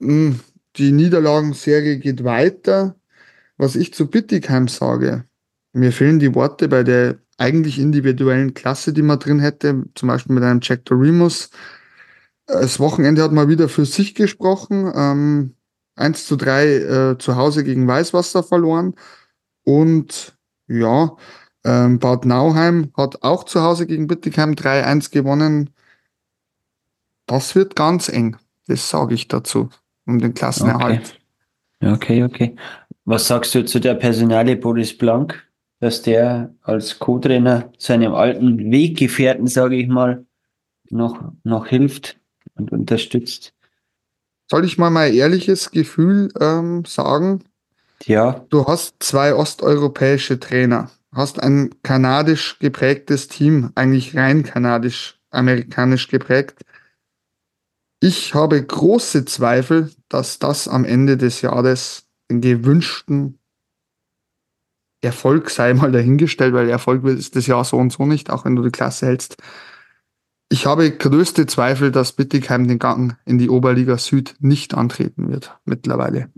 Mm, 0.00 0.32
Die 0.76 0.92
Niederlagenserie 0.92 1.98
geht 1.98 2.24
weiter. 2.24 2.96
Was 3.56 3.76
ich 3.76 3.94
zu 3.94 4.08
Bittigheim 4.10 4.66
sage, 4.66 5.24
mir 5.72 5.92
fehlen 5.92 6.18
die 6.18 6.34
Worte 6.34 6.68
bei 6.68 6.82
der 6.82 7.18
eigentlich 7.38 7.78
individuellen 7.78 8.54
Klasse, 8.54 8.92
die 8.92 9.02
man 9.02 9.18
drin 9.20 9.38
hätte, 9.40 9.84
zum 9.94 10.08
Beispiel 10.08 10.34
mit 10.34 10.44
einem 10.44 10.60
Jack 10.62 10.84
Dorimus. 10.84 11.50
Das 12.46 12.80
Wochenende 12.80 13.22
hat 13.22 13.32
mal 13.32 13.48
wieder 13.48 13.68
für 13.68 13.86
sich 13.86 14.14
gesprochen. 14.14 14.92
Ähm, 14.94 15.53
1 15.96 16.26
zu 16.26 16.36
3 16.36 16.66
äh, 16.66 17.18
zu 17.18 17.36
Hause 17.36 17.64
gegen 17.64 17.86
Weißwasser 17.86 18.42
verloren. 18.42 18.94
Und 19.64 20.36
ja, 20.66 21.16
ähm, 21.64 21.98
Bad 21.98 22.26
Nauheim 22.26 22.92
hat 22.96 23.22
auch 23.22 23.44
zu 23.44 23.62
Hause 23.62 23.86
gegen 23.86 24.06
Bittigheim 24.06 24.52
3-1 24.52 25.10
gewonnen. 25.10 25.70
Das 27.26 27.54
wird 27.54 27.74
ganz 27.76 28.08
eng. 28.08 28.36
Das 28.66 28.88
sage 28.90 29.14
ich 29.14 29.28
dazu, 29.28 29.70
um 30.06 30.18
den 30.18 30.34
Klassenerhalt. 30.34 31.18
Okay, 31.80 31.92
okay. 31.92 32.24
okay. 32.24 32.56
Was 33.06 33.28
sagst 33.28 33.54
du 33.54 33.64
zu 33.64 33.80
der 33.80 33.94
Personale 33.94 34.56
Boris 34.56 34.96
Blank, 34.96 35.46
dass 35.80 36.02
der 36.02 36.54
als 36.62 36.98
Co-Trainer 36.98 37.70
seinem 37.78 38.14
alten 38.14 38.70
Weggefährten, 38.70 39.46
sage 39.46 39.76
ich 39.76 39.88
mal, 39.88 40.24
noch, 40.90 41.32
noch 41.44 41.66
hilft 41.66 42.18
und 42.54 42.72
unterstützt? 42.72 43.53
Soll 44.50 44.64
ich 44.64 44.78
mal 44.78 44.90
mein 44.90 45.14
ehrliches 45.14 45.70
Gefühl 45.70 46.30
ähm, 46.40 46.84
sagen? 46.84 47.44
Ja. 48.04 48.44
Du 48.50 48.66
hast 48.66 48.96
zwei 49.00 49.34
osteuropäische 49.34 50.38
Trainer, 50.38 50.90
hast 51.12 51.42
ein 51.42 51.70
kanadisch 51.82 52.58
geprägtes 52.58 53.28
Team, 53.28 53.70
eigentlich 53.74 54.16
rein 54.16 54.42
kanadisch-amerikanisch 54.42 56.08
geprägt. 56.08 56.64
Ich 58.00 58.34
habe 58.34 58.62
große 58.62 59.24
Zweifel, 59.24 59.90
dass 60.08 60.38
das 60.38 60.68
am 60.68 60.84
Ende 60.84 61.16
des 61.16 61.40
Jahres 61.40 62.04
den 62.30 62.42
gewünschten 62.42 63.38
Erfolg 65.02 65.50
sei 65.50 65.74
mal 65.74 65.92
dahingestellt, 65.92 66.54
weil 66.54 66.68
Erfolg 66.68 67.04
ist 67.04 67.36
das 67.36 67.46
Jahr 67.46 67.64
so 67.64 67.76
und 67.76 67.92
so 67.92 68.06
nicht, 68.06 68.30
auch 68.30 68.44
wenn 68.44 68.56
du 68.56 68.62
die 68.62 68.70
Klasse 68.70 69.06
hältst. 69.06 69.36
Ich 70.54 70.66
habe 70.66 70.88
größte 70.88 71.46
Zweifel, 71.46 71.90
dass 71.90 72.12
Bittigheim 72.12 72.68
den 72.68 72.78
Gang 72.78 73.16
in 73.26 73.38
die 73.38 73.50
Oberliga 73.50 73.98
Süd 73.98 74.36
nicht 74.38 74.72
antreten 74.72 75.28
wird 75.28 75.58
mittlerweile. 75.64 76.30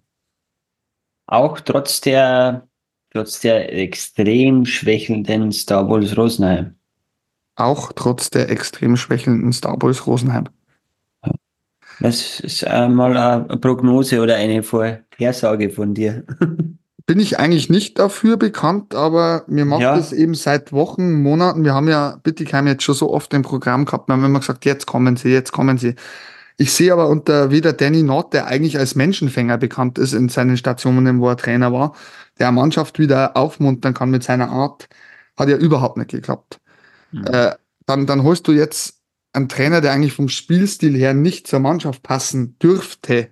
Auch 1.26 1.60
trotz 1.60 2.00
der, 2.00 2.66
trotz 3.12 3.40
der 3.40 3.74
extrem 3.74 4.64
schwächelnden 4.64 5.52
Star 5.52 5.90
Wars 5.90 6.16
Rosenheim. 6.16 6.76
Auch 7.56 7.92
trotz 7.92 8.30
der 8.30 8.48
extrem 8.48 8.96
schwächelnden 8.96 9.52
Star 9.52 9.76
Wars 9.82 10.06
Rosenheim. 10.06 10.48
Das 12.00 12.40
ist 12.40 12.66
einmal 12.66 13.18
eine 13.18 13.58
Prognose 13.58 14.22
oder 14.22 14.36
eine 14.36 14.62
Vorhersage 14.62 15.68
von 15.68 15.92
dir. 15.92 16.24
Bin 17.06 17.20
ich 17.20 17.38
eigentlich 17.38 17.70
nicht 17.70 18.00
dafür 18.00 18.36
bekannt, 18.36 18.94
aber 18.94 19.44
mir 19.46 19.64
macht 19.64 19.82
Ja. 19.82 19.96
es 19.96 20.12
eben 20.12 20.34
seit 20.34 20.72
Wochen, 20.72 21.22
Monaten. 21.22 21.62
Wir 21.62 21.72
haben 21.72 21.88
ja 21.88 22.18
Bittigheim 22.22 22.66
jetzt 22.66 22.82
schon 22.82 22.96
so 22.96 23.12
oft 23.12 23.32
im 23.32 23.42
Programm 23.42 23.84
gehabt. 23.84 24.08
Wir 24.08 24.14
haben 24.14 24.24
immer 24.24 24.40
gesagt, 24.40 24.64
jetzt 24.64 24.86
kommen 24.86 25.16
sie, 25.16 25.28
jetzt 25.28 25.52
kommen 25.52 25.78
sie. 25.78 25.94
Ich 26.58 26.72
sehe 26.72 26.92
aber 26.92 27.08
unter 27.08 27.50
wieder 27.50 27.72
Danny 27.72 28.02
Nord, 28.02 28.32
der 28.32 28.46
eigentlich 28.46 28.78
als 28.78 28.94
Menschenfänger 28.96 29.58
bekannt 29.58 29.98
ist 29.98 30.14
in 30.14 30.28
seinen 30.28 30.56
Stationen, 30.56 31.20
wo 31.20 31.28
er 31.28 31.36
Trainer 31.36 31.72
war, 31.72 31.94
der 32.38 32.48
eine 32.48 32.56
Mannschaft 32.56 32.98
wieder 32.98 33.36
aufmuntern 33.36 33.94
kann 33.94 34.10
mit 34.10 34.24
seiner 34.24 34.50
Art, 34.50 34.88
hat 35.36 35.48
ja 35.48 35.56
überhaupt 35.56 35.98
nicht 35.98 36.10
geklappt. 36.10 36.60
Mhm. 37.12 37.24
Äh, 37.26 37.54
dann, 37.84 38.06
dann 38.06 38.22
holst 38.24 38.48
du 38.48 38.52
jetzt 38.52 39.00
einen 39.32 39.48
Trainer, 39.48 39.80
der 39.80 39.92
eigentlich 39.92 40.14
vom 40.14 40.28
Spielstil 40.28 40.96
her 40.96 41.14
nicht 41.14 41.46
zur 41.46 41.60
Mannschaft 41.60 42.02
passen 42.02 42.58
dürfte. 42.58 43.28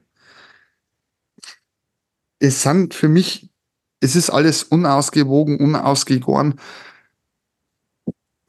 Es 2.39 2.63
sind 2.63 2.93
für 2.93 3.09
mich, 3.09 3.51
es 4.01 4.17
ist 4.17 4.31
alles 4.31 4.63
unausgewogen, 4.63 5.59
unausgegoren. 5.59 6.61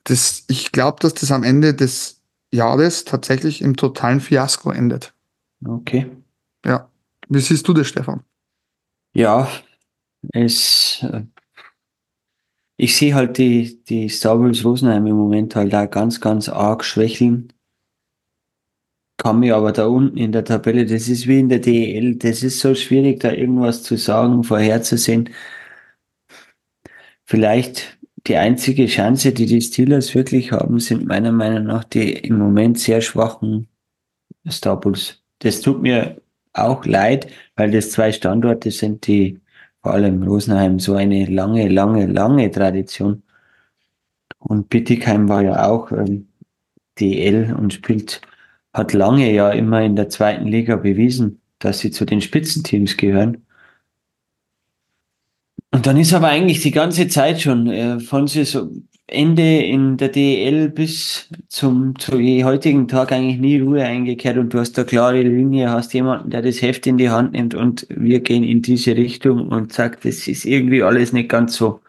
Das, 0.04 0.44
ich 0.48 0.72
glaube, 0.72 1.00
dass 1.00 1.14
das 1.14 1.32
am 1.32 1.44
Ende 1.44 1.74
des 1.74 2.22
Jahres 2.52 3.06
tatsächlich 3.06 3.62
im 3.62 3.76
totalen 3.76 4.20
Fiasko 4.20 4.72
endet. 4.72 5.14
Okay. 5.66 6.12
Ja. 6.66 6.90
Wie 7.28 7.40
siehst 7.40 7.68
du 7.68 7.74
das, 7.74 7.88
Stefan? 7.88 8.24
Ja, 9.14 9.50
es, 10.34 11.04
ich 12.78 12.98
sehe 12.98 13.16
halt 13.16 13.38
die, 13.38 13.84
die 13.86 14.10
Star 14.10 14.40
Wars 14.40 14.64
Rosenheim 14.64 15.08
im 15.08 15.16
Moment 15.16 15.56
halt 15.56 15.74
auch 15.74 15.90
ganz, 15.90 16.20
ganz 16.20 16.50
arg 16.50 16.84
schwächeln. 16.84 17.54
Kann 19.18 19.40
mir 19.40 19.56
aber 19.56 19.72
da 19.72 19.88
unten 19.88 20.18
in 20.18 20.32
der 20.32 20.44
Tabelle, 20.44 20.86
das 20.86 21.08
ist 21.08 21.28
wie 21.28 21.40
in 21.40 21.50
der 21.50 21.60
DEL, 21.60 22.16
das 22.18 22.44
ist 22.44 22.60
so 22.60 22.76
schwierig, 22.76 23.22
da 23.22 23.32
irgendwas 23.32 23.84
zu 23.84 23.96
sagen, 23.98 24.44
vorherzusehen. 24.44 25.30
Vielleicht 27.24 27.98
die 28.28 28.36
einzige 28.38 28.88
Chance, 28.88 29.32
die 29.32 29.46
die 29.46 29.62
Steelers 29.62 30.16
wirklich 30.16 30.52
haben, 30.52 30.80
sind 30.80 31.06
meiner 31.06 31.32
Meinung 31.32 31.66
nach 31.66 31.84
die 31.84 32.14
im 32.14 32.38
Moment 32.38 32.80
sehr 32.80 33.02
schwachen 33.02 33.68
Star 34.50 34.80
Bulls. 34.80 35.24
Das 35.40 35.62
tut 35.62 35.82
mir 35.82 36.22
auch 36.54 36.86
leid, 36.86 37.28
weil 37.56 37.72
das 37.72 37.92
zwei 37.92 38.12
Standorte 38.12 38.72
sind, 38.72 39.08
die 39.08 39.40
vor 39.82 39.94
allem 39.94 40.24
Rosenheim 40.24 40.80
so 40.80 40.96
eine 40.96 41.26
lange, 41.26 41.68
lange, 41.68 42.08
lange 42.08 42.50
Tradition. 42.52 43.24
Und 44.40 44.70
Bittigheim 44.70 45.30
war 45.30 45.44
ja 45.44 45.70
auch 45.70 45.92
ähm, 45.92 46.28
DL 47.00 47.54
und 47.54 47.74
spielt, 47.74 48.22
hat 48.76 48.94
lange 48.94 49.32
ja 49.32 49.52
immer 49.52 49.82
in 49.82 49.96
der 49.96 50.10
zweiten 50.10 50.48
Liga 50.48 50.76
bewiesen, 50.76 51.42
dass 51.60 51.80
sie 51.80 51.92
zu 51.92 52.06
den 52.06 52.22
Spitzenteams 52.22 52.98
gehören. 52.98 53.46
Und 55.72 55.88
dann 55.88 55.98
ist 55.98 56.14
aber 56.14 56.28
eigentlich 56.28 56.62
die 56.62 56.72
ganze 56.72 57.08
Zeit 57.08 57.42
schon 57.42 57.68
äh, 57.68 58.00
von 58.02 58.30
Ende 59.08 59.60
in 59.60 59.98
der 59.98 60.10
DEL 60.10 60.70
bis 60.70 61.30
zum 61.48 61.98
zu 62.00 62.20
je 62.20 62.44
heutigen 62.44 62.88
Tag 62.88 63.12
eigentlich 63.12 63.40
nie 63.40 63.60
Ruhe 63.60 63.84
eingekehrt 63.84 64.38
und 64.38 64.54
du 64.54 64.60
hast 64.60 64.78
eine 64.78 64.86
klare 64.86 65.22
Linie, 65.22 65.70
hast 65.70 65.94
jemanden, 65.94 66.32
der 66.32 66.42
das 66.42 66.62
Heft 66.62 66.86
in 66.88 66.98
die 66.98 67.10
Hand 67.10 67.34
nimmt 67.34 67.56
und 67.56 67.88
wir 67.90 68.20
gehen 68.22 68.44
in 68.44 68.62
diese 68.62 68.96
Richtung 68.98 69.50
und 69.50 69.72
sagt, 69.74 70.06
das 70.06 70.28
ist 70.28 70.46
irgendwie 70.46 70.84
alles 70.84 71.14
nicht 71.14 71.30
ganz 71.30 71.56
so 71.56 71.82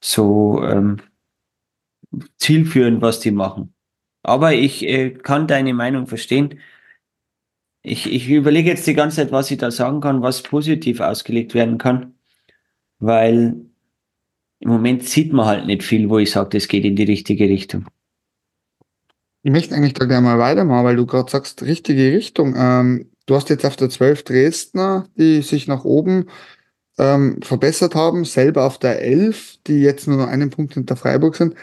so 0.00 0.62
ähm, 0.64 0.98
zielführend, 2.38 3.02
was 3.02 3.20
die 3.20 3.32
machen. 3.32 3.74
Aber 4.22 4.52
ich 4.52 4.82
äh, 4.86 5.10
kann 5.10 5.46
deine 5.46 5.74
Meinung 5.74 6.06
verstehen. 6.06 6.60
Ich, 7.82 8.12
ich 8.12 8.28
überlege 8.28 8.68
jetzt 8.68 8.86
die 8.86 8.94
ganze 8.94 9.16
Zeit, 9.16 9.32
was 9.32 9.50
ich 9.50 9.58
da 9.58 9.70
sagen 9.70 10.00
kann, 10.00 10.22
was 10.22 10.42
positiv 10.42 11.00
ausgelegt 11.00 11.54
werden 11.54 11.78
kann, 11.78 12.14
weil 12.98 13.56
im 14.60 14.68
Moment 14.68 15.08
sieht 15.08 15.32
man 15.32 15.46
halt 15.46 15.66
nicht 15.66 15.82
viel, 15.82 16.10
wo 16.10 16.18
ich 16.18 16.30
sage, 16.30 16.50
das 16.50 16.68
geht 16.68 16.84
in 16.84 16.96
die 16.96 17.04
richtige 17.04 17.48
Richtung. 17.48 17.86
Ich 19.42 19.50
möchte 19.50 19.74
eigentlich 19.74 19.94
da 19.94 20.04
gleich 20.04 20.20
mal 20.20 20.38
weitermachen, 20.38 20.84
weil 20.84 20.96
du 20.96 21.06
gerade 21.06 21.30
sagst, 21.30 21.62
richtige 21.62 22.12
Richtung. 22.12 22.54
Ähm, 22.56 23.10
du 23.24 23.34
hast 23.34 23.48
jetzt 23.48 23.64
auf 23.64 23.76
der 23.76 23.88
12 23.88 24.24
Dresdner, 24.24 25.06
die 25.16 25.40
sich 25.40 25.66
nach 25.66 25.84
oben 25.84 26.26
ähm, 26.98 27.40
verbessert 27.40 27.94
haben, 27.94 28.26
selber 28.26 28.66
auf 28.66 28.78
der 28.78 29.00
11, 29.00 29.60
die 29.66 29.80
jetzt 29.80 30.06
nur 30.06 30.18
noch 30.18 30.28
einen 30.28 30.50
Punkt 30.50 30.74
hinter 30.74 30.96
Freiburg 30.96 31.36
sind. 31.36 31.54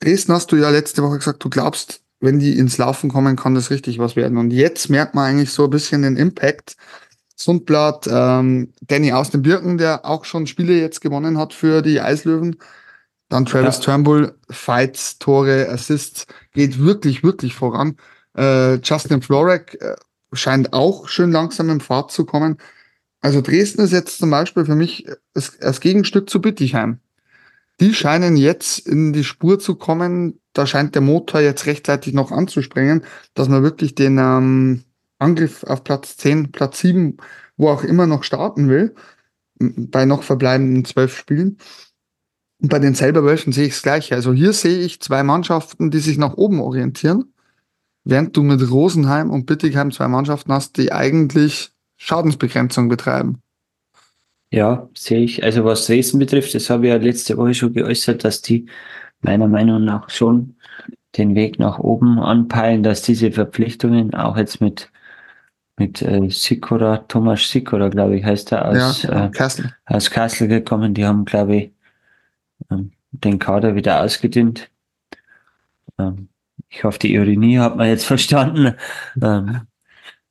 Dresden 0.00 0.32
hast 0.32 0.52
du 0.52 0.56
ja 0.56 0.70
letzte 0.70 1.02
Woche 1.02 1.18
gesagt, 1.18 1.42
du 1.44 1.50
glaubst, 1.50 2.02
wenn 2.20 2.38
die 2.38 2.58
ins 2.58 2.78
Laufen 2.78 3.10
kommen, 3.10 3.36
kann 3.36 3.54
das 3.54 3.70
richtig 3.70 3.98
was 3.98 4.16
werden. 4.16 4.38
Und 4.38 4.50
jetzt 4.50 4.90
merkt 4.90 5.14
man 5.14 5.24
eigentlich 5.26 5.50
so 5.50 5.64
ein 5.64 5.70
bisschen 5.70 6.02
den 6.02 6.16
Impact. 6.16 6.76
Sundblatt, 7.36 8.08
ähm, 8.10 8.72
Danny 8.80 9.12
aus 9.12 9.30
den 9.30 9.42
Birken, 9.42 9.78
der 9.78 10.04
auch 10.04 10.24
schon 10.24 10.48
Spiele 10.48 10.72
jetzt 10.80 11.00
gewonnen 11.00 11.38
hat 11.38 11.54
für 11.54 11.82
die 11.82 12.00
Eislöwen. 12.00 12.56
Dann 13.28 13.44
Travis 13.46 13.76
Ja. 13.76 13.82
Turnbull, 13.82 14.34
Fights, 14.50 15.18
Tore, 15.18 15.68
Assists, 15.68 16.26
geht 16.52 16.80
wirklich, 16.80 17.22
wirklich 17.22 17.54
voran. 17.54 17.96
Äh, 18.36 18.76
Justin 18.76 19.22
Florek 19.22 19.78
äh, 19.80 19.94
scheint 20.32 20.72
auch 20.72 21.08
schön 21.08 21.30
langsam 21.30 21.70
im 21.70 21.80
Fahrt 21.80 22.10
zu 22.10 22.24
kommen. 22.24 22.58
Also 23.20 23.40
Dresden 23.40 23.82
ist 23.82 23.92
jetzt 23.92 24.18
zum 24.18 24.30
Beispiel 24.30 24.64
für 24.64 24.74
mich 24.74 25.06
das, 25.34 25.56
das 25.58 25.80
Gegenstück 25.80 26.30
zu 26.30 26.40
Bittigheim. 26.40 27.00
Die 27.80 27.94
scheinen 27.94 28.36
jetzt 28.36 28.86
in 28.86 29.12
die 29.12 29.24
Spur 29.24 29.58
zu 29.58 29.76
kommen. 29.76 30.40
Da 30.52 30.66
scheint 30.66 30.94
der 30.94 31.02
Motor 31.02 31.40
jetzt 31.40 31.66
rechtzeitig 31.66 32.12
noch 32.12 32.32
anzuspringen, 32.32 33.04
dass 33.34 33.48
man 33.48 33.62
wirklich 33.62 33.94
den 33.94 34.18
ähm, 34.18 34.84
Angriff 35.18 35.62
auf 35.64 35.84
Platz 35.84 36.16
10, 36.16 36.50
Platz 36.50 36.80
7, 36.80 37.16
wo 37.56 37.68
auch 37.68 37.84
immer 37.84 38.06
noch 38.06 38.24
starten 38.24 38.68
will, 38.68 38.94
bei 39.58 40.04
noch 40.04 40.22
verbleibenden 40.22 40.84
zwölf 40.84 41.16
Spielen. 41.16 41.58
Und 42.60 42.70
bei 42.70 42.80
den 42.80 42.94
selber 42.94 43.22
Wölfen 43.22 43.52
sehe 43.52 43.66
ich 43.66 43.74
das 43.74 43.82
Gleiche. 43.82 44.14
Also 44.16 44.32
hier 44.32 44.52
sehe 44.52 44.80
ich 44.80 45.00
zwei 45.00 45.22
Mannschaften, 45.22 45.90
die 45.90 46.00
sich 46.00 46.18
nach 46.18 46.34
oben 46.34 46.60
orientieren, 46.60 47.32
während 48.04 48.36
du 48.36 48.42
mit 48.42 48.68
Rosenheim 48.68 49.30
und 49.30 49.46
Bittigheim 49.46 49.92
zwei 49.92 50.08
Mannschaften 50.08 50.52
hast, 50.52 50.76
die 50.76 50.92
eigentlich 50.92 51.72
Schadensbegrenzung 51.96 52.88
betreiben. 52.88 53.42
Ja, 54.50 54.88
sehe 54.94 55.20
ich. 55.20 55.42
Also 55.44 55.64
was 55.64 55.86
Dresden 55.86 56.18
betrifft, 56.18 56.54
das 56.54 56.70
habe 56.70 56.86
ich 56.86 56.90
ja 56.90 56.96
letzte 56.96 57.36
Woche 57.36 57.54
schon 57.54 57.74
geäußert, 57.74 58.24
dass 58.24 58.40
die 58.42 58.66
meiner 59.20 59.48
Meinung 59.48 59.84
nach 59.84 60.08
schon 60.10 60.56
den 61.16 61.34
Weg 61.34 61.58
nach 61.58 61.78
oben 61.78 62.18
anpeilen, 62.18 62.82
dass 62.82 63.02
diese 63.02 63.32
Verpflichtungen 63.32 64.14
auch 64.14 64.36
jetzt 64.36 64.60
mit 64.60 64.90
mit 65.78 66.02
äh, 66.02 66.28
Sikora, 66.28 66.98
Thomas 67.08 67.48
Sikora, 67.48 67.88
glaube 67.88 68.18
ich, 68.18 68.24
heißt 68.24 68.52
er, 68.52 68.68
aus, 68.68 69.02
ja, 69.02 69.10
genau. 69.10 69.26
äh, 69.26 69.30
Kassel. 69.30 69.74
aus 69.86 70.10
Kassel 70.10 70.48
gekommen. 70.48 70.94
Die 70.94 71.06
haben, 71.06 71.24
glaube 71.24 71.56
ich, 71.56 71.72
ähm, 72.70 72.92
den 73.12 73.38
Kader 73.38 73.74
wieder 73.74 74.02
ausgedünnt. 74.02 74.70
Ähm, 75.98 76.28
ich 76.68 76.84
hoffe, 76.84 76.98
die 76.98 77.14
Ironie 77.14 77.58
hat 77.58 77.76
man 77.76 77.88
jetzt 77.88 78.04
verstanden. 78.06 78.74
Ähm, 79.22 79.62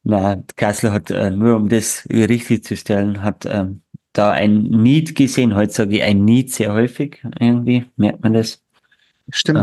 na, 0.04 0.42
Kassel 0.56 0.92
hat, 0.92 1.12
äh, 1.12 1.32
nur 1.32 1.56
um 1.56 1.70
das 1.70 2.08
richtig 2.10 2.64
zu 2.64 2.76
stellen, 2.76 3.24
hat 3.24 3.46
ähm, 3.46 3.82
da 4.18 4.32
ein 4.32 4.64
Need 4.64 5.16
gesehen. 5.16 5.56
Heute 5.56 5.74
sage 5.74 5.98
ich 5.98 6.04
ein 6.04 6.26
Need 6.26 6.52
sehr 6.52 6.74
häufig 6.74 7.22
irgendwie, 7.40 7.86
merkt 7.96 8.24
man 8.24 8.34
das. 8.34 8.64
Stimmt, 9.30 9.60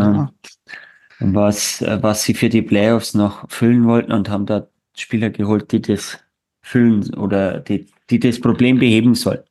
Ähm, 1.20 1.34
was, 1.34 1.82
was 1.82 2.24
sie 2.24 2.34
für 2.34 2.48
die 2.48 2.62
Playoffs 2.62 3.14
noch 3.14 3.48
füllen 3.50 3.86
wollten 3.86 4.12
und 4.12 4.28
haben 4.28 4.46
da 4.46 4.66
Spieler 4.96 5.30
geholt, 5.30 5.72
die 5.72 5.80
das 5.80 6.18
füllen 6.62 7.14
oder 7.14 7.60
die, 7.60 7.86
die 8.10 8.18
das 8.18 8.40
Problem 8.40 8.78
beheben 8.78 9.14
sollen. 9.14 9.42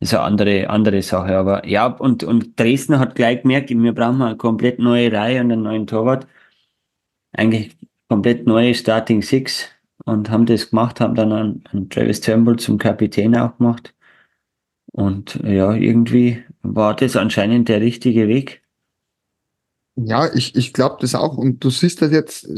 ist 0.00 0.14
eine 0.14 0.22
andere, 0.24 0.70
andere 0.70 1.02
Sache. 1.02 1.36
Aber 1.36 1.66
ja, 1.66 1.86
und, 1.86 2.24
und 2.24 2.58
Dresden 2.58 2.98
hat 2.98 3.14
gleich 3.14 3.42
gemerkt, 3.42 3.70
wir 3.70 3.92
brauchen 3.94 4.22
eine 4.22 4.36
komplett 4.36 4.78
neue 4.78 5.12
Reihe 5.12 5.40
und 5.40 5.52
einen 5.52 5.62
neuen 5.62 5.86
Torwart. 5.86 6.26
Eigentlich 7.32 7.76
komplett 8.08 8.46
neue 8.46 8.74
Starting 8.74 9.22
Six 9.22 9.68
und 10.04 10.30
haben 10.30 10.46
das 10.46 10.70
gemacht, 10.70 11.00
haben 11.00 11.14
dann 11.14 11.32
einen, 11.32 11.64
einen 11.72 11.90
Travis 11.90 12.20
Turnbull 12.20 12.58
zum 12.58 12.78
Kapitän 12.78 13.36
auch 13.36 13.56
gemacht. 13.58 13.93
Und 14.94 15.40
ja, 15.42 15.74
irgendwie 15.74 16.44
war 16.62 16.94
das 16.94 17.16
anscheinend 17.16 17.68
der 17.68 17.80
richtige 17.80 18.28
Weg. 18.28 18.62
Ja, 19.96 20.32
ich, 20.32 20.54
ich 20.54 20.72
glaube 20.72 20.98
das 21.00 21.16
auch. 21.16 21.36
Und 21.36 21.64
du 21.64 21.70
siehst 21.70 22.00
das 22.00 22.12
jetzt, 22.12 22.48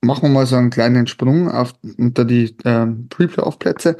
machen 0.00 0.22
wir 0.22 0.28
mal 0.30 0.46
so 0.46 0.56
einen 0.56 0.70
kleinen 0.70 1.06
Sprung 1.06 1.50
auf, 1.50 1.74
unter 1.98 2.24
die 2.24 2.56
ähm, 2.64 3.08
Pre-Playoff-Plätze. 3.10 3.98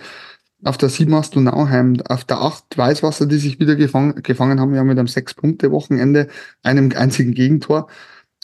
Auf 0.65 0.79
der 0.79 0.89
7 0.89 1.15
hast 1.15 1.35
du 1.35 1.41
Nauheim, 1.41 2.01
auf 2.09 2.25
der 2.25 2.41
8 2.41 2.79
Weißwasser, 2.79 3.27
die 3.27 3.37
sich 3.37 3.61
wieder 3.61 3.77
gefangen, 3.77 4.23
gefangen 4.23 4.59
haben, 4.59 4.75
ja 4.75 4.85
mit 4.85 4.99
einem 4.99 5.09
6-Punkte-Wochenende, 5.09 6.29
einem 6.63 6.93
einzigen 6.97 7.35
Gegentor. 7.35 7.89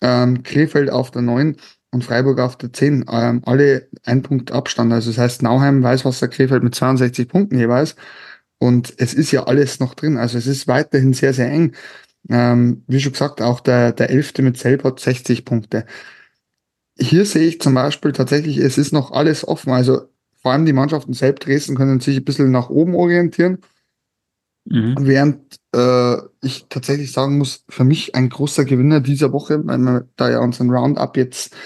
Ähm, 0.03 0.43
Krefeld 0.43 0.91
auf 0.91 1.11
der 1.11 1.23
9 1.23 1.57
und 1.91 2.05
Freiburg 2.05 2.39
auf 2.41 2.57
der 2.57 2.71
10. 2.71 3.07
Ähm, 3.11 3.41
alle 3.47 3.89
ein 4.05 4.23
Punkt 4.23 4.53
Abstand. 4.53 4.93
Also 4.93 5.11
das 5.11 5.19
heißt 5.19 5.43
Nauheim, 5.43 5.83
Weißwasser, 5.83 6.29
Krefeld 6.29 6.63
mit 6.63 6.75
62 6.75 7.29
Punkten 7.29 7.59
jeweils. 7.59 7.97
Und 8.59 8.95
es 8.99 9.15
ist 9.15 9.31
ja 9.31 9.45
alles 9.45 9.81
noch 9.81 9.95
drin. 9.95 10.17
Also 10.17 10.37
es 10.39 10.47
ist 10.47 10.67
weiterhin 10.67 11.13
sehr, 11.13 11.33
sehr 11.33 11.51
eng. 11.51 11.75
Ähm, 12.29 12.83
wie 12.87 13.01
schon 13.01 13.13
gesagt, 13.13 13.41
auch 13.41 13.61
der, 13.61 13.93
der 13.93 14.11
Elfte 14.11 14.43
mit 14.43 14.59
Selb 14.59 14.85
hat 14.85 15.01
60 15.01 15.45
Punkte. 15.45 15.87
Hier 16.99 17.25
sehe 17.25 17.47
ich 17.47 17.61
zum 17.61 17.75
Beispiel 17.75 18.13
tatsächlich, 18.13 18.59
es 18.59 18.77
ist 18.77 18.93
noch 18.93 19.13
alles 19.13 19.47
offen. 19.47 19.73
Also 19.73 20.09
vor 20.37 20.53
allem 20.53 20.67
die 20.67 20.73
Mannschaften 20.73 21.13
selbst 21.13 21.47
Dresden 21.47 21.77
können 21.77 22.01
sich 22.01 22.17
ein 22.17 22.25
bisschen 22.25 22.51
nach 22.51 22.71
oben 22.71 22.95
orientieren. 22.95 23.59
Mhm. 24.65 24.97
Während 25.01 25.61
äh, 25.75 26.17
ich 26.43 26.67
tatsächlich 26.69 27.13
sagen 27.13 27.39
muss, 27.39 27.65
für 27.69 27.85
mich 27.85 28.15
ein 28.15 28.29
großer 28.29 28.65
Gewinner 28.65 29.01
dieser 29.01 29.33
Woche, 29.33 29.67
weil 29.67 29.79
wir 29.79 30.09
da 30.17 30.31
ja 30.31 30.41
unseren 30.41 30.71
Roundup 30.71 31.17
jetzt 31.17 31.55
ein 31.55 31.59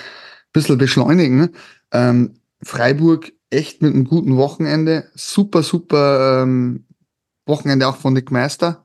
bisschen 0.53 0.79
beschleunigen, 0.79 1.51
ähm, 1.91 2.35
Freiburg 2.63 3.33
echt 3.53 3.83
mit 3.83 3.95
einem 3.95 4.05
guten 4.05 4.37
Wochenende. 4.37 5.09
Super, 5.15 5.63
super 5.63 6.43
ähm, 6.43 6.85
Wochenende 7.47 7.89
auch 7.89 7.97
von 7.97 8.13
Nick 8.13 8.31
Meister. 8.31 8.85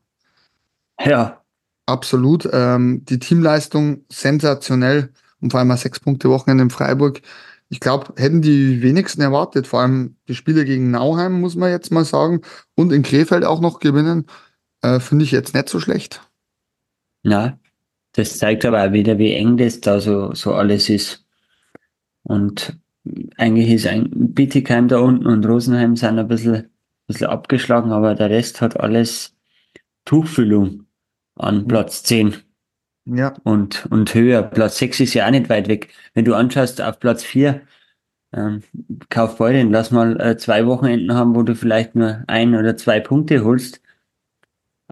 Ja. 1.03 1.43
Absolut. 1.86 2.47
Ähm, 2.51 3.05
die 3.05 3.20
Teamleistung 3.20 4.03
sensationell 4.09 5.13
und 5.41 5.51
vor 5.51 5.59
allem 5.59 5.72
ein 5.72 5.78
sechs 5.78 5.99
Punkte 5.99 6.30
Wochenende 6.30 6.63
in 6.63 6.70
Freiburg. 6.70 7.22
Ich 7.70 7.80
glaube, 7.80 8.13
hätten 8.18 8.41
die 8.41 8.82
wenigsten 8.82 9.22
erwartet, 9.22 9.68
vor 9.68 9.82
allem 9.82 10.15
die 10.28 10.36
Spiele 10.36 10.65
gegen 10.65 10.91
Nauheim, 10.91 11.39
muss 11.39 11.55
man 11.55 11.70
jetzt 11.70 11.91
mal 11.91 12.05
sagen, 12.05 12.41
und 12.76 12.91
in 12.91 13.03
Krefeld 13.03 13.43
auch 13.43 13.59
noch 13.59 13.80
gewinnen, 13.80 14.26
äh, 14.82 14.99
finde 14.99 15.26
ich 15.26 15.32
jetzt 15.32 15.53
nicht 15.53 15.70
so 15.70 15.80
schlecht. 15.80 16.22
Ja, 17.24 17.59
das 18.13 18.38
zeigt 18.38 18.65
aber 18.65 18.84
auch 18.84 18.91
wieder, 18.93 19.18
wie 19.18 19.34
eng 19.34 19.57
das 19.57 19.82
da 19.82 19.99
so, 19.99 20.34
so 20.34 20.53
alles 20.53 20.89
ist. 20.89 21.26
Und 22.24 22.78
eigentlich 23.38 23.70
ist 23.70 23.88
ein 23.88 24.10
Bietigheim 24.34 24.88
da 24.88 24.99
unten 24.99 25.26
und 25.26 25.45
Rosenheim 25.45 25.95
sind 25.95 26.20
ein 26.20 26.28
bisschen, 26.28 26.55
ein 26.55 26.70
bisschen 27.08 27.28
abgeschlagen, 27.28 27.91
aber 27.91 28.16
der 28.16 28.30
Rest 28.30 28.62
hat 28.62 28.80
alles 28.80 29.36
Tuchfüllung 30.05 30.86
an 31.36 31.68
Platz 31.68 32.03
10. 32.03 32.36
Ja. 33.05 33.34
Und, 33.43 33.86
und 33.89 34.14
höher. 34.14 34.43
Platz 34.43 34.78
6 34.80 34.99
ist 35.01 35.14
ja 35.14 35.28
auch 35.28 35.32
nicht 35.32 35.49
weit 35.49 35.68
weg. 35.68 35.89
Wenn 36.14 36.26
du 36.26 36.34
anschaust, 36.34 36.82
auf 36.82 36.99
Platz 36.99 37.24
4, 37.24 37.62
ähm, 38.34 38.64
Kaufbeuren, 39.10 39.72
lass 39.72 39.91
mal 39.91 40.20
äh, 40.20 40.38
zwei 40.38 40.66
Wochenenden 40.66 41.14
haben, 41.14 41.36
wo 41.36 41.43
du 41.43 41.55
vielleicht 41.55 41.95
nur 41.95 42.24
ein 42.28 42.55
oder 42.55 42.76
zwei 42.76 42.99
Punkte 42.99 43.43
holst. 43.43 43.82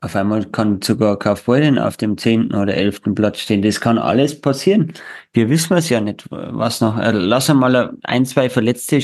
Auf 0.02 0.16
einmal 0.16 0.46
kann 0.46 0.82
sogar 0.82 1.18
Kaufbeuren 1.18 1.80
auf 1.80 1.96
dem 1.96 2.18
zehnten 2.18 2.54
oder 2.54 2.76
elften 2.76 3.16
Platz 3.16 3.39
stehen. 3.39 3.62
Das 3.62 3.80
kann 3.80 3.98
alles 3.98 4.39
passieren. 4.39 4.93
Wir 5.32 5.50
wissen 5.50 5.76
es 5.78 5.89
ja 5.89 6.02
nicht, 6.02 6.28
was 6.30 6.82
noch. 6.82 6.98
Äh, 6.98 7.12
lass 7.12 7.54
mal 7.54 7.98
ein, 8.04 8.26
zwei 8.26 8.50
Verletzte, 8.50 9.00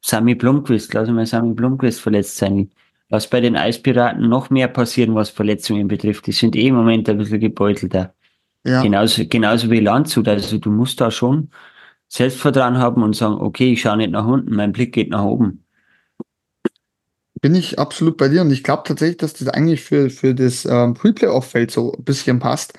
Sami 0.00 0.34
Blomqvist, 0.34 0.94
lass 0.94 1.08
mal 1.10 1.26
Sami 1.26 1.52
Blomqvist 1.52 2.00
verletzt 2.00 2.38
sein. 2.38 2.70
Lass 3.10 3.28
bei 3.28 3.40
den 3.40 3.56
Eispiraten 3.56 4.28
noch 4.28 4.50
mehr 4.50 4.68
passieren, 4.68 5.14
was 5.14 5.30
Verletzungen 5.30 5.88
betrifft. 5.88 6.26
Die 6.26 6.32
sind 6.32 6.56
eh 6.56 6.68
im 6.68 6.76
Moment 6.76 7.08
ein 7.08 7.18
bisschen 7.18 7.40
gebeutelter. 7.40 8.14
Ja. 8.64 8.82
Genauso, 8.82 9.26
genauso 9.26 9.70
wie 9.70 9.80
Landshut. 9.80 10.28
Also 10.28 10.58
du 10.58 10.70
musst 10.70 11.00
da 11.00 11.10
schon 11.10 11.50
Selbstvertrauen 12.08 12.78
haben 12.78 13.02
und 13.02 13.14
sagen, 13.14 13.34
okay, 13.34 13.72
ich 13.72 13.82
schaue 13.82 13.98
nicht 13.98 14.10
nach 14.10 14.26
unten, 14.26 14.54
mein 14.54 14.72
Blick 14.72 14.92
geht 14.92 15.10
nach 15.10 15.24
oben. 15.24 15.59
Bin 17.40 17.54
ich 17.54 17.78
absolut 17.78 18.16
bei 18.16 18.28
dir 18.28 18.42
und 18.42 18.50
ich 18.50 18.62
glaube 18.62 18.82
tatsächlich, 18.86 19.16
dass 19.18 19.32
das 19.32 19.48
eigentlich 19.48 19.82
für, 19.82 20.10
für 20.10 20.34
das 20.34 20.66
ähm, 20.66 20.94
Pre-Playoff-Feld 20.94 21.70
so 21.70 21.94
ein 21.94 22.04
bisschen 22.04 22.38
passt. 22.38 22.74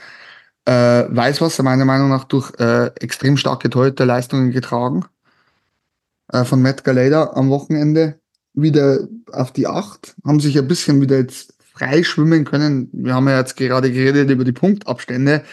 Äh, 0.66 1.05
Weißwasser 1.09 1.64
meiner 1.64 1.86
Meinung 1.86 2.09
nach 2.09 2.26
durch 2.26 2.51
äh, 2.59 2.88
extrem 2.99 3.38
starke 3.38 3.70
Torhüterleistungen 3.70 4.51
getragen. 4.51 5.05
Äh, 6.32 6.45
von 6.45 6.62
Matt 6.62 6.84
Galeda 6.84 7.32
am 7.34 7.49
Wochenende 7.49 8.20
wieder 8.53 9.07
auf 9.32 9.51
die 9.51 9.68
Acht, 9.68 10.16
haben 10.26 10.39
sich 10.39 10.57
ein 10.57 10.68
bisschen 10.68 11.01
wieder 11.01 11.18
jetzt 11.18 11.53
frei 11.74 12.03
schwimmen 12.03 12.45
können. 12.45 12.89
Wir 12.91 13.16
haben 13.16 13.28
ja 13.28 13.39
jetzt 13.39 13.55
gerade 13.55 13.91
geredet 13.91 14.30
über 14.30 14.43
die 14.43 14.51
Punktabstände. 14.51 15.43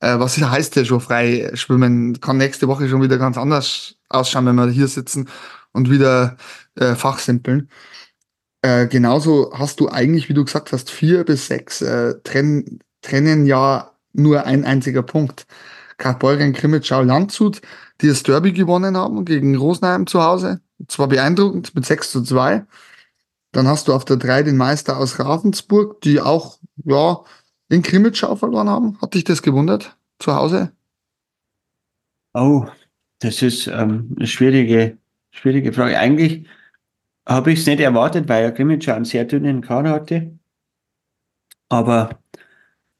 Äh, 0.00 0.18
was 0.18 0.40
heißt 0.40 0.76
ja 0.76 0.84
schon 0.84 1.00
frei 1.00 1.50
schwimmen? 1.54 2.20
Kann 2.20 2.36
nächste 2.36 2.68
Woche 2.68 2.88
schon 2.88 3.02
wieder 3.02 3.18
ganz 3.18 3.36
anders 3.36 3.96
ausschauen, 4.08 4.46
wenn 4.46 4.56
wir 4.56 4.68
hier 4.68 4.88
sitzen 4.88 5.28
und 5.72 5.90
wieder 5.90 6.36
äh, 6.76 6.94
fachsimpeln. 6.94 7.68
Äh, 8.64 8.86
genauso 8.86 9.52
hast 9.52 9.78
du 9.80 9.90
eigentlich, 9.90 10.30
wie 10.30 10.32
du 10.32 10.42
gesagt 10.42 10.72
hast, 10.72 10.90
vier 10.90 11.24
bis 11.24 11.48
sechs 11.48 11.82
äh, 11.82 12.14
trennen, 12.24 12.78
trennen 13.02 13.44
ja 13.44 13.90
nur 14.14 14.46
ein 14.46 14.64
einziger 14.64 15.02
Punkt. 15.02 15.46
Kaufbeuren, 15.98 16.54
Krimitschau, 16.54 17.02
Landshut, 17.02 17.60
die 18.00 18.08
das 18.08 18.22
Derby 18.22 18.52
gewonnen 18.52 18.96
haben 18.96 19.26
gegen 19.26 19.54
Rosenheim 19.54 20.06
zu 20.06 20.22
Hause. 20.22 20.62
Zwar 20.88 21.08
beeindruckend 21.08 21.74
mit 21.74 21.84
6 21.84 22.10
zu 22.10 22.22
2. 22.22 22.64
Dann 23.52 23.68
hast 23.68 23.88
du 23.88 23.92
auf 23.92 24.06
der 24.06 24.16
3 24.16 24.44
den 24.44 24.56
Meister 24.56 24.96
aus 24.96 25.18
Ravensburg, 25.18 26.00
die 26.00 26.22
auch, 26.22 26.58
ja, 26.86 27.22
in 27.68 27.82
Krimitschau 27.82 28.34
verloren 28.34 28.70
haben. 28.70 28.98
Hat 29.02 29.12
dich 29.12 29.24
das 29.24 29.42
gewundert 29.42 29.94
zu 30.18 30.34
Hause? 30.34 30.72
Oh, 32.32 32.64
das 33.18 33.42
ist 33.42 33.66
ähm, 33.66 34.14
eine 34.16 34.26
schwierige, 34.26 34.96
schwierige 35.32 35.74
Frage. 35.74 35.98
Eigentlich 35.98 36.46
habe 37.26 37.52
ich 37.52 37.60
es 37.60 37.66
nicht 37.66 37.80
erwartet, 37.80 38.28
weil 38.28 38.44
ja 38.44 38.50
Krimitschau 38.50 38.92
einen 38.92 39.04
sehr 39.04 39.24
dünnen 39.24 39.60
Kader 39.60 39.90
hatte. 39.90 40.38
Aber 41.68 42.10
auf 42.10 42.16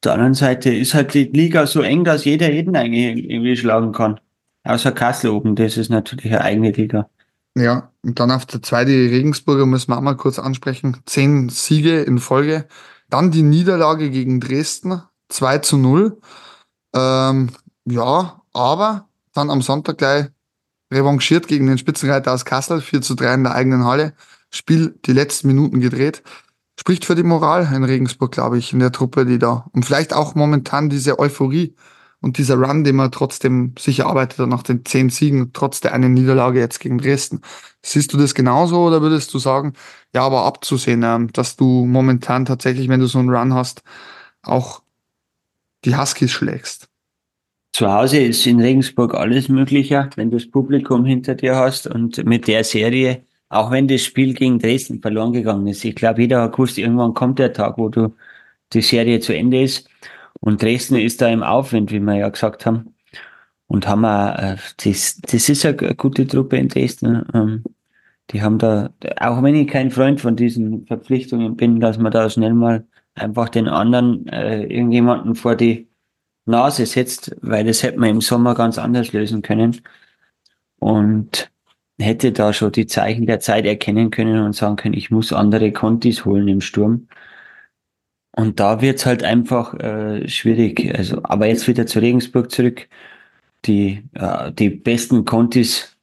der 0.04 0.12
anderen 0.14 0.34
Seite 0.34 0.74
ist 0.74 0.94
halt 0.94 1.14
die 1.14 1.24
Liga 1.24 1.66
so 1.66 1.82
eng, 1.82 2.04
dass 2.04 2.24
jeder 2.24 2.50
jeden 2.50 2.76
eigentlich 2.76 3.30
irgendwie 3.30 3.56
schlagen 3.56 3.92
kann. 3.92 4.20
Außer 4.64 4.92
Kassel 4.92 5.30
oben, 5.30 5.56
das 5.56 5.76
ist 5.76 5.90
natürlich 5.90 6.32
eine 6.32 6.40
eigene 6.40 6.70
Liga. 6.70 7.08
Ja, 7.56 7.92
und 8.02 8.18
dann 8.18 8.30
auf 8.30 8.46
der 8.46 8.62
zweite 8.62 8.90
Regensburger 8.90 9.66
müssen 9.66 9.90
wir 9.90 9.98
auch 9.98 10.02
mal 10.02 10.16
kurz 10.16 10.38
ansprechen. 10.38 10.98
Zehn 11.06 11.48
Siege 11.50 12.02
in 12.02 12.18
Folge. 12.18 12.66
Dann 13.10 13.30
die 13.30 13.42
Niederlage 13.42 14.10
gegen 14.10 14.40
Dresden, 14.40 15.02
2 15.28 15.58
zu 15.58 15.76
0. 15.78 16.18
Ähm, 16.94 17.50
ja, 17.84 18.42
aber 18.52 19.08
dann 19.34 19.50
am 19.50 19.62
Sonntag 19.62 19.98
gleich 19.98 20.26
revanchiert 20.94 21.48
gegen 21.48 21.66
den 21.66 21.78
Spitzenreiter 21.78 22.32
aus 22.32 22.44
Kassel, 22.44 22.80
4 22.80 23.02
zu 23.02 23.14
3 23.14 23.34
in 23.34 23.44
der 23.44 23.54
eigenen 23.54 23.84
Halle. 23.84 24.14
Spiel 24.50 24.98
die 25.04 25.12
letzten 25.12 25.48
Minuten 25.48 25.80
gedreht. 25.80 26.22
Spricht 26.78 27.04
für 27.04 27.14
die 27.14 27.22
Moral 27.22 27.68
in 27.74 27.84
Regensburg, 27.84 28.32
glaube 28.32 28.58
ich, 28.58 28.72
in 28.72 28.78
der 28.78 28.92
Truppe, 28.92 29.26
die 29.26 29.38
da. 29.38 29.66
Und 29.72 29.84
vielleicht 29.84 30.12
auch 30.12 30.34
momentan 30.34 30.90
diese 30.90 31.18
Euphorie, 31.18 31.74
und 32.24 32.38
dieser 32.38 32.56
Run, 32.56 32.84
den 32.84 32.96
man 32.96 33.12
trotzdem 33.12 33.74
sich 33.78 33.98
erarbeitet 33.98 34.38
hat 34.38 34.48
nach 34.48 34.62
den 34.62 34.82
zehn 34.86 35.10
Siegen, 35.10 35.52
trotz 35.52 35.82
der 35.82 35.92
einen 35.92 36.14
Niederlage 36.14 36.58
jetzt 36.58 36.80
gegen 36.80 36.96
Dresden. 36.96 37.42
Siehst 37.82 38.14
du 38.14 38.16
das 38.16 38.34
genauso 38.34 38.82
oder 38.86 39.02
würdest 39.02 39.34
du 39.34 39.38
sagen, 39.38 39.74
ja, 40.14 40.22
aber 40.22 40.46
abzusehen, 40.46 41.02
ähm, 41.02 41.30
dass 41.34 41.56
du 41.56 41.84
momentan 41.84 42.46
tatsächlich, 42.46 42.88
wenn 42.88 43.00
du 43.00 43.08
so 43.08 43.18
einen 43.18 43.28
Run 43.28 43.52
hast, 43.52 43.82
auch 44.42 44.82
die 45.84 45.96
Huskies 45.96 46.32
schlägst? 46.32 46.88
Zu 47.74 47.92
Hause 47.92 48.18
ist 48.18 48.46
in 48.46 48.60
Regensburg 48.60 49.14
alles 49.14 49.48
möglicher, 49.48 50.08
wenn 50.14 50.30
du 50.30 50.36
das 50.36 50.48
Publikum 50.48 51.04
hinter 51.04 51.34
dir 51.34 51.56
hast 51.56 51.88
und 51.88 52.24
mit 52.24 52.46
der 52.46 52.62
Serie, 52.62 53.24
auch 53.48 53.72
wenn 53.72 53.88
das 53.88 54.04
Spiel 54.04 54.32
gegen 54.32 54.60
Dresden 54.60 55.02
verloren 55.02 55.32
gegangen 55.32 55.66
ist. 55.66 55.84
Ich 55.84 55.96
glaube, 55.96 56.20
jeder 56.20 56.42
hat 56.42 56.52
gewusst, 56.52 56.78
irgendwann 56.78 57.14
kommt 57.14 57.40
der 57.40 57.52
Tag, 57.52 57.76
wo 57.76 57.88
du 57.88 58.14
die 58.72 58.80
Serie 58.80 59.18
zu 59.18 59.34
Ende 59.34 59.60
ist. 59.60 59.88
Und 60.38 60.62
Dresden 60.62 60.94
ist 60.94 61.20
da 61.20 61.28
im 61.28 61.42
Aufwind, 61.42 61.90
wie 61.90 61.98
wir 61.98 62.14
ja 62.14 62.28
gesagt 62.28 62.64
haben. 62.64 62.94
Und 63.66 63.88
haben 63.88 64.04
auch, 64.04 64.38
äh, 64.38 64.56
das, 64.84 65.20
das 65.22 65.48
ist 65.48 65.66
eine 65.66 65.96
gute 65.96 66.28
Truppe 66.28 66.58
in 66.58 66.68
Dresden. 66.68 67.24
Ähm, 67.34 67.64
die 68.30 68.40
haben 68.40 68.58
da, 68.58 68.90
auch 69.18 69.42
wenn 69.42 69.56
ich 69.56 69.66
kein 69.66 69.90
Freund 69.90 70.20
von 70.20 70.36
diesen 70.36 70.86
Verpflichtungen 70.86 71.56
bin, 71.56 71.80
dass 71.80 71.98
man 71.98 72.12
da 72.12 72.30
schnell 72.30 72.54
mal 72.54 72.86
einfach 73.16 73.48
den 73.48 73.66
anderen 73.66 74.28
äh, 74.28 74.62
irgendjemanden 74.62 75.34
vor 75.34 75.56
die 75.56 75.88
Nase 76.46 76.86
setzt, 76.86 77.36
weil 77.42 77.64
das 77.64 77.82
hätte 77.82 77.98
man 77.98 78.10
im 78.10 78.20
Sommer 78.20 78.54
ganz 78.54 78.78
anders 78.78 79.12
lösen 79.12 79.42
können. 79.42 79.80
Und 80.78 81.50
hätte 81.98 82.32
da 82.32 82.52
schon 82.52 82.72
die 82.72 82.86
Zeichen 82.86 83.26
der 83.26 83.40
Zeit 83.40 83.66
erkennen 83.66 84.10
können 84.10 84.42
und 84.44 84.54
sagen 84.54 84.76
können, 84.76 84.94
ich 84.94 85.10
muss 85.10 85.32
andere 85.32 85.72
Kontis 85.72 86.24
holen 86.24 86.48
im 86.48 86.60
Sturm. 86.60 87.08
Und 88.32 88.58
da 88.60 88.80
wird's 88.80 89.06
halt 89.06 89.22
einfach 89.22 89.74
äh, 89.74 90.28
schwierig. 90.28 90.92
Also, 90.96 91.20
aber 91.22 91.46
jetzt 91.46 91.68
wieder 91.68 91.86
zu 91.86 92.00
Regensburg 92.00 92.50
zurück. 92.50 92.88
Die, 93.66 94.04
äh, 94.14 94.52
die 94.52 94.70
besten 94.70 95.24
Kontis 95.24 95.96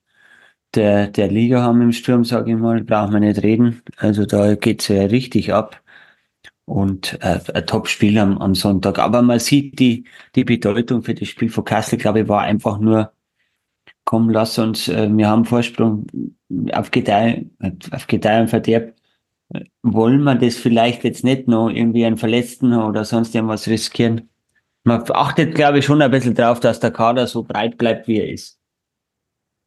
der, 0.75 1.07
der 1.07 1.27
Liga 1.29 1.61
haben 1.61 1.81
im 1.81 1.91
Sturm, 1.91 2.23
sage 2.23 2.51
ich 2.51 2.57
mal, 2.57 2.83
brauchen 2.83 3.13
wir 3.13 3.19
nicht 3.19 3.43
reden. 3.43 3.81
Also 3.97 4.25
da 4.25 4.55
geht's 4.55 4.87
ja 4.87 5.03
richtig 5.03 5.53
ab. 5.53 5.80
Und 6.65 7.17
äh, 7.21 7.39
ein 7.53 7.65
Top-Spiel 7.65 8.17
am, 8.17 8.37
am 8.37 8.55
Sonntag. 8.55 8.99
Aber 8.99 9.21
man 9.21 9.39
sieht 9.39 9.79
die, 9.79 10.05
die 10.35 10.43
Bedeutung 10.43 11.03
für 11.03 11.13
das 11.13 11.27
Spiel 11.27 11.49
von 11.49 11.65
Kassel, 11.65 11.97
glaube 11.97 12.21
ich, 12.21 12.27
war 12.27 12.41
einfach 12.41 12.79
nur, 12.79 13.11
komm, 14.05 14.29
lass 14.29 14.57
uns, 14.57 14.87
äh, 14.87 15.09
wir 15.11 15.27
haben 15.27 15.45
Vorsprung 15.45 16.07
auf 16.73 16.91
Gedeih, 16.91 17.45
auf 17.91 18.07
Gedeih 18.07 18.41
und 18.41 18.49
Verderb. 18.49 18.93
Wollen 19.83 20.23
wir 20.23 20.35
das 20.35 20.55
vielleicht 20.55 21.03
jetzt 21.03 21.23
nicht 21.23 21.47
noch 21.47 21.69
irgendwie 21.69 22.05
einen 22.05 22.17
Verletzten 22.17 22.73
oder 22.73 23.03
sonst 23.03 23.35
irgendwas 23.35 23.67
riskieren? 23.67 24.29
Man 24.83 25.03
achtet, 25.11 25.55
glaube 25.55 25.79
ich, 25.79 25.85
schon 25.85 26.01
ein 26.01 26.11
bisschen 26.11 26.35
drauf, 26.35 26.59
dass 26.59 26.79
der 26.79 26.91
Kader 26.91 27.27
so 27.27 27.43
breit 27.43 27.77
bleibt, 27.77 28.07
wie 28.07 28.19
er 28.19 28.31
ist. 28.31 28.59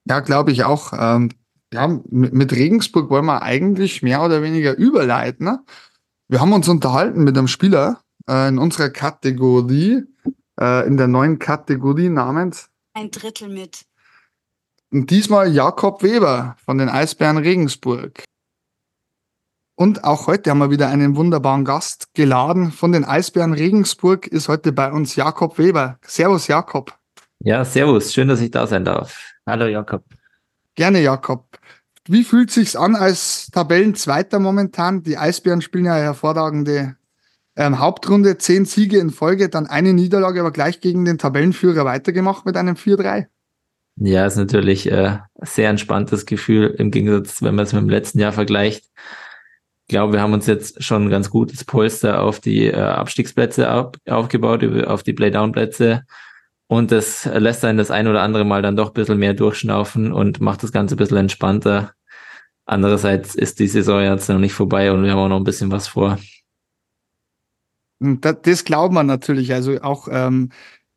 Ja, 0.08 0.20
glaube 0.20 0.52
ich 0.52 0.64
auch. 0.64 0.92
Ähm, 0.98 1.30
ja, 1.72 1.88
mit, 2.10 2.32
mit 2.32 2.52
Regensburg 2.52 3.10
wollen 3.10 3.26
wir 3.26 3.42
eigentlich 3.42 4.02
mehr 4.02 4.22
oder 4.22 4.42
weniger 4.42 4.76
überleiten. 4.76 5.46
Ne? 5.46 5.60
Wir 6.28 6.40
haben 6.40 6.52
uns 6.54 6.68
unterhalten 6.68 7.22
mit 7.22 7.36
einem 7.36 7.48
Spieler 7.48 8.00
äh, 8.28 8.48
in 8.48 8.58
unserer 8.58 8.88
Kategorie, 8.88 10.04
äh, 10.58 10.86
in 10.86 10.96
der 10.96 11.06
neuen 11.06 11.38
Kategorie 11.38 12.08
namens 12.08 12.70
Ein 12.94 13.10
Drittel 13.10 13.48
mit. 13.48 13.84
Und 14.90 15.10
diesmal 15.10 15.52
Jakob 15.52 16.02
Weber 16.02 16.56
von 16.64 16.78
den 16.78 16.88
Eisbären 16.88 17.36
Regensburg. 17.36 18.24
Und 19.76 20.04
auch 20.04 20.26
heute 20.26 20.50
haben 20.50 20.60
wir 20.60 20.70
wieder 20.70 20.88
einen 20.88 21.16
wunderbaren 21.16 21.64
Gast 21.64 22.14
geladen. 22.14 22.70
Von 22.70 22.92
den 22.92 23.04
Eisbären 23.04 23.52
Regensburg 23.52 24.26
ist 24.26 24.48
heute 24.48 24.72
bei 24.72 24.90
uns 24.90 25.16
Jakob 25.16 25.58
Weber. 25.58 25.98
Servus, 26.06 26.46
Jakob. 26.46 26.96
Ja, 27.40 27.64
servus. 27.64 28.14
Schön, 28.14 28.28
dass 28.28 28.40
ich 28.40 28.50
da 28.50 28.66
sein 28.66 28.84
darf. 28.84 29.34
Hallo, 29.46 29.66
Jakob. 29.66 30.04
Gerne, 30.76 31.02
Jakob. 31.02 31.58
Wie 32.06 32.24
fühlt 32.24 32.50
sich's 32.50 32.76
an 32.76 32.96
als 32.96 33.48
Tabellenzweiter 33.50 34.38
momentan? 34.38 35.02
Die 35.02 35.16
Eisbären 35.16 35.62
spielen 35.62 35.86
ja 35.86 35.94
eine 35.94 36.04
hervorragende 36.04 36.96
ähm, 37.56 37.78
Hauptrunde, 37.78 38.36
zehn 38.36 38.64
Siege 38.66 38.98
in 38.98 39.10
Folge, 39.10 39.48
dann 39.48 39.66
eine 39.66 39.92
Niederlage, 39.92 40.40
aber 40.40 40.50
gleich 40.50 40.80
gegen 40.80 41.04
den 41.04 41.18
Tabellenführer 41.18 41.84
weitergemacht 41.84 42.44
mit 42.44 42.56
einem 42.56 42.74
4-3. 42.74 43.26
Ja, 43.96 44.26
ist 44.26 44.36
natürlich 44.36 44.90
äh, 44.90 45.18
sehr 45.42 45.70
entspanntes 45.70 46.26
Gefühl 46.26 46.74
im 46.78 46.90
Gegensatz, 46.90 47.42
wenn 47.42 47.54
man 47.54 47.64
es 47.64 47.72
mit 47.72 47.82
dem 47.82 47.88
letzten 47.88 48.18
Jahr 48.18 48.32
vergleicht. 48.32 48.84
Ich 49.86 49.88
glaube, 49.88 50.14
wir 50.14 50.20
haben 50.20 50.32
uns 50.32 50.46
jetzt 50.46 50.82
schon 50.82 51.04
ein 51.04 51.10
ganz 51.10 51.30
gutes 51.30 51.64
Polster 51.64 52.22
auf 52.22 52.40
die 52.40 52.66
äh, 52.66 52.74
Abstiegsplätze 52.74 53.68
ab, 53.68 53.96
aufgebaut, 54.08 54.64
auf 54.86 55.02
die 55.02 55.12
Playdown-Plätze. 55.12 56.04
Und 56.74 56.90
das 56.90 57.24
lässt 57.24 57.64
einen 57.64 57.78
das 57.78 57.92
ein 57.92 58.08
oder 58.08 58.20
andere 58.22 58.44
Mal 58.44 58.60
dann 58.60 58.74
doch 58.74 58.88
ein 58.88 58.94
bisschen 58.94 59.18
mehr 59.18 59.32
durchschnaufen 59.32 60.12
und 60.12 60.40
macht 60.40 60.64
das 60.64 60.72
Ganze 60.72 60.96
ein 60.96 60.98
bisschen 60.98 61.18
entspannter. 61.18 61.92
Andererseits 62.66 63.36
ist 63.36 63.60
die 63.60 63.68
Saison 63.68 64.02
jetzt 64.02 64.28
noch 64.28 64.40
nicht 64.40 64.54
vorbei 64.54 64.90
und 64.90 65.04
wir 65.04 65.12
haben 65.12 65.20
auch 65.20 65.28
noch 65.28 65.36
ein 65.36 65.44
bisschen 65.44 65.70
was 65.70 65.86
vor. 65.86 66.18
Das, 68.00 68.38
das 68.42 68.64
glaubt 68.64 68.92
man 68.92 69.06
natürlich. 69.06 69.54
Also 69.54 69.80
auch 69.82 70.08
ähm, 70.10 70.50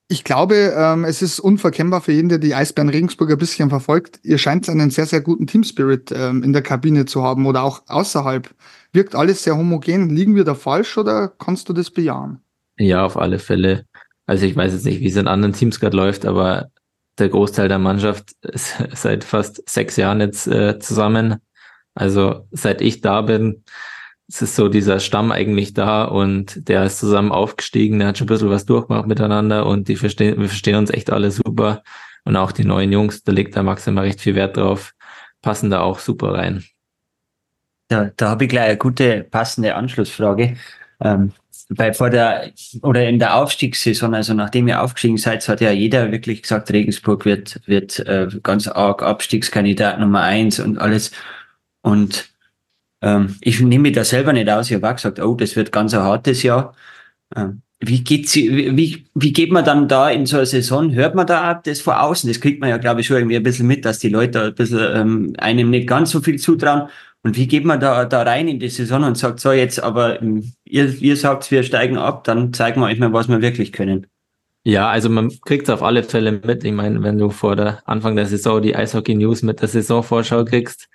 ich 0.07 0.23
glaube, 0.23 0.73
ähm, 0.75 1.05
es 1.05 1.21
ist 1.21 1.39
unverkennbar 1.39 2.01
für 2.01 2.11
jeden, 2.11 2.30
der 2.30 2.39
die 2.39 2.55
Eisbären 2.55 2.89
Regensburg 2.89 3.30
ein 3.30 3.38
bisschen 3.38 3.69
verfolgt. 3.69 4.19
Ihr 4.23 4.39
scheint 4.39 4.67
einen 4.69 4.89
sehr, 4.89 5.05
sehr 5.05 5.21
guten 5.21 5.45
Teamspirit 5.45 6.11
ähm, 6.11 6.41
in 6.41 6.53
der 6.53 6.63
Kabine 6.63 7.05
zu 7.05 7.21
haben 7.21 7.45
oder 7.45 7.61
auch 7.61 7.84
außerhalb. 7.86 8.49
Wirkt 8.93 9.13
alles 9.13 9.43
sehr 9.43 9.55
homogen. 9.55 10.09
Liegen 10.09 10.36
wir 10.36 10.43
da 10.43 10.55
falsch 10.55 10.97
oder 10.97 11.28
kannst 11.28 11.69
du 11.69 11.73
das 11.73 11.91
bejahen? 11.91 12.41
Ja, 12.80 13.05
auf 13.05 13.15
alle 13.15 13.38
Fälle. 13.38 13.86
Also 14.28 14.45
ich 14.45 14.55
weiß 14.55 14.73
jetzt 14.73 14.86
nicht, 14.86 14.99
wie 14.99 15.07
es 15.07 15.15
in 15.15 15.28
anderen 15.28 15.53
Teams 15.53 15.80
gerade 15.80 15.97
läuft, 15.97 16.25
aber 16.25 16.69
der 17.17 17.30
Großteil 17.30 17.67
der 17.67 17.80
Mannschaft 17.80 18.34
ist 18.41 18.75
seit 18.93 19.23
fast 19.23 19.67
sechs 19.67 19.95
Jahren 19.95 20.19
jetzt 20.19 20.47
äh, 20.47 20.78
zusammen. 20.80 21.38
Also 21.95 22.47
seit 22.51 22.82
ich 22.82 23.01
da 23.01 23.21
bin, 23.21 23.63
es 24.28 24.41
ist 24.41 24.55
so 24.55 24.67
dieser 24.67 24.99
Stamm 24.99 25.32
eigentlich 25.32 25.73
da 25.73 26.03
und 26.03 26.67
der 26.67 26.84
ist 26.84 26.99
zusammen 26.99 27.32
aufgestiegen, 27.32 27.99
der 27.99 28.09
hat 28.09 28.17
schon 28.17 28.25
ein 28.25 28.30
bisschen 28.30 28.49
was 28.49 28.65
durchgemacht 28.65 29.07
miteinander 29.07 29.65
und 29.65 29.88
die 29.88 29.95
verstehen, 29.95 30.39
wir 30.39 30.49
verstehen 30.49 30.75
uns 30.75 30.91
echt 30.91 31.11
alle 31.11 31.32
super. 31.32 31.82
Und 32.25 32.36
auch 32.36 32.51
die 32.51 32.65
neuen 32.65 32.91
Jungs, 32.91 33.23
da 33.23 33.32
legt 33.32 33.55
der 33.55 33.63
Max 33.63 33.88
immer 33.88 34.03
recht 34.03 34.19
viel 34.19 34.36
Wert 34.36 34.57
drauf, 34.57 34.93
passen 35.41 35.69
da 35.69 35.80
auch 35.80 35.99
super 35.99 36.34
rein. 36.34 36.65
Da, 37.88 38.11
da 38.17 38.32
habe 38.32 38.43
ich 38.43 38.49
gleich 38.49 38.65
eine 38.65 38.78
gute, 38.78 39.23
passende 39.23 39.75
Anschlussfrage. 39.75 40.57
Ähm, 40.99 41.32
bei 41.70 41.93
vor 41.93 42.09
der 42.09 42.51
oder 42.82 43.07
in 43.07 43.20
der 43.20 43.36
Aufstiegssaison, 43.36 44.13
also 44.13 44.34
nachdem 44.34 44.68
ihr 44.68 44.82
aufgestiegen 44.82 45.18
seid, 45.18 45.47
hat 45.47 45.61
ja 45.61 45.72
jeder 45.72 46.11
wirklich 46.11 46.41
gesagt, 46.41 46.72
Regensburg 46.72 47.26
wird, 47.26 47.61
wird 47.65 47.99
äh, 47.99 48.28
ganz 48.43 48.68
arg 48.68 49.03
Abstiegskandidat 49.03 49.99
Nummer 49.99 50.22
eins 50.22 50.59
und 50.59 50.78
alles. 50.80 51.11
Und 51.82 52.30
ähm, 53.01 53.36
ich 53.41 53.59
nehme 53.61 53.84
mich 53.84 53.93
da 53.95 54.03
selber 54.03 54.34
nicht 54.34 54.49
aus. 54.49 54.70
Ich 54.70 54.76
habe 54.76 54.89
auch 54.89 54.95
gesagt, 54.95 55.20
oh, 55.20 55.36
das 55.36 55.55
wird 55.55 55.72
ganz 55.72 55.93
ein 55.93 56.01
hartes 56.01 56.43
Jahr. 56.43 56.74
Ähm, 57.36 57.61
wie 57.80 58.03
geht's, 58.03 58.36
wie, 58.36 59.05
wie 59.13 59.34
geht 59.34 59.51
man 59.51 59.63
dann 59.63 59.88
da 59.88 60.09
in 60.09 60.26
so 60.26 60.38
einer 60.38 60.45
Saison? 60.47 60.93
Hört 60.93 61.13
man 61.13 61.28
da 61.28 61.51
auch 61.51 61.61
das 61.61 61.80
von 61.82 61.93
außen? 61.93 62.28
Das 62.28 62.41
kriegt 62.41 62.59
man 62.59 62.70
ja, 62.70 62.78
glaube 62.78 63.01
ich, 63.01 63.07
schon 63.07 63.18
irgendwie 63.18 63.36
ein 63.36 63.43
bisschen 63.43 63.68
mit, 63.68 63.86
dass 63.86 63.99
die 63.99 64.09
Leute 64.09 64.45
ein 64.45 64.55
bisschen 64.55 64.80
ähm, 64.95 65.34
einem 65.38 65.70
nicht 65.70 65.88
ganz 65.88 66.11
so 66.11 66.22
viel 66.22 66.39
zutrauen. 66.39 66.89
Und 67.28 67.36
wie 67.36 67.47
geht 67.47 67.65
man 67.65 67.82
da, 67.82 68.05
da 68.05 68.21
rein 68.23 68.47
in 68.47 68.59
die 68.59 68.69
Saison 68.69 69.03
und 69.03 69.17
sagt, 69.17 69.41
so 69.41 69.51
jetzt, 69.51 69.84
aber 69.84 70.21
ähm, 70.21 70.53
ihr, 70.63 70.88
ihr 71.01 71.17
sagt, 71.17 71.51
wir 71.51 71.63
steigen 71.63 71.97
ab, 71.97 72.23
dann 72.23 72.53
zeigen 72.53 72.80
wir 72.80 72.88
euch 72.88 72.99
mal, 72.99 73.11
was 73.11 73.28
wir 73.28 73.41
wirklich 73.41 73.73
können. 73.73 74.07
Ja, 74.63 74.88
also 74.89 75.09
man 75.09 75.30
kriegt 75.41 75.63
es 75.63 75.69
auf 75.69 75.84
alle 75.84 76.03
Fälle 76.03 76.32
mit. 76.32 76.63
Ich 76.63 76.71
meine, 76.71 77.03
wenn 77.03 77.17
du 77.17 77.30
vor 77.30 77.57
der 77.57 77.82
Anfang 77.86 78.15
der 78.15 78.28
Saison 78.28 78.61
die 78.61 78.78
Eishockey 78.78 79.13
News 79.13 79.41
mit 79.41 79.59
der 79.59 79.67
Saisonvorschau 79.67 80.45
kriegst, 80.45 80.88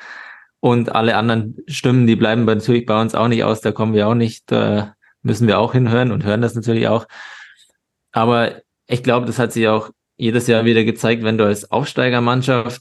und 0.64 0.94
alle 0.94 1.16
anderen 1.16 1.58
Stimmen, 1.66 2.06
die 2.06 2.14
bleiben 2.14 2.44
natürlich 2.44 2.86
bei 2.86 2.98
uns 2.98 3.14
auch 3.14 3.26
nicht 3.26 3.42
aus, 3.42 3.60
da 3.60 3.72
kommen 3.72 3.94
wir 3.94 4.06
auch 4.06 4.14
nicht, 4.14 4.50
da 4.50 4.94
müssen 5.20 5.48
wir 5.48 5.58
auch 5.58 5.72
hinhören 5.72 6.12
und 6.12 6.24
hören 6.24 6.40
das 6.40 6.54
natürlich 6.54 6.88
auch. 6.88 7.06
Aber 8.12 8.62
ich 8.86 9.02
glaube, 9.02 9.26
das 9.26 9.38
hat 9.38 9.52
sich 9.52 9.66
auch 9.66 9.90
jedes 10.16 10.46
Jahr 10.46 10.64
wieder 10.64 10.84
gezeigt, 10.84 11.24
wenn 11.24 11.36
du 11.36 11.44
als 11.44 11.70
Aufsteigermannschaft 11.70 12.80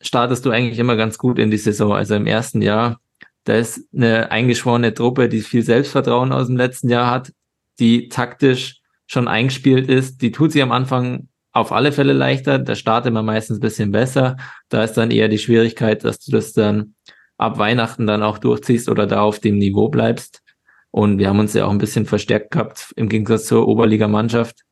startest 0.00 0.44
du 0.44 0.50
eigentlich 0.50 0.78
immer 0.78 0.96
ganz 0.96 1.18
gut 1.18 1.38
in 1.38 1.50
die 1.50 1.58
Saison. 1.58 1.92
Also 1.92 2.14
im 2.14 2.26
ersten 2.26 2.62
Jahr, 2.62 3.00
da 3.44 3.54
ist 3.54 3.88
eine 3.94 4.30
eingeschworene 4.30 4.94
Truppe, 4.94 5.28
die 5.28 5.40
viel 5.40 5.62
Selbstvertrauen 5.62 6.32
aus 6.32 6.46
dem 6.46 6.56
letzten 6.56 6.88
Jahr 6.88 7.10
hat, 7.10 7.32
die 7.78 8.08
taktisch 8.08 8.80
schon 9.06 9.28
eingespielt 9.28 9.88
ist. 9.88 10.22
Die 10.22 10.32
tut 10.32 10.52
sich 10.52 10.62
am 10.62 10.72
Anfang 10.72 11.28
auf 11.52 11.72
alle 11.72 11.92
Fälle 11.92 12.12
leichter. 12.12 12.58
Da 12.58 12.74
startet 12.74 13.12
man 13.12 13.24
meistens 13.24 13.58
ein 13.58 13.60
bisschen 13.60 13.92
besser. 13.92 14.36
Da 14.68 14.84
ist 14.84 14.94
dann 14.94 15.10
eher 15.10 15.28
die 15.28 15.38
Schwierigkeit, 15.38 16.04
dass 16.04 16.18
du 16.18 16.32
das 16.32 16.52
dann 16.52 16.94
ab 17.38 17.58
Weihnachten 17.58 18.06
dann 18.06 18.22
auch 18.22 18.38
durchziehst 18.38 18.88
oder 18.88 19.06
da 19.06 19.20
auf 19.20 19.40
dem 19.40 19.58
Niveau 19.58 19.88
bleibst. 19.88 20.42
Und 20.90 21.18
wir 21.18 21.28
haben 21.28 21.38
uns 21.38 21.54
ja 21.54 21.66
auch 21.66 21.70
ein 21.70 21.78
bisschen 21.78 22.06
verstärkt 22.06 22.52
gehabt 22.52 22.92
im 22.96 23.08
Gegensatz 23.08 23.46
zur 23.46 23.68
Oberligamannschaft. 23.68 24.65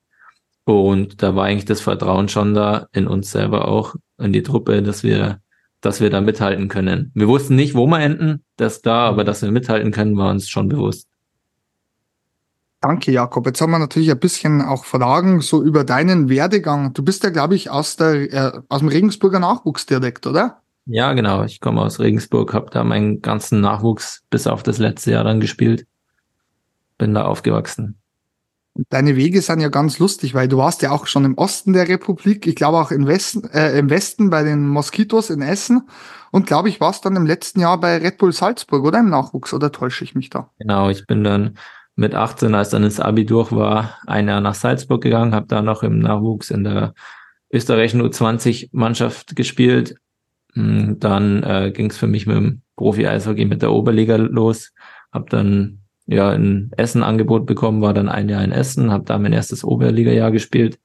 Und 0.64 1.22
da 1.22 1.36
war 1.36 1.44
eigentlich 1.44 1.66
das 1.66 1.82
Vertrauen 1.82 2.28
schon 2.28 2.54
da 2.54 2.88
in 2.92 3.06
uns 3.06 3.30
selber 3.30 3.68
auch, 3.68 3.94
in 4.18 4.32
die 4.32 4.42
Truppe, 4.42 4.82
dass 4.82 5.02
wir, 5.02 5.40
dass 5.80 6.00
wir 6.00 6.10
da 6.10 6.20
mithalten 6.20 6.68
können. 6.68 7.10
Wir 7.14 7.28
wussten 7.28 7.54
nicht, 7.54 7.74
wo 7.74 7.86
wir 7.86 8.00
enden, 8.00 8.42
das 8.56 8.80
da, 8.80 9.06
aber 9.06 9.24
dass 9.24 9.42
wir 9.42 9.50
mithalten 9.50 9.92
können, 9.92 10.16
war 10.16 10.30
uns 10.30 10.48
schon 10.48 10.68
bewusst. 10.68 11.08
Danke, 12.80 13.12
Jakob. 13.12 13.46
Jetzt 13.46 13.60
haben 13.62 13.70
wir 13.70 13.78
natürlich 13.78 14.10
ein 14.10 14.18
bisschen 14.18 14.60
auch 14.60 14.84
Fragen 14.84 15.40
so 15.40 15.62
über 15.62 15.84
deinen 15.84 16.28
Werdegang. 16.28 16.92
Du 16.92 17.02
bist 17.02 17.24
ja, 17.24 17.30
glaube 17.30 17.54
ich, 17.54 17.70
aus, 17.70 17.96
der, 17.96 18.32
äh, 18.32 18.60
aus 18.68 18.80
dem 18.80 18.88
Regensburger 18.88 19.40
Nachwuchs 19.40 19.86
direkt, 19.86 20.26
oder? 20.26 20.60
Ja, 20.86 21.14
genau. 21.14 21.44
Ich 21.44 21.60
komme 21.60 21.80
aus 21.80 21.98
Regensburg, 21.98 22.52
habe 22.52 22.70
da 22.70 22.84
meinen 22.84 23.22
ganzen 23.22 23.62
Nachwuchs 23.62 24.22
bis 24.28 24.46
auf 24.46 24.62
das 24.62 24.76
letzte 24.76 25.12
Jahr 25.12 25.24
dann 25.24 25.40
gespielt. 25.40 25.86
Bin 26.98 27.14
da 27.14 27.24
aufgewachsen. 27.24 27.98
Deine 28.88 29.14
Wege 29.14 29.40
sind 29.40 29.60
ja 29.60 29.68
ganz 29.68 30.00
lustig, 30.00 30.34
weil 30.34 30.48
du 30.48 30.56
warst 30.56 30.82
ja 30.82 30.90
auch 30.90 31.06
schon 31.06 31.24
im 31.24 31.38
Osten 31.38 31.72
der 31.72 31.88
Republik, 31.88 32.46
ich 32.46 32.56
glaube 32.56 32.78
auch 32.78 32.90
im 32.90 33.06
Westen, 33.06 33.48
äh, 33.50 33.78
im 33.78 33.88
Westen 33.88 34.30
bei 34.30 34.42
den 34.42 34.66
Moskitos 34.66 35.30
in 35.30 35.42
Essen 35.42 35.88
und 36.32 36.46
glaube 36.46 36.68
ich 36.68 36.80
warst 36.80 37.04
dann 37.04 37.14
im 37.14 37.24
letzten 37.24 37.60
Jahr 37.60 37.78
bei 37.78 37.98
Red 37.98 38.18
Bull 38.18 38.32
Salzburg 38.32 38.84
oder 38.84 38.98
im 38.98 39.10
Nachwuchs 39.10 39.54
oder 39.54 39.70
täusche 39.70 40.02
ich 40.02 40.16
mich 40.16 40.28
da? 40.28 40.50
Genau, 40.58 40.90
ich 40.90 41.06
bin 41.06 41.22
dann 41.22 41.56
mit 41.94 42.16
18, 42.16 42.52
als 42.56 42.70
dann 42.70 42.82
das 42.82 42.98
Abi 42.98 43.24
durch 43.24 43.52
war, 43.52 43.98
ein 44.06 44.26
Jahr 44.26 44.40
nach 44.40 44.54
Salzburg 44.54 45.02
gegangen, 45.02 45.34
habe 45.34 45.46
da 45.46 45.62
noch 45.62 45.84
im 45.84 46.00
Nachwuchs 46.00 46.50
in 46.50 46.64
der 46.64 46.94
österreichischen 47.52 48.02
U20-Mannschaft 48.02 49.36
gespielt, 49.36 49.94
hm, 50.54 50.98
dann 50.98 51.42
äh, 51.42 51.70
ging 51.72 51.90
es 51.90 51.96
für 51.96 52.08
mich 52.08 52.26
mit 52.26 52.36
dem 52.36 52.62
Profi-Eishockey 52.76 53.44
mit 53.44 53.62
der 53.62 53.72
Oberliga 53.72 54.16
los. 54.16 54.72
Hab 55.12 55.30
dann 55.30 55.83
ja 56.06 56.32
in 56.32 56.70
Essen 56.76 57.02
Angebot 57.02 57.46
bekommen, 57.46 57.80
war 57.80 57.94
dann 57.94 58.08
ein 58.08 58.28
Jahr 58.28 58.44
in 58.44 58.52
Essen, 58.52 58.90
habe 58.92 59.04
da 59.04 59.18
mein 59.18 59.32
erstes 59.32 59.64
Oberliga-Jahr 59.64 60.30
gespielt. 60.30 60.78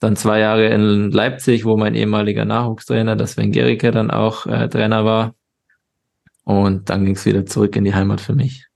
dann 0.00 0.16
zwei 0.16 0.38
Jahre 0.40 0.68
in 0.68 1.10
Leipzig, 1.10 1.64
wo 1.64 1.76
mein 1.76 1.94
ehemaliger 1.94 2.44
Nachwuchstrainer, 2.44 3.16
das 3.16 3.32
Sven 3.32 3.52
Gericke, 3.52 3.90
dann 3.90 4.10
auch 4.10 4.46
äh, 4.46 4.68
Trainer 4.68 5.04
war. 5.04 5.34
Und 6.44 6.88
dann 6.88 7.04
ging 7.04 7.16
es 7.16 7.26
wieder 7.26 7.44
zurück 7.46 7.74
in 7.76 7.84
die 7.84 7.94
Heimat 7.94 8.20
für 8.20 8.34
mich. 8.34 8.68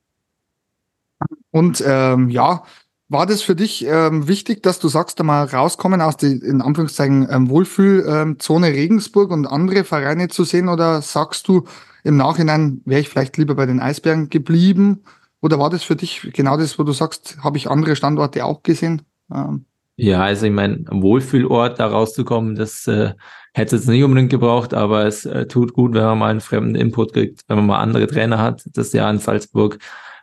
Und 1.53 1.83
ähm, 1.87 2.29
ja, 2.29 2.65
war 3.09 3.27
das 3.27 3.43
für 3.43 3.55
dich 3.55 3.87
ähm, 3.87 4.27
wichtig, 4.27 4.63
dass 4.63 4.79
du 4.79 4.89
sagst, 4.89 5.21
da 5.21 5.25
mal 5.25 5.45
rauskommen 5.45 6.01
aus 6.01 6.17
der 6.17 6.31
in 6.31 6.61
Anführungszeichen 6.61 7.29
ähm, 7.31 7.51
Wohlfühlzone 7.51 8.69
Regensburg 8.69 9.31
und 9.31 9.47
andere 9.47 9.85
Vereine 9.85 10.29
zu 10.29 10.45
sehen? 10.45 10.69
Oder 10.69 11.03
sagst 11.03 11.47
du 11.47 11.65
im 12.05 12.17
Nachhinein, 12.17 12.81
wäre 12.85 13.01
ich 13.01 13.09
vielleicht 13.09 13.37
lieber 13.37 13.55
bei 13.55 13.67
den 13.67 13.81
Eisbären 13.81 14.29
geblieben? 14.29 15.05
Oder 15.43 15.59
war 15.59 15.71
das 15.71 15.83
für 15.83 15.97
dich 15.97 16.31
genau 16.33 16.57
das, 16.57 16.79
wo 16.79 16.85
du 16.85 16.93
sagst, 16.93 17.39
habe 17.43 17.59
ich 17.59 17.69
andere 17.69 17.97
Standorte 17.97 18.45
auch 18.45 18.63
gesehen? 18.63 19.03
Ähm. 19.35 19.67
Ja, 19.97 20.23
also 20.23 20.47
ich 20.47 20.53
meine, 20.53 20.85
Wohlfühlort 20.89 21.81
da 21.81 21.89
rauszukommen, 21.89 22.55
das 22.55 22.87
äh, 22.87 23.13
hätte 23.53 23.77
es 23.77 23.87
nicht 23.87 24.03
unbedingt 24.05 24.31
gebraucht, 24.31 24.73
aber 24.73 25.05
es 25.05 25.27
äh, 25.27 25.47
tut 25.47 25.75
gut, 25.75 25.95
wenn 25.95 26.05
man 26.05 26.19
mal 26.19 26.31
einen 26.31 26.41
fremden 26.41 26.77
Input 26.77 27.13
kriegt, 27.13 27.43
wenn 27.49 27.57
man 27.57 27.67
mal 27.67 27.81
andere 27.81 28.07
Trainer 28.07 28.39
hat. 28.39 28.63
Das 28.73 28.93
Jahr 28.93 29.11
in 29.11 29.19
Salzburg 29.19 29.79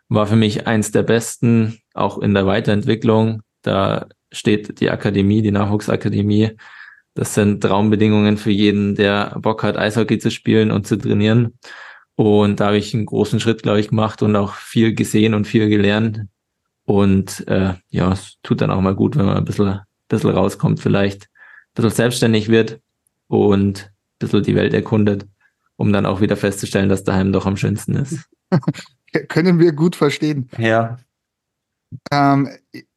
war 0.07 0.25
für 0.25 0.37
mich 0.37 0.65
eins 0.67 0.91
der 0.91 1.03
besten, 1.03 1.79
auch 1.93 2.17
in 2.17 2.33
der 2.33 2.47
Weiterentwicklung. 2.47 3.41
Da 3.61 4.07
steht 4.31 4.79
die 4.79 4.89
Akademie, 4.89 5.41
die 5.41 5.51
Nachwuchsakademie. 5.51 6.51
Das 7.13 7.33
sind 7.33 7.61
Traumbedingungen 7.61 8.37
für 8.37 8.51
jeden, 8.51 8.95
der 8.95 9.37
Bock 9.39 9.63
hat, 9.63 9.77
Eishockey 9.77 10.17
zu 10.17 10.31
spielen 10.31 10.71
und 10.71 10.87
zu 10.87 10.97
trainieren. 10.97 11.59
Und 12.19 12.59
da 12.59 12.65
habe 12.65 12.77
ich 12.77 12.93
einen 12.93 13.05
großen 13.05 13.39
Schritt, 13.39 13.63
glaube 13.63 13.79
ich, 13.79 13.87
gemacht 13.87 14.21
und 14.21 14.35
auch 14.35 14.55
viel 14.55 14.93
gesehen 14.93 15.33
und 15.33 15.47
viel 15.47 15.69
gelernt. 15.69 16.25
Und 16.83 17.47
äh, 17.47 17.75
ja, 17.91 18.11
es 18.11 18.35
tut 18.43 18.59
dann 18.59 18.71
auch 18.71 18.81
mal 18.81 18.93
gut, 18.93 19.15
wenn 19.15 19.25
man 19.25 19.37
ein 19.37 19.45
bisschen, 19.45 19.79
bisschen 20.09 20.31
rauskommt, 20.31 20.81
vielleicht 20.81 21.23
ein 21.23 21.29
bisschen 21.75 21.91
selbstständig 21.91 22.49
wird 22.49 22.81
und 23.29 23.85
ein 23.85 24.17
bisschen 24.19 24.43
die 24.43 24.55
Welt 24.55 24.73
erkundet, 24.73 25.27
um 25.77 25.93
dann 25.93 26.05
auch 26.05 26.19
wieder 26.19 26.35
festzustellen, 26.35 26.89
dass 26.89 27.05
daheim 27.05 27.31
doch 27.31 27.45
am 27.45 27.55
schönsten 27.55 27.95
ist. 27.95 28.25
Können 29.29 29.57
wir 29.57 29.71
gut 29.71 29.95
verstehen. 29.95 30.49
Ja. 30.57 30.97
Ähm, 32.11 32.49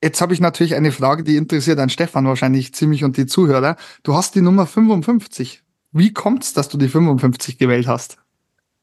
jetzt 0.02 0.20
habe 0.20 0.34
ich 0.34 0.40
natürlich 0.40 0.74
eine 0.74 0.90
Frage, 0.90 1.22
die 1.22 1.36
interessiert 1.36 1.78
an 1.78 1.90
Stefan 1.90 2.26
wahrscheinlich 2.26 2.74
ziemlich 2.74 3.04
und 3.04 3.16
die 3.16 3.26
Zuhörer. 3.26 3.76
Du 4.02 4.16
hast 4.16 4.34
die 4.34 4.42
Nummer 4.42 4.66
55. 4.66 5.62
Wie 5.92 6.12
kommt 6.12 6.42
es, 6.42 6.54
dass 6.54 6.68
du 6.68 6.76
die 6.76 6.88
55 6.88 7.56
gewählt 7.56 7.86
hast? 7.86 8.18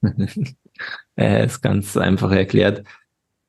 äh, 1.16 1.46
ist 1.46 1.62
ganz 1.62 1.98
einfach 1.98 2.32
erklärt. 2.32 2.84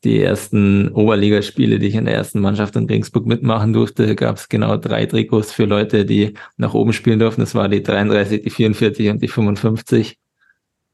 Die 0.03 0.23
ersten 0.23 0.89
Oberligaspiele, 0.93 1.79
die 1.79 1.89
ich 1.89 1.95
in 1.95 2.07
der 2.07 2.15
ersten 2.15 2.41
Mannschaft 2.41 2.75
in 2.77 2.87
Regensburg 2.87 3.27
mitmachen 3.27 3.75
durfte, 3.75 4.17
gab 4.17 4.37
es 4.37 4.49
genau 4.49 4.79
drei 4.79 5.05
Trikots 5.05 5.53
für 5.53 5.67
Leute, 5.67 6.07
die 6.07 6.35
nach 6.57 6.73
oben 6.73 6.95
spielen 6.95 7.19
durften. 7.19 7.43
Das 7.43 7.55
war 7.55 7.69
die 7.69 7.83
33, 7.83 8.43
die 8.43 8.51
44 8.51 9.11
und 9.11 9.23
die 9.23 9.29
55. 9.29 10.19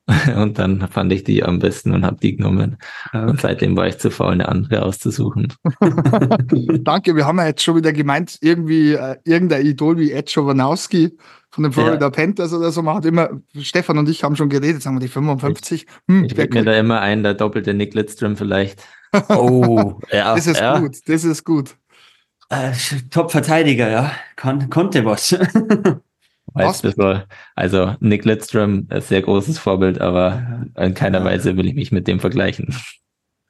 Und 0.36 0.58
dann 0.58 0.86
fand 0.88 1.12
ich 1.12 1.24
die 1.24 1.42
am 1.42 1.58
besten 1.58 1.92
und 1.92 2.06
habe 2.06 2.18
die 2.20 2.36
genommen. 2.36 2.76
Okay. 3.08 3.24
Und 3.24 3.40
seitdem 3.40 3.76
war 3.76 3.88
ich 3.88 3.98
zu 3.98 4.10
faul, 4.12 4.34
eine 4.34 4.48
andere 4.48 4.82
auszusuchen. 4.82 5.52
Danke, 6.82 7.16
wir 7.16 7.26
haben 7.26 7.38
ja 7.38 7.46
jetzt 7.46 7.62
schon 7.62 7.76
wieder 7.76 7.92
gemeint, 7.92 8.38
irgendwie 8.40 8.92
äh, 8.92 9.16
irgendein 9.24 9.66
Idol 9.66 9.98
wie 9.98 10.12
Ed 10.12 10.30
Schovanowski 10.30 11.16
von 11.50 11.64
den 11.64 11.72
Florida 11.72 12.06
ja. 12.06 12.10
Panthers 12.10 12.52
oder 12.52 12.70
so. 12.70 12.82
Man 12.82 12.96
hat 12.96 13.04
immer, 13.04 13.30
Stefan 13.60 13.98
und 13.98 14.08
ich 14.08 14.22
haben 14.22 14.36
schon 14.36 14.48
geredet, 14.48 14.82
sagen 14.82 14.96
wir 14.96 15.00
die 15.00 15.08
55. 15.08 15.86
Hm, 16.08 16.24
ich 16.24 16.36
mir 16.36 16.64
da 16.64 16.78
immer 16.78 17.00
ein, 17.00 17.24
der 17.24 17.34
doppelte 17.34 17.74
Nick 17.74 17.94
Lidström 17.94 18.36
vielleicht. 18.36 18.84
Oh, 19.28 19.98
ja. 20.12 20.36
Das 20.36 20.46
ist 20.46 20.60
ja. 20.60 20.78
gut, 20.78 20.98
das 21.06 21.24
ist 21.24 21.44
gut. 21.44 21.76
Äh, 22.48 22.72
Top-Verteidiger, 23.10 23.90
ja. 23.90 24.12
Kon 24.36 24.70
konnte 24.70 25.04
was. 25.04 25.36
Weiß 26.54 26.82
bisschen, 26.82 27.22
also 27.54 27.96
Nick 28.00 28.24
Lidström 28.24 28.88
ist 28.90 29.08
sehr 29.08 29.22
großes 29.22 29.58
Vorbild, 29.58 30.00
aber 30.00 30.64
in 30.76 30.94
keiner 30.94 31.24
Weise 31.24 31.56
will 31.56 31.66
ich 31.66 31.74
mich 31.74 31.92
mit 31.92 32.06
dem 32.06 32.20
vergleichen. 32.20 32.74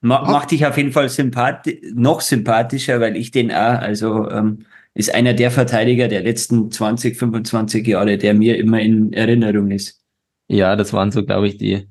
Macht 0.01 0.51
dich 0.51 0.67
auf 0.67 0.77
jeden 0.77 0.93
Fall 0.93 1.09
sympathi 1.09 1.93
noch 1.95 2.21
sympathischer, 2.21 3.01
weil 3.01 3.17
ich 3.17 3.31
den 3.31 3.51
auch, 3.51 3.81
also 3.81 4.29
ähm, 4.31 4.67
ist 4.95 5.15
einer 5.15 5.35
der 5.35 5.51
Verteidiger 5.51 6.09
der 6.09 6.23
letzten 6.23 6.71
20, 6.71 7.17
25 7.17 7.87
Jahre, 7.87 8.17
der 8.17 8.35
mir 8.35 8.57
immer 8.57 8.81
in 8.81 9.13
Erinnerung 9.13 9.71
ist. 9.71 10.01
Ja, 10.49 10.77
das 10.77 10.93
waren 10.93 11.11
so, 11.11 11.25
glaube 11.25 11.49
ich, 11.49 11.59
die, 11.59 11.89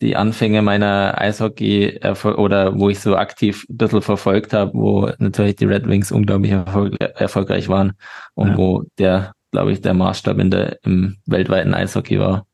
die 0.00 0.16
Anfänge 0.16 0.62
meiner 0.62 1.20
Eishockey 1.20 2.00
oder 2.24 2.78
wo 2.78 2.88
ich 2.88 3.00
so 3.00 3.16
aktiv 3.16 3.66
ein 3.68 3.76
bisschen 3.76 4.02
verfolgt 4.02 4.52
habe, 4.52 4.72
wo 4.74 5.10
natürlich 5.18 5.56
die 5.56 5.66
Red 5.66 5.86
Wings 5.86 6.12
unglaublich 6.12 6.52
erfolg 6.52 6.96
erfolgreich 6.98 7.68
waren 7.68 7.92
und 8.34 8.50
ja. 8.50 8.56
wo 8.56 8.84
der 8.98 9.32
glaube 9.50 9.72
ich, 9.72 9.80
der 9.80 9.94
Maßstab 9.94 10.38
in 10.38 10.50
der, 10.50 10.78
im 10.84 11.16
weltweiten 11.26 11.74
Eishockey 11.74 12.18
war. 12.18 12.46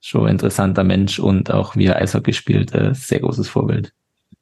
Schon 0.00 0.28
interessanter 0.28 0.84
Mensch 0.84 1.18
und 1.18 1.50
auch 1.50 1.76
wie 1.76 1.86
er 1.86 1.96
Eishockey 1.96 2.32
spielt, 2.32 2.74
äh, 2.74 2.94
sehr 2.94 3.20
großes 3.20 3.48
Vorbild. 3.48 3.92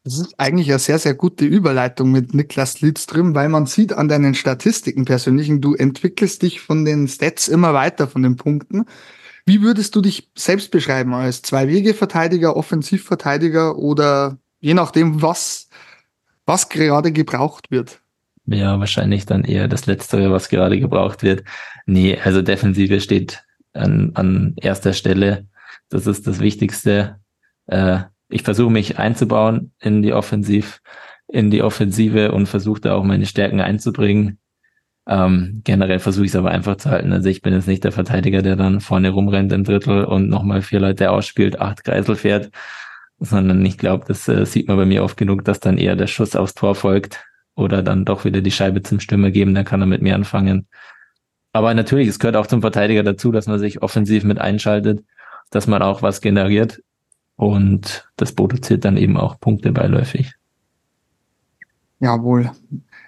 Das 0.04 0.18
ist 0.18 0.34
eigentlich 0.38 0.70
eine 0.70 0.78
sehr, 0.78 0.98
sehr 0.98 1.14
gute 1.14 1.44
Überleitung 1.44 2.12
mit 2.12 2.32
Niklas 2.32 2.80
Lidström, 2.80 3.34
weil 3.34 3.48
man 3.48 3.66
sieht 3.66 3.92
an 3.92 4.08
deinen 4.08 4.34
Statistiken 4.34 5.04
persönlichen, 5.04 5.60
du 5.60 5.74
entwickelst 5.74 6.42
dich 6.42 6.60
von 6.60 6.84
den 6.84 7.08
Stats 7.08 7.48
immer 7.48 7.74
weiter, 7.74 8.06
von 8.06 8.22
den 8.22 8.36
Punkten. 8.36 8.86
Wie 9.44 9.60
würdest 9.60 9.96
du 9.96 10.00
dich 10.00 10.30
selbst 10.36 10.70
beschreiben? 10.70 11.12
Als 11.14 11.42
Zwei-Wege-Verteidiger, 11.42 12.56
Offensivverteidiger 12.56 13.76
oder 13.76 14.38
je 14.60 14.74
nachdem, 14.74 15.20
was, 15.20 15.68
was 16.46 16.68
gerade 16.68 17.12
gebraucht 17.12 17.70
wird? 17.70 18.00
Ja, 18.50 18.78
wahrscheinlich 18.80 19.26
dann 19.26 19.44
eher 19.44 19.68
das 19.68 19.84
Letztere, 19.84 20.30
was 20.32 20.48
gerade 20.48 20.80
gebraucht 20.80 21.22
wird. 21.22 21.44
Nee, 21.84 22.18
also 22.24 22.40
Defensive 22.40 23.00
steht 23.00 23.44
an, 23.74 24.12
an 24.14 24.54
erster 24.56 24.94
Stelle. 24.94 25.46
Das 25.90 26.06
ist 26.06 26.26
das 26.26 26.40
Wichtigste. 26.40 27.16
Äh, 27.66 28.00
ich 28.30 28.42
versuche 28.42 28.72
mich 28.72 28.98
einzubauen 28.98 29.72
in 29.80 30.00
die 30.00 30.14
Offensiv, 30.14 30.80
in 31.26 31.50
die 31.50 31.62
Offensive 31.62 32.32
und 32.32 32.46
versuche 32.46 32.80
da 32.80 32.94
auch 32.94 33.04
meine 33.04 33.26
Stärken 33.26 33.60
einzubringen. 33.60 34.38
Ähm, 35.06 35.60
generell 35.64 35.98
versuche 35.98 36.24
ich 36.24 36.30
es 36.30 36.36
aber 36.36 36.50
einfach 36.50 36.76
zu 36.76 36.88
halten. 36.88 37.12
Also 37.12 37.28
ich 37.28 37.42
bin 37.42 37.52
jetzt 37.52 37.68
nicht 37.68 37.84
der 37.84 37.92
Verteidiger, 37.92 38.40
der 38.40 38.56
dann 38.56 38.80
vorne 38.80 39.10
rumrennt 39.10 39.52
im 39.52 39.64
Drittel 39.64 40.04
und 40.04 40.28
nochmal 40.30 40.62
vier 40.62 40.80
Leute 40.80 41.10
ausspielt, 41.10 41.60
acht 41.60 41.84
Kreisel 41.84 42.16
fährt, 42.16 42.50
sondern 43.18 43.64
ich 43.66 43.76
glaube, 43.76 44.06
das 44.08 44.26
äh, 44.26 44.46
sieht 44.46 44.68
man 44.68 44.78
bei 44.78 44.86
mir 44.86 45.04
oft 45.04 45.18
genug, 45.18 45.44
dass 45.44 45.60
dann 45.60 45.76
eher 45.76 45.96
der 45.96 46.06
Schuss 46.06 46.34
aufs 46.34 46.54
Tor 46.54 46.74
folgt 46.74 47.27
oder 47.58 47.82
dann 47.82 48.04
doch 48.04 48.24
wieder 48.24 48.40
die 48.40 48.52
Scheibe 48.52 48.82
zum 48.82 49.00
Stürmer 49.00 49.32
geben, 49.32 49.54
dann 49.54 49.64
kann 49.64 49.80
er 49.80 49.86
mit 49.86 50.00
mir 50.00 50.14
anfangen. 50.14 50.68
Aber 51.52 51.74
natürlich, 51.74 52.06
es 52.06 52.20
gehört 52.20 52.36
auch 52.36 52.46
zum 52.46 52.60
Verteidiger 52.60 53.02
dazu, 53.02 53.32
dass 53.32 53.48
man 53.48 53.58
sich 53.58 53.82
offensiv 53.82 54.22
mit 54.22 54.38
einschaltet, 54.38 55.04
dass 55.50 55.66
man 55.66 55.82
auch 55.82 56.00
was 56.00 56.20
generiert 56.20 56.80
und 57.34 58.08
das 58.16 58.32
produziert 58.32 58.84
dann 58.84 58.96
eben 58.96 59.16
auch 59.16 59.40
Punkte 59.40 59.72
beiläufig. 59.72 60.34
Jawohl. 61.98 62.52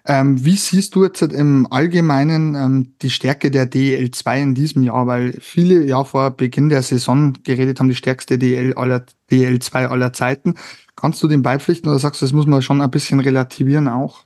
Ähm, 0.04 0.44
wie 0.44 0.56
siehst 0.56 0.96
du 0.96 1.04
jetzt 1.04 1.22
im 1.22 1.68
Allgemeinen 1.70 2.56
ähm, 2.56 2.94
die 3.02 3.10
Stärke 3.10 3.52
der 3.52 3.70
DL2 3.70 4.42
in 4.42 4.54
diesem 4.56 4.82
Jahr? 4.82 5.06
Weil 5.06 5.34
viele 5.40 5.84
ja 5.84 6.02
vor 6.02 6.30
Beginn 6.32 6.70
der 6.70 6.82
Saison 6.82 7.34
geredet 7.44 7.78
haben, 7.78 7.88
die 7.88 7.94
stärkste 7.94 8.36
DL 8.36 8.74
aller, 8.74 9.04
DL2 9.30 9.86
aller 9.86 10.12
Zeiten. 10.12 10.54
Kannst 10.96 11.22
du 11.22 11.28
dem 11.28 11.42
beipflichten 11.42 11.88
oder 11.88 12.00
sagst 12.00 12.20
du, 12.20 12.24
das 12.24 12.32
muss 12.32 12.46
man 12.46 12.62
schon 12.62 12.80
ein 12.80 12.90
bisschen 12.90 13.20
relativieren 13.20 13.86
auch? 13.86 14.24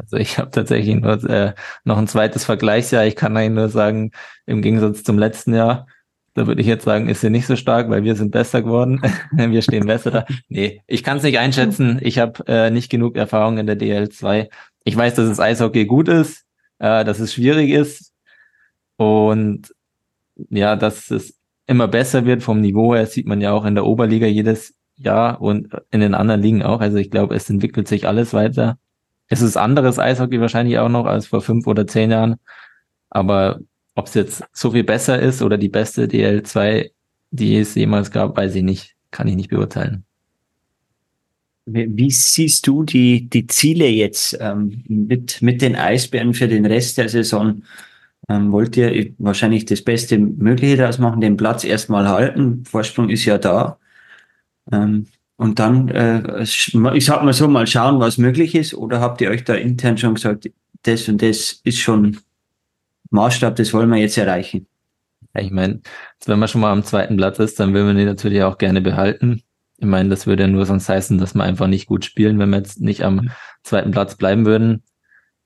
Also 0.00 0.16
ich 0.16 0.38
habe 0.38 0.50
tatsächlich 0.50 0.96
nur 0.96 1.22
äh, 1.28 1.54
noch 1.84 1.98
ein 1.98 2.08
zweites 2.08 2.44
Vergleichsjahr. 2.44 3.06
Ich 3.06 3.16
kann 3.16 3.36
eigentlich 3.36 3.56
nur 3.56 3.68
sagen, 3.68 4.12
im 4.46 4.62
Gegensatz 4.62 5.02
zum 5.02 5.18
letzten 5.18 5.54
Jahr, 5.54 5.86
da 6.34 6.46
würde 6.46 6.60
ich 6.60 6.66
jetzt 6.66 6.84
sagen, 6.84 7.08
ist 7.08 7.20
sie 7.20 7.30
nicht 7.30 7.46
so 7.46 7.56
stark, 7.56 7.90
weil 7.90 8.04
wir 8.04 8.16
sind 8.16 8.30
besser 8.30 8.62
geworden. 8.62 9.02
wir 9.32 9.62
stehen 9.62 9.86
besser 9.86 10.10
da. 10.10 10.26
Nee, 10.48 10.82
ich 10.86 11.02
kann 11.02 11.18
es 11.18 11.22
nicht 11.22 11.38
einschätzen. 11.38 11.98
Ich 12.02 12.18
habe 12.18 12.44
äh, 12.46 12.70
nicht 12.70 12.90
genug 12.90 13.16
Erfahrung 13.16 13.58
in 13.58 13.66
der 13.66 13.78
DL2. 13.78 14.48
Ich 14.84 14.96
weiß, 14.96 15.14
dass 15.14 15.28
das 15.28 15.40
Eishockey 15.40 15.84
gut 15.84 16.08
ist, 16.08 16.44
äh, 16.78 17.04
dass 17.04 17.20
es 17.20 17.34
schwierig 17.34 17.70
ist 17.70 18.12
und 18.96 19.74
ja, 20.50 20.76
dass 20.76 21.10
es 21.10 21.38
immer 21.66 21.88
besser 21.88 22.24
wird 22.24 22.42
vom 22.42 22.60
Niveau 22.60 22.94
her, 22.94 23.06
sieht 23.06 23.26
man 23.26 23.40
ja 23.40 23.52
auch 23.52 23.64
in 23.64 23.74
der 23.74 23.86
Oberliga 23.86 24.26
jedes 24.26 24.74
Jahr 24.96 25.40
und 25.40 25.68
in 25.90 26.00
den 26.00 26.14
anderen 26.14 26.42
Ligen 26.42 26.62
auch. 26.62 26.80
Also 26.80 26.96
ich 26.96 27.10
glaube, 27.10 27.34
es 27.34 27.48
entwickelt 27.50 27.88
sich 27.88 28.06
alles 28.06 28.32
weiter. 28.32 28.78
Es 29.30 29.40
ist 29.42 29.56
anderes 29.56 29.98
Eishockey 29.98 30.40
wahrscheinlich 30.40 30.78
auch 30.78 30.88
noch 30.88 31.06
als 31.06 31.28
vor 31.28 31.40
fünf 31.40 31.66
oder 31.66 31.86
zehn 31.86 32.10
Jahren. 32.10 32.36
Aber 33.10 33.60
ob 33.94 34.06
es 34.06 34.14
jetzt 34.14 34.44
so 34.52 34.72
viel 34.72 34.84
besser 34.84 35.20
ist 35.20 35.40
oder 35.40 35.56
die 35.56 35.68
beste 35.68 36.06
DL2, 36.06 36.90
die 37.30 37.56
es 37.56 37.76
jemals 37.76 38.10
gab, 38.10 38.36
weiß 38.36 38.56
ich 38.56 38.64
nicht. 38.64 38.96
Kann 39.12 39.28
ich 39.28 39.36
nicht 39.36 39.50
beurteilen. 39.50 40.04
Wie 41.66 42.10
siehst 42.10 42.66
du 42.66 42.82
die, 42.82 43.28
die 43.28 43.46
Ziele 43.46 43.86
jetzt 43.86 44.36
ähm, 44.40 44.82
mit, 44.88 45.40
mit 45.42 45.62
den 45.62 45.76
Eisbären 45.76 46.34
für 46.34 46.48
den 46.48 46.66
Rest 46.66 46.98
der 46.98 47.08
Saison? 47.08 47.62
Ähm, 48.28 48.50
wollt 48.50 48.76
ihr 48.76 49.12
wahrscheinlich 49.18 49.64
das 49.64 49.82
Beste 49.82 50.18
Mögliche 50.18 50.76
daraus 50.76 50.98
machen, 50.98 51.20
den 51.20 51.36
Platz 51.36 51.62
erstmal 51.62 52.08
halten? 52.08 52.64
Vorsprung 52.64 53.08
ist 53.10 53.24
ja 53.24 53.38
da. 53.38 53.78
Ähm, 54.72 55.06
und 55.40 55.58
dann, 55.58 55.88
äh, 55.88 56.42
ich 56.42 57.06
sag 57.06 57.22
mal 57.22 57.32
so, 57.32 57.48
mal 57.48 57.66
schauen, 57.66 57.98
was 57.98 58.18
möglich 58.18 58.54
ist. 58.54 58.74
Oder 58.74 59.00
habt 59.00 59.22
ihr 59.22 59.30
euch 59.30 59.42
da 59.42 59.54
intern 59.54 59.96
schon 59.96 60.16
gesagt, 60.16 60.50
das 60.82 61.08
und 61.08 61.22
das 61.22 61.62
ist 61.64 61.78
schon 61.78 62.18
Maßstab, 63.08 63.56
das 63.56 63.72
wollen 63.72 63.88
wir 63.88 63.96
jetzt 63.96 64.18
erreichen. 64.18 64.66
Ja, 65.34 65.40
ich 65.40 65.50
meine, 65.50 65.80
wenn 66.26 66.38
man 66.38 66.46
schon 66.46 66.60
mal 66.60 66.70
am 66.70 66.84
zweiten 66.84 67.16
Platz 67.16 67.38
ist, 67.38 67.58
dann 67.58 67.72
will 67.72 67.84
man 67.84 67.96
den 67.96 68.04
natürlich 68.04 68.42
auch 68.42 68.58
gerne 68.58 68.82
behalten. 68.82 69.40
Ich 69.78 69.86
meine, 69.86 70.10
das 70.10 70.26
würde 70.26 70.42
ja 70.42 70.46
nur 70.46 70.66
sonst 70.66 70.90
heißen, 70.90 71.16
dass 71.16 71.34
wir 71.34 71.42
einfach 71.42 71.68
nicht 71.68 71.86
gut 71.86 72.04
spielen, 72.04 72.38
wenn 72.38 72.50
wir 72.50 72.58
jetzt 72.58 72.82
nicht 72.82 73.02
am 73.02 73.30
zweiten 73.62 73.92
Platz 73.92 74.16
bleiben 74.16 74.44
würden. 74.44 74.82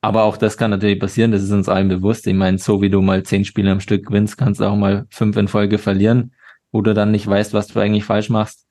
Aber 0.01 0.24
auch 0.24 0.36
das 0.36 0.57
kann 0.57 0.72
natürlich 0.72 0.99
passieren, 0.99 1.30
das 1.30 1.45
ist 1.45 1.53
uns 1.53 1.68
allen 1.68 1.86
bewusst. 1.86 2.26
Ich 2.26 2.34
meine, 2.34 2.59
so 2.59 2.82
wie 2.82 2.90
du 2.90 3.01
mal 3.01 3.22
zehn 3.22 3.45
Spiele 3.45 3.70
am 3.70 3.78
Stück 3.78 4.07
gewinnst, 4.07 4.38
kannst 4.38 4.59
du 4.59 4.64
auch 4.64 4.74
mal 4.74 5.07
fünf 5.11 5.36
in 5.36 5.47
Folge 5.47 5.78
verlieren, 5.78 6.34
wo 6.72 6.82
du 6.82 6.95
dann 6.95 7.12
nicht 7.12 7.28
weißt, 7.28 7.55
was 7.55 7.68
du 7.68 7.78
eigentlich 7.78 8.05
falsch 8.05 8.28
machst. 8.28 8.66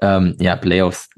Ähm, 0.00 0.36
ja, 0.40 0.56
Playoffs 0.56 1.10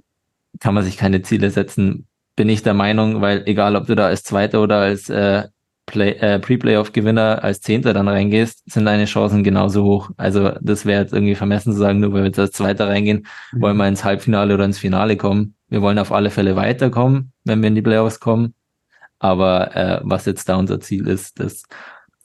kann 0.60 0.74
man 0.74 0.84
sich 0.84 0.96
keine 0.96 1.22
Ziele 1.22 1.50
setzen, 1.50 2.06
bin 2.36 2.48
ich 2.48 2.62
der 2.62 2.74
Meinung, 2.74 3.20
weil 3.20 3.42
egal, 3.46 3.76
ob 3.76 3.86
du 3.86 3.94
da 3.94 4.06
als 4.06 4.22
Zweiter 4.22 4.62
oder 4.62 4.76
als 4.78 5.08
äh, 5.10 5.44
äh, 5.94 6.38
Pre-Playoff-Gewinner 6.38 7.42
als 7.42 7.60
Zehnter 7.60 7.92
dann 7.92 8.08
reingehst, 8.08 8.62
sind 8.70 8.84
deine 8.84 9.06
Chancen 9.06 9.42
genauso 9.42 9.84
hoch. 9.84 10.10
Also 10.16 10.52
das 10.60 10.86
wäre 10.86 11.02
jetzt 11.02 11.12
irgendwie 11.12 11.34
vermessen 11.34 11.72
zu 11.72 11.78
sagen, 11.78 12.00
nur 12.00 12.12
weil 12.12 12.22
wir 12.22 12.26
jetzt 12.28 12.38
als 12.38 12.52
Zweiter 12.52 12.88
reingehen, 12.88 13.26
mhm. 13.52 13.60
wollen 13.60 13.76
wir 13.76 13.88
ins 13.88 14.04
Halbfinale 14.04 14.54
oder 14.54 14.64
ins 14.64 14.78
Finale 14.78 15.16
kommen. 15.16 15.54
Wir 15.68 15.82
wollen 15.82 15.98
auf 15.98 16.12
alle 16.12 16.30
Fälle 16.30 16.56
weiterkommen, 16.56 17.32
wenn 17.44 17.60
wir 17.60 17.68
in 17.68 17.74
die 17.74 17.82
Playoffs 17.82 18.20
kommen. 18.20 18.54
Aber 19.18 19.76
äh, 19.76 20.00
was 20.02 20.24
jetzt 20.26 20.48
da 20.48 20.56
unser 20.56 20.80
Ziel 20.80 21.06
ist, 21.08 21.40
das 21.40 21.64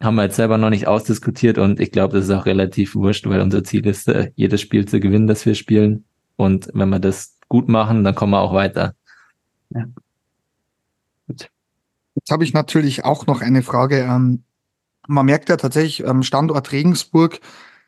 haben 0.01 0.15
wir 0.15 0.23
jetzt 0.23 0.35
selber 0.35 0.57
noch 0.57 0.69
nicht 0.69 0.87
ausdiskutiert 0.87 1.57
und 1.57 1.79
ich 1.79 1.91
glaube, 1.91 2.15
das 2.15 2.25
ist 2.25 2.31
auch 2.31 2.45
relativ 2.45 2.95
wurscht, 2.95 3.27
weil 3.27 3.41
unser 3.41 3.63
Ziel 3.63 3.85
ist, 3.85 4.07
äh, 4.07 4.31
jedes 4.35 4.61
Spiel 4.61 4.85
zu 4.85 4.99
gewinnen, 4.99 5.27
das 5.27 5.45
wir 5.45 5.55
spielen. 5.55 6.05
Und 6.35 6.69
wenn 6.73 6.89
wir 6.89 6.99
das 6.99 7.37
gut 7.47 7.67
machen, 7.69 8.03
dann 8.03 8.15
kommen 8.15 8.31
wir 8.31 8.41
auch 8.41 8.53
weiter. 8.53 8.95
Ja. 9.69 9.85
Gut. 11.27 11.49
Jetzt 12.15 12.31
habe 12.31 12.43
ich 12.43 12.53
natürlich 12.53 13.03
auch 13.03 13.27
noch 13.27 13.41
eine 13.41 13.63
Frage. 13.63 13.99
Ähm, 13.99 14.43
man 15.07 15.25
merkt 15.25 15.49
ja 15.49 15.57
tatsächlich 15.57 16.07
am 16.07 16.23
Standort 16.23 16.71
Regensburg, 16.71 17.39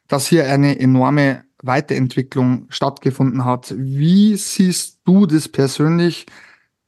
dass 0.08 0.28
hier 0.28 0.45
eine 0.45 0.80
enorme 0.80 1.43
Weiterentwicklung 1.62 2.68
stattgefunden 2.70 3.45
hat. 3.45 3.74
Wie 3.76 4.36
siehst 4.36 5.00
du 5.06 5.26
das 5.26 5.50
persönlich, 5.50 6.28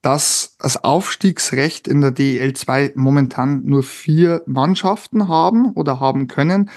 dass 0.01 0.55
das 0.60 0.84
Aufstiegsrecht 0.84 1.88
in 1.88 2.01
der 2.01 2.12
DEL 2.12 2.53
2 2.53 2.93
momentan 2.95 3.66
nur 3.66 3.84
vier 3.84 4.43
Mannschaften 4.45 5.28
haben 5.28 5.74
oder 5.74 5.99
haben 5.99 6.28
können? 6.28 6.70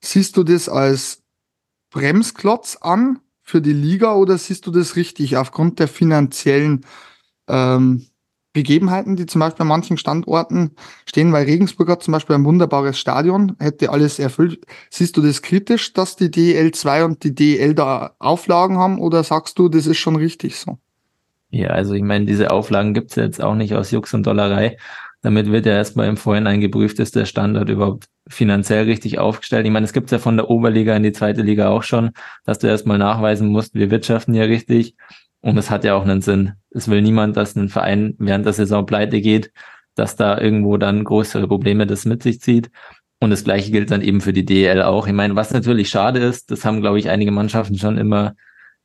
Siehst 0.00 0.36
du 0.36 0.44
das 0.44 0.68
als 0.68 1.22
Bremsklotz 1.90 2.76
an 2.80 3.18
für 3.42 3.60
die 3.60 3.72
Liga 3.72 4.14
oder 4.14 4.38
siehst 4.38 4.66
du 4.66 4.70
das 4.70 4.96
richtig 4.96 5.36
aufgrund 5.36 5.78
der 5.78 5.88
finanziellen 5.88 6.86
ähm, 7.48 8.06
Begebenheiten, 8.52 9.16
die 9.16 9.26
zum 9.26 9.40
Beispiel 9.40 9.62
an 9.62 9.68
manchen 9.68 9.96
Standorten 9.96 10.72
stehen, 11.06 11.32
weil 11.32 11.46
Regensburg 11.46 11.88
hat 11.88 12.02
zum 12.02 12.12
Beispiel 12.12 12.36
ein 12.36 12.44
wunderbares 12.44 12.98
Stadion, 12.98 13.56
hätte 13.58 13.90
alles 13.90 14.18
erfüllt. 14.18 14.66
Siehst 14.90 15.16
du 15.16 15.22
das 15.22 15.40
kritisch, 15.40 15.94
dass 15.94 16.16
die 16.16 16.28
DL2 16.28 17.04
und 17.04 17.24
die 17.24 17.34
DL 17.34 17.74
da 17.74 18.14
Auflagen 18.18 18.76
haben 18.76 18.98
oder 18.98 19.24
sagst 19.24 19.58
du, 19.58 19.68
das 19.68 19.86
ist 19.86 19.98
schon 19.98 20.16
richtig 20.16 20.56
so? 20.56 20.78
Ja, 21.50 21.68
also 21.68 21.94
ich 21.94 22.02
meine, 22.02 22.26
diese 22.26 22.50
Auflagen 22.50 22.94
gibt's 22.94 23.14
jetzt 23.14 23.42
auch 23.42 23.54
nicht 23.54 23.74
aus 23.74 23.90
Jux 23.90 24.12
und 24.14 24.26
Dollerei. 24.26 24.76
Damit 25.22 25.50
wird 25.50 25.66
ja 25.66 25.72
erstmal 25.72 26.08
im 26.08 26.16
Vorhinein 26.16 26.60
geprüft, 26.60 26.98
ist 26.98 27.14
der 27.14 27.26
Standort 27.26 27.68
überhaupt 27.68 28.06
finanziell 28.28 28.84
richtig 28.84 29.18
aufgestellt. 29.18 29.64
Ich 29.66 29.72
meine, 29.72 29.84
es 29.84 29.92
gibt's 29.92 30.10
ja 30.10 30.18
von 30.18 30.36
der 30.36 30.50
Oberliga 30.50 30.96
in 30.96 31.04
die 31.04 31.12
zweite 31.12 31.42
Liga 31.42 31.68
auch 31.68 31.84
schon, 31.84 32.10
dass 32.44 32.58
du 32.58 32.66
erstmal 32.66 32.98
nachweisen 32.98 33.48
musst, 33.48 33.74
wir 33.74 33.90
wirtschaften 33.90 34.34
ja 34.34 34.44
richtig. 34.44 34.96
Und 35.40 35.56
es 35.58 35.70
hat 35.70 35.84
ja 35.84 35.94
auch 35.94 36.02
einen 36.02 36.22
Sinn. 36.22 36.52
Es 36.70 36.88
will 36.88 37.02
niemand, 37.02 37.36
dass 37.36 37.56
ein 37.56 37.68
Verein 37.68 38.14
während 38.18 38.46
der 38.46 38.52
Saison 38.52 38.86
pleite 38.86 39.20
geht, 39.20 39.52
dass 39.94 40.16
da 40.16 40.38
irgendwo 40.38 40.76
dann 40.76 41.04
größere 41.04 41.48
Probleme 41.48 41.86
das 41.86 42.04
mit 42.04 42.22
sich 42.22 42.40
zieht. 42.40 42.70
Und 43.20 43.30
das 43.30 43.44
gleiche 43.44 43.70
gilt 43.70 43.90
dann 43.90 44.02
eben 44.02 44.20
für 44.20 44.32
die 44.32 44.44
DEL 44.44 44.82
auch. 44.82 45.06
Ich 45.06 45.12
meine, 45.12 45.36
was 45.36 45.52
natürlich 45.52 45.88
schade 45.90 46.20
ist, 46.20 46.50
das 46.50 46.64
haben, 46.64 46.80
glaube 46.80 46.98
ich, 46.98 47.08
einige 47.08 47.30
Mannschaften 47.30 47.76
schon 47.76 47.98
immer 47.98 48.34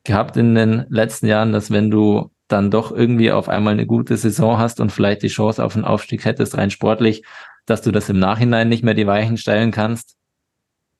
gehabt 0.04 0.36
in 0.36 0.54
den 0.54 0.84
letzten 0.88 1.26
Jahren, 1.26 1.52
dass 1.52 1.70
wenn 1.70 1.90
du 1.90 2.30
dann 2.48 2.70
doch 2.70 2.92
irgendwie 2.92 3.30
auf 3.30 3.48
einmal 3.48 3.74
eine 3.74 3.86
gute 3.86 4.16
Saison 4.16 4.58
hast 4.58 4.80
und 4.80 4.90
vielleicht 4.90 5.22
die 5.22 5.28
Chance 5.28 5.64
auf 5.64 5.76
einen 5.76 5.84
Aufstieg 5.84 6.24
hättest, 6.24 6.56
rein 6.56 6.70
sportlich, 6.70 7.22
dass 7.66 7.82
du 7.82 7.92
das 7.92 8.08
im 8.08 8.18
Nachhinein 8.18 8.68
nicht 8.68 8.82
mehr 8.82 8.94
die 8.94 9.06
Weichen 9.06 9.36
stellen 9.36 9.70
kannst. 9.70 10.18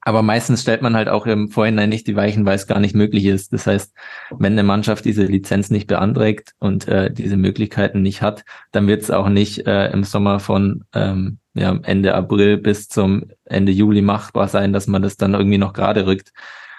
Aber 0.00 0.22
meistens 0.22 0.62
stellt 0.62 0.80
man 0.80 0.94
halt 0.94 1.08
auch 1.08 1.26
im 1.26 1.50
Vorhinein 1.50 1.88
nicht 1.88 2.06
die 2.06 2.16
Weichen, 2.16 2.46
weil 2.46 2.54
es 2.54 2.66
gar 2.66 2.78
nicht 2.78 2.94
möglich 2.94 3.26
ist. 3.26 3.52
Das 3.52 3.66
heißt, 3.66 3.94
wenn 4.30 4.52
eine 4.52 4.62
Mannschaft 4.62 5.04
diese 5.04 5.24
Lizenz 5.24 5.70
nicht 5.70 5.86
beantragt 5.86 6.54
und 6.60 6.88
äh, 6.88 7.12
diese 7.12 7.36
Möglichkeiten 7.36 8.00
nicht 8.00 8.22
hat, 8.22 8.44
dann 8.70 8.86
wird 8.86 9.02
es 9.02 9.10
auch 9.10 9.28
nicht 9.28 9.66
äh, 9.66 9.90
im 9.90 10.04
Sommer 10.04 10.40
von 10.40 10.84
ähm, 10.94 11.38
ja, 11.54 11.78
Ende 11.82 12.14
April 12.14 12.58
bis 12.58 12.88
zum 12.88 13.24
Ende 13.44 13.72
Juli 13.72 14.00
machbar 14.00 14.48
sein, 14.48 14.72
dass 14.72 14.86
man 14.86 15.02
das 15.02 15.16
dann 15.16 15.34
irgendwie 15.34 15.58
noch 15.58 15.72
gerade 15.72 16.06
rückt. 16.06 16.32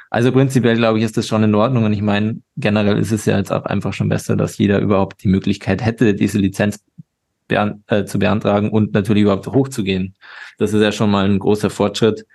Also 0.09 0.31
prinzipiell 0.31 0.75
glaube 0.75 0.97
ich, 0.97 1.05
ist 1.05 1.17
das 1.17 1.27
schon 1.27 1.43
in 1.43 1.53
Ordnung. 1.55 1.85
Und 1.85 1.93
ich 1.93 2.01
meine, 2.01 2.41
generell 2.57 2.97
ist 2.97 3.11
es 3.11 3.25
ja 3.25 3.37
jetzt 3.37 3.51
auch 3.51 3.65
einfach 3.65 3.93
schon 3.93 4.09
besser, 4.09 4.35
dass 4.35 4.57
jeder 4.57 4.79
überhaupt 4.79 5.23
die 5.23 5.27
Möglichkeit 5.27 5.85
hätte, 5.85 6.13
diese 6.15 6.39
Lizenz 6.39 6.83
beant 7.47 7.83
äh, 7.87 8.05
zu 8.05 8.19
beantragen 8.19 8.69
und 8.71 8.93
natürlich 8.93 9.23
überhaupt 9.23 9.47
hochzugehen. 9.47 10.15
Das 10.57 10.73
ist 10.73 10.81
ja 10.81 10.91
schon 10.91 11.11
mal 11.11 11.25
ein 11.25 11.39
großer 11.39 11.69
Fortschritt. 11.69 12.25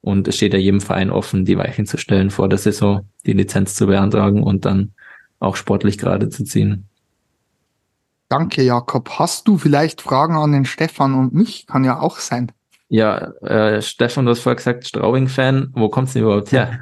Und 0.00 0.28
es 0.28 0.36
steht 0.36 0.52
ja 0.52 0.58
jedem 0.58 0.80
Verein 0.80 1.10
offen, 1.10 1.44
die 1.44 1.58
Weichen 1.58 1.84
zu 1.84 1.98
stellen 1.98 2.30
vor 2.30 2.48
der 2.48 2.58
Saison, 2.58 3.08
die 3.26 3.32
Lizenz 3.32 3.74
zu 3.74 3.86
beantragen 3.86 4.42
und 4.42 4.64
dann 4.64 4.92
auch 5.40 5.56
sportlich 5.56 5.98
gerade 5.98 6.28
zu 6.28 6.44
ziehen. 6.44 6.88
Danke, 8.28 8.62
Jakob. 8.62 9.10
Hast 9.18 9.48
du 9.48 9.58
vielleicht 9.58 10.02
Fragen 10.02 10.36
an 10.36 10.52
den 10.52 10.66
Stefan 10.66 11.14
und 11.14 11.34
mich? 11.34 11.66
Kann 11.66 11.84
ja 11.84 11.98
auch 11.98 12.18
sein. 12.18 12.52
Ja, 12.88 13.32
äh, 13.42 13.82
Stefan, 13.82 14.24
du 14.24 14.30
hast 14.30 14.40
vorher 14.40 14.56
gesagt, 14.56 14.86
Straubing-Fan. 14.86 15.72
Wo 15.74 15.88
kommst 15.88 16.14
du 16.14 16.20
überhaupt 16.20 16.52
her? 16.52 16.80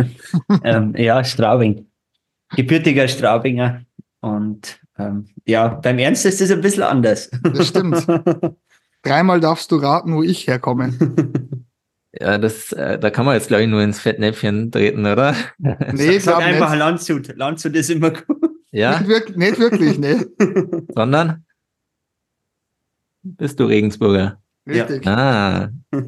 ähm, 0.64 0.94
ja, 0.96 1.22
Straubing. 1.24 1.86
Gebürtiger 2.56 3.06
Straubinger. 3.06 3.82
Und 4.20 4.80
ähm, 4.98 5.28
ja, 5.46 5.68
beim 5.68 5.98
Ernst 5.98 6.24
ist 6.24 6.40
es 6.40 6.50
ein 6.50 6.60
bisschen 6.60 6.84
anders. 6.84 7.30
Das 7.42 7.68
stimmt. 7.68 8.06
Dreimal 9.02 9.40
darfst 9.40 9.70
du 9.72 9.76
raten, 9.76 10.14
wo 10.14 10.22
ich 10.22 10.46
herkomme. 10.46 10.92
Ja, 12.20 12.36
das, 12.36 12.72
äh, 12.72 12.98
da 12.98 13.08
kann 13.08 13.24
man 13.24 13.36
jetzt, 13.36 13.48
glaube 13.48 13.62
ich, 13.62 13.70
nur 13.70 13.80
ins 13.80 13.98
Fettnäpfchen 13.98 14.70
treten, 14.70 15.06
oder? 15.06 15.34
Nee, 15.56 16.18
sag, 16.18 16.34
sag 16.34 16.42
einfach 16.42 16.70
nicht. 16.72 16.78
Landshut. 16.78 17.34
Landshut 17.34 17.74
ist 17.74 17.88
immer 17.88 18.10
gut. 18.10 18.50
Ja? 18.70 18.98
Nicht, 18.98 19.08
wirklich, 19.08 19.36
nicht 19.38 19.58
wirklich, 19.58 19.98
ne. 19.98 20.26
Sondern? 20.94 21.46
Bist 23.22 23.58
du 23.58 23.64
Regensburger? 23.64 24.41
Richtig. 24.66 25.04
Ja. 25.04 25.70
Ah. 25.70 25.70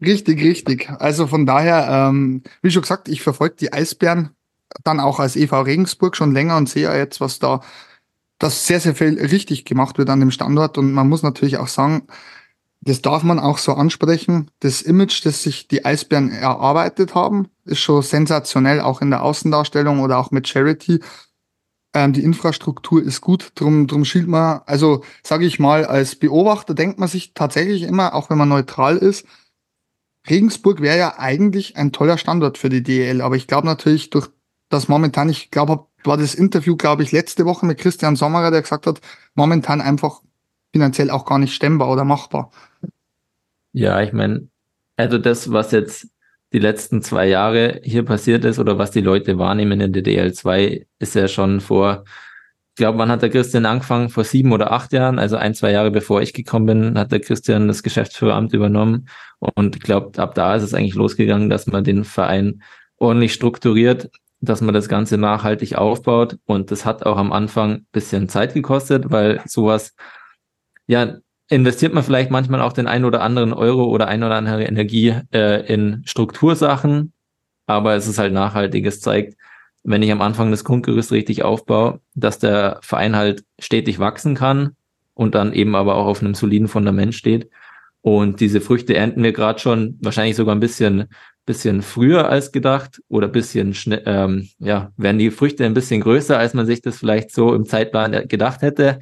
richtig, 0.00 0.42
richtig. 0.42 0.90
Also 0.90 1.26
von 1.26 1.46
daher, 1.46 2.08
ähm, 2.08 2.42
wie 2.62 2.70
schon 2.70 2.82
gesagt, 2.82 3.08
ich 3.08 3.22
verfolge 3.22 3.56
die 3.56 3.72
Eisbären 3.72 4.30
dann 4.84 5.00
auch 5.00 5.20
als 5.20 5.36
EV 5.36 5.62
Regensburg 5.62 6.16
schon 6.16 6.32
länger 6.32 6.56
und 6.56 6.68
sehe 6.68 6.84
ja 6.84 6.96
jetzt, 6.96 7.20
was 7.20 7.38
da, 7.38 7.60
dass 8.38 8.66
sehr, 8.66 8.80
sehr 8.80 8.94
viel 8.94 9.18
richtig 9.18 9.64
gemacht 9.64 9.98
wird 9.98 10.10
an 10.10 10.20
dem 10.20 10.30
Standort. 10.30 10.78
Und 10.78 10.92
man 10.92 11.08
muss 11.08 11.22
natürlich 11.22 11.58
auch 11.58 11.68
sagen, 11.68 12.06
das 12.82 13.02
darf 13.02 13.22
man 13.22 13.38
auch 13.38 13.58
so 13.58 13.74
ansprechen. 13.74 14.50
Das 14.60 14.82
Image, 14.82 15.24
das 15.24 15.42
sich 15.42 15.66
die 15.68 15.84
Eisbären 15.84 16.30
erarbeitet 16.30 17.14
haben, 17.14 17.48
ist 17.64 17.80
schon 17.80 18.02
sensationell, 18.02 18.80
auch 18.80 19.00
in 19.02 19.10
der 19.10 19.22
Außendarstellung 19.22 20.00
oder 20.00 20.18
auch 20.18 20.30
mit 20.30 20.46
Charity. 20.46 21.00
Ähm, 21.96 22.12
die 22.12 22.24
Infrastruktur 22.24 23.02
ist 23.02 23.22
gut, 23.22 23.52
drum, 23.54 23.86
drum 23.86 24.04
schielt 24.04 24.28
man, 24.28 24.60
also 24.66 25.02
sage 25.22 25.46
ich 25.46 25.58
mal, 25.58 25.86
als 25.86 26.14
Beobachter 26.14 26.74
denkt 26.74 26.98
man 26.98 27.08
sich 27.08 27.32
tatsächlich 27.32 27.84
immer, 27.84 28.14
auch 28.14 28.28
wenn 28.28 28.36
man 28.36 28.50
neutral 28.50 28.98
ist, 28.98 29.26
Regensburg 30.28 30.82
wäre 30.82 30.98
ja 30.98 31.18
eigentlich 31.18 31.78
ein 31.78 31.92
toller 31.92 32.18
Standort 32.18 32.58
für 32.58 32.68
die 32.68 32.82
DEL, 32.82 33.22
aber 33.22 33.36
ich 33.36 33.46
glaube 33.46 33.66
natürlich 33.66 34.10
durch 34.10 34.28
das 34.68 34.88
momentan, 34.88 35.30
ich 35.30 35.50
glaube, 35.50 35.86
war 36.04 36.18
das 36.18 36.34
Interview, 36.34 36.76
glaube 36.76 37.02
ich, 37.02 37.12
letzte 37.12 37.46
Woche 37.46 37.64
mit 37.64 37.78
Christian 37.78 38.14
Sommerer, 38.14 38.50
der 38.50 38.60
gesagt 38.60 38.86
hat, 38.86 39.00
momentan 39.34 39.80
einfach 39.80 40.20
finanziell 40.74 41.08
auch 41.08 41.24
gar 41.24 41.38
nicht 41.38 41.54
stemmbar 41.54 41.90
oder 41.90 42.04
machbar. 42.04 42.50
Ja, 43.72 44.02
ich 44.02 44.12
meine, 44.12 44.48
also 44.96 45.16
das, 45.16 45.50
was 45.50 45.70
jetzt 45.70 46.08
die 46.52 46.58
letzten 46.58 47.02
zwei 47.02 47.28
Jahre 47.28 47.80
hier 47.82 48.04
passiert 48.04 48.44
ist 48.44 48.58
oder 48.58 48.78
was 48.78 48.90
die 48.90 49.00
Leute 49.00 49.38
wahrnehmen 49.38 49.80
in 49.80 49.92
der 49.92 50.04
DL2, 50.04 50.86
ist 50.98 51.14
ja 51.14 51.28
schon 51.28 51.60
vor, 51.60 52.04
ich 52.70 52.76
glaube, 52.76 52.98
wann 52.98 53.10
hat 53.10 53.22
der 53.22 53.30
Christian 53.30 53.66
angefangen? 53.66 54.10
Vor 54.10 54.24
sieben 54.24 54.52
oder 54.52 54.70
acht 54.72 54.92
Jahren, 54.92 55.18
also 55.18 55.36
ein, 55.36 55.54
zwei 55.54 55.72
Jahre 55.72 55.90
bevor 55.90 56.22
ich 56.22 56.32
gekommen 56.32 56.66
bin, 56.66 56.98
hat 56.98 57.10
der 57.10 57.20
Christian 57.20 57.68
das 57.68 57.82
Geschäftsführeramt 57.82 58.52
übernommen. 58.52 59.08
Und 59.40 59.76
ich 59.76 59.82
glaube, 59.82 60.18
ab 60.22 60.34
da 60.34 60.54
ist 60.54 60.62
es 60.62 60.74
eigentlich 60.74 60.94
losgegangen, 60.94 61.50
dass 61.50 61.66
man 61.66 61.84
den 61.84 62.04
Verein 62.04 62.62
ordentlich 62.98 63.32
strukturiert, 63.32 64.10
dass 64.40 64.60
man 64.60 64.74
das 64.74 64.88
Ganze 64.88 65.18
nachhaltig 65.18 65.76
aufbaut. 65.76 66.38
Und 66.44 66.70
das 66.70 66.84
hat 66.84 67.04
auch 67.06 67.16
am 67.16 67.32
Anfang 67.32 67.86
bisschen 67.92 68.28
Zeit 68.28 68.54
gekostet, 68.54 69.10
weil 69.10 69.42
sowas 69.46 69.94
ja, 70.86 71.16
investiert 71.48 71.94
man 71.94 72.02
vielleicht 72.02 72.30
manchmal 72.30 72.60
auch 72.60 72.72
den 72.72 72.86
ein 72.86 73.04
oder 73.04 73.22
anderen 73.22 73.52
Euro 73.52 73.84
oder 73.84 74.08
ein 74.08 74.22
oder 74.22 74.34
andere 74.34 74.64
Energie 74.64 75.14
äh, 75.32 75.66
in 75.72 76.02
Struktursachen, 76.04 77.12
aber 77.66 77.94
es 77.94 78.06
ist 78.06 78.18
halt 78.18 78.32
nachhaltig. 78.32 78.86
Es 78.86 79.00
zeigt, 79.00 79.36
wenn 79.84 80.02
ich 80.02 80.10
am 80.10 80.22
Anfang 80.22 80.50
das 80.50 80.64
Grundgerüst 80.64 81.12
richtig 81.12 81.44
aufbaue, 81.44 82.00
dass 82.14 82.38
der 82.38 82.80
Verein 82.82 83.14
halt 83.14 83.44
stetig 83.58 83.98
wachsen 83.98 84.34
kann 84.34 84.76
und 85.14 85.34
dann 85.34 85.52
eben 85.52 85.76
aber 85.76 85.94
auch 85.94 86.06
auf 86.06 86.20
einem 86.20 86.34
soliden 86.34 86.68
Fundament 86.68 87.14
steht. 87.14 87.48
Und 88.02 88.40
diese 88.40 88.60
Früchte 88.60 88.94
ernten 88.94 89.22
wir 89.22 89.32
gerade 89.32 89.58
schon, 89.58 89.98
wahrscheinlich 90.00 90.36
sogar 90.36 90.54
ein 90.54 90.60
bisschen, 90.60 91.06
bisschen 91.44 91.82
früher 91.82 92.28
als 92.28 92.52
gedacht 92.52 93.00
oder 93.08 93.26
bisschen 93.28 93.74
schnell, 93.74 94.02
ähm, 94.06 94.48
ja, 94.58 94.92
werden 94.96 95.18
die 95.18 95.30
Früchte 95.30 95.64
ein 95.64 95.74
bisschen 95.74 96.00
größer, 96.00 96.38
als 96.38 96.54
man 96.54 96.66
sich 96.66 96.82
das 96.82 96.98
vielleicht 96.98 97.32
so 97.32 97.54
im 97.54 97.64
Zeitplan 97.64 98.28
gedacht 98.28 98.62
hätte. 98.62 98.98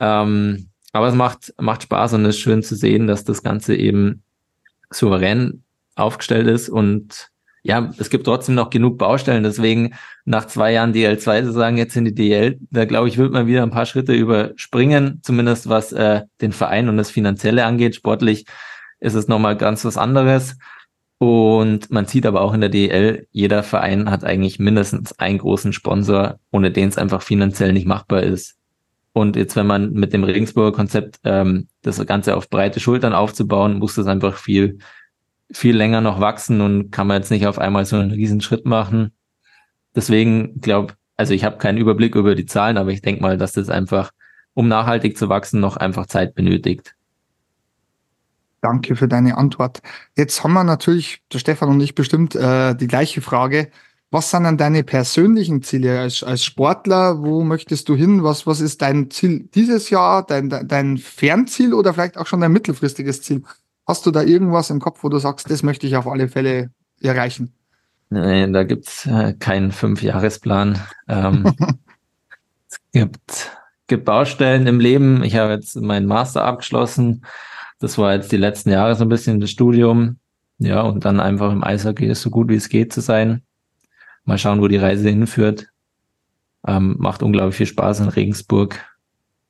Ähm, 0.00 0.68
aber 0.98 1.06
es 1.06 1.14
macht, 1.14 1.54
macht 1.60 1.84
Spaß 1.84 2.14
und 2.14 2.24
es 2.24 2.34
ist 2.34 2.40
schön 2.40 2.60
zu 2.64 2.74
sehen, 2.74 3.06
dass 3.06 3.22
das 3.22 3.44
Ganze 3.44 3.76
eben 3.76 4.24
souverän 4.90 5.62
aufgestellt 5.94 6.48
ist 6.48 6.68
und 6.68 7.30
ja, 7.62 7.92
es 7.98 8.10
gibt 8.10 8.24
trotzdem 8.24 8.56
noch 8.56 8.70
genug 8.70 8.98
Baustellen. 8.98 9.44
Deswegen 9.44 9.94
nach 10.24 10.46
zwei 10.46 10.72
Jahren 10.72 10.92
DL2 10.92 11.44
zu 11.44 11.52
sagen, 11.52 11.76
jetzt 11.76 11.96
in 11.96 12.04
die 12.04 12.14
DL, 12.14 12.58
da 12.70 12.84
glaube 12.84 13.06
ich, 13.06 13.16
wird 13.16 13.32
man 13.32 13.46
wieder 13.46 13.62
ein 13.62 13.70
paar 13.70 13.86
Schritte 13.86 14.12
überspringen, 14.12 15.20
zumindest 15.22 15.68
was 15.68 15.92
äh, 15.92 16.22
den 16.40 16.50
Verein 16.50 16.88
und 16.88 16.96
das 16.96 17.12
Finanzielle 17.12 17.64
angeht. 17.64 17.94
Sportlich 17.94 18.44
ist 18.98 19.14
es 19.14 19.28
nochmal 19.28 19.56
ganz 19.56 19.84
was 19.84 19.96
anderes. 19.96 20.56
Und 21.18 21.92
man 21.92 22.06
sieht 22.06 22.26
aber 22.26 22.40
auch 22.40 22.54
in 22.54 22.60
der 22.60 22.70
DL, 22.70 23.28
jeder 23.30 23.62
Verein 23.62 24.10
hat 24.10 24.24
eigentlich 24.24 24.58
mindestens 24.58 25.16
einen 25.20 25.38
großen 25.38 25.72
Sponsor, 25.72 26.40
ohne 26.50 26.72
den 26.72 26.88
es 26.88 26.98
einfach 26.98 27.22
finanziell 27.22 27.72
nicht 27.72 27.86
machbar 27.86 28.24
ist. 28.24 28.57
Und 29.12 29.36
jetzt, 29.36 29.56
wenn 29.56 29.66
man 29.66 29.92
mit 29.92 30.12
dem 30.12 30.24
Regensburger 30.24 30.76
Konzept 30.76 31.18
ähm, 31.24 31.68
das 31.82 32.04
Ganze 32.06 32.36
auf 32.36 32.48
breite 32.48 32.78
Schultern 32.80 33.14
aufzubauen, 33.14 33.78
muss 33.78 33.94
das 33.94 34.06
einfach 34.06 34.36
viel 34.36 34.78
viel 35.50 35.76
länger 35.76 36.00
noch 36.00 36.20
wachsen 36.20 36.60
und 36.60 36.90
kann 36.90 37.06
man 37.06 37.18
jetzt 37.18 37.30
nicht 37.30 37.46
auf 37.46 37.58
einmal 37.58 37.84
so 37.84 37.96
einen 37.96 38.10
riesen 38.10 38.40
Schritt 38.40 38.66
machen. 38.66 39.12
Deswegen 39.94 40.60
glaube, 40.60 40.94
also 41.16 41.34
ich 41.34 41.44
habe 41.44 41.58
keinen 41.58 41.78
Überblick 41.78 42.14
über 42.14 42.34
die 42.34 42.46
Zahlen, 42.46 42.76
aber 42.76 42.90
ich 42.90 43.02
denke 43.02 43.22
mal, 43.22 43.38
dass 43.38 43.52
das 43.52 43.70
einfach, 43.70 44.12
um 44.54 44.68
nachhaltig 44.68 45.16
zu 45.16 45.28
wachsen, 45.28 45.60
noch 45.60 45.76
einfach 45.76 46.06
Zeit 46.06 46.34
benötigt. 46.34 46.94
Danke 48.60 48.96
für 48.96 49.08
deine 49.08 49.38
Antwort. 49.38 49.80
Jetzt 50.16 50.42
haben 50.42 50.52
wir 50.52 50.64
natürlich, 50.64 51.22
der 51.32 51.38
Stefan 51.38 51.68
und 51.68 51.80
ich 51.80 51.94
bestimmt, 51.94 52.34
äh, 52.34 52.74
die 52.74 52.88
gleiche 52.88 53.20
Frage. 53.20 53.70
Was 54.10 54.30
sind 54.30 54.44
denn 54.44 54.56
deine 54.56 54.84
persönlichen 54.84 55.62
Ziele 55.62 56.00
als, 56.00 56.22
als 56.22 56.42
Sportler? 56.42 57.22
Wo 57.22 57.44
möchtest 57.44 57.88
du 57.90 57.94
hin? 57.94 58.22
Was, 58.22 58.46
was 58.46 58.60
ist 58.60 58.80
dein 58.80 59.10
Ziel 59.10 59.48
dieses 59.54 59.90
Jahr, 59.90 60.24
dein, 60.24 60.48
dein 60.48 60.96
Fernziel 60.96 61.74
oder 61.74 61.92
vielleicht 61.92 62.16
auch 62.16 62.26
schon 62.26 62.40
dein 62.40 62.52
mittelfristiges 62.52 63.20
Ziel? 63.20 63.42
Hast 63.86 64.06
du 64.06 64.10
da 64.10 64.22
irgendwas 64.22 64.70
im 64.70 64.80
Kopf, 64.80 65.04
wo 65.04 65.10
du 65.10 65.18
sagst, 65.18 65.50
das 65.50 65.62
möchte 65.62 65.86
ich 65.86 65.96
auf 65.96 66.06
alle 66.06 66.28
Fälle 66.28 66.70
erreichen? 67.02 67.52
Nee, 68.08 68.50
da 68.50 68.64
gibt's 68.64 69.04
äh, 69.06 69.34
keinen 69.34 69.72
Fünfjahresplan. 69.72 70.80
Ähm, 71.08 71.52
es 72.70 72.78
gibt, 72.92 73.50
gibt 73.86 74.06
Baustellen 74.06 74.66
im 74.66 74.80
Leben. 74.80 75.22
Ich 75.22 75.36
habe 75.36 75.52
jetzt 75.52 75.76
meinen 75.76 76.06
Master 76.06 76.44
abgeschlossen. 76.44 77.24
Das 77.78 77.98
war 77.98 78.14
jetzt 78.14 78.32
die 78.32 78.38
letzten 78.38 78.70
Jahre 78.70 78.94
so 78.94 79.04
ein 79.04 79.10
bisschen 79.10 79.40
das 79.40 79.50
Studium. 79.50 80.18
Ja, 80.58 80.80
und 80.80 81.04
dann 81.04 81.20
einfach 81.20 81.52
im 81.52 81.62
Eishockey 81.62 82.12
so 82.14 82.30
gut 82.30 82.48
wie 82.48 82.56
es 82.56 82.70
geht 82.70 82.92
zu 82.92 83.02
sein. 83.02 83.42
Mal 84.28 84.36
schauen, 84.36 84.60
wo 84.60 84.68
die 84.68 84.76
Reise 84.76 85.08
hinführt. 85.08 85.68
Ähm, 86.66 86.96
macht 86.98 87.22
unglaublich 87.22 87.56
viel 87.56 87.66
Spaß 87.66 88.00
in 88.00 88.08
Regensburg. 88.10 88.84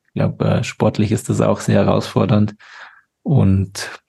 Ich 0.07 0.13
glaube, 0.13 0.45
äh, 0.45 0.63
sportlich 0.63 1.11
ist 1.11 1.27
das 1.27 1.41
auch 1.41 1.59
sehr 1.59 1.83
herausfordernd. 1.83 2.55
Und 3.21 4.01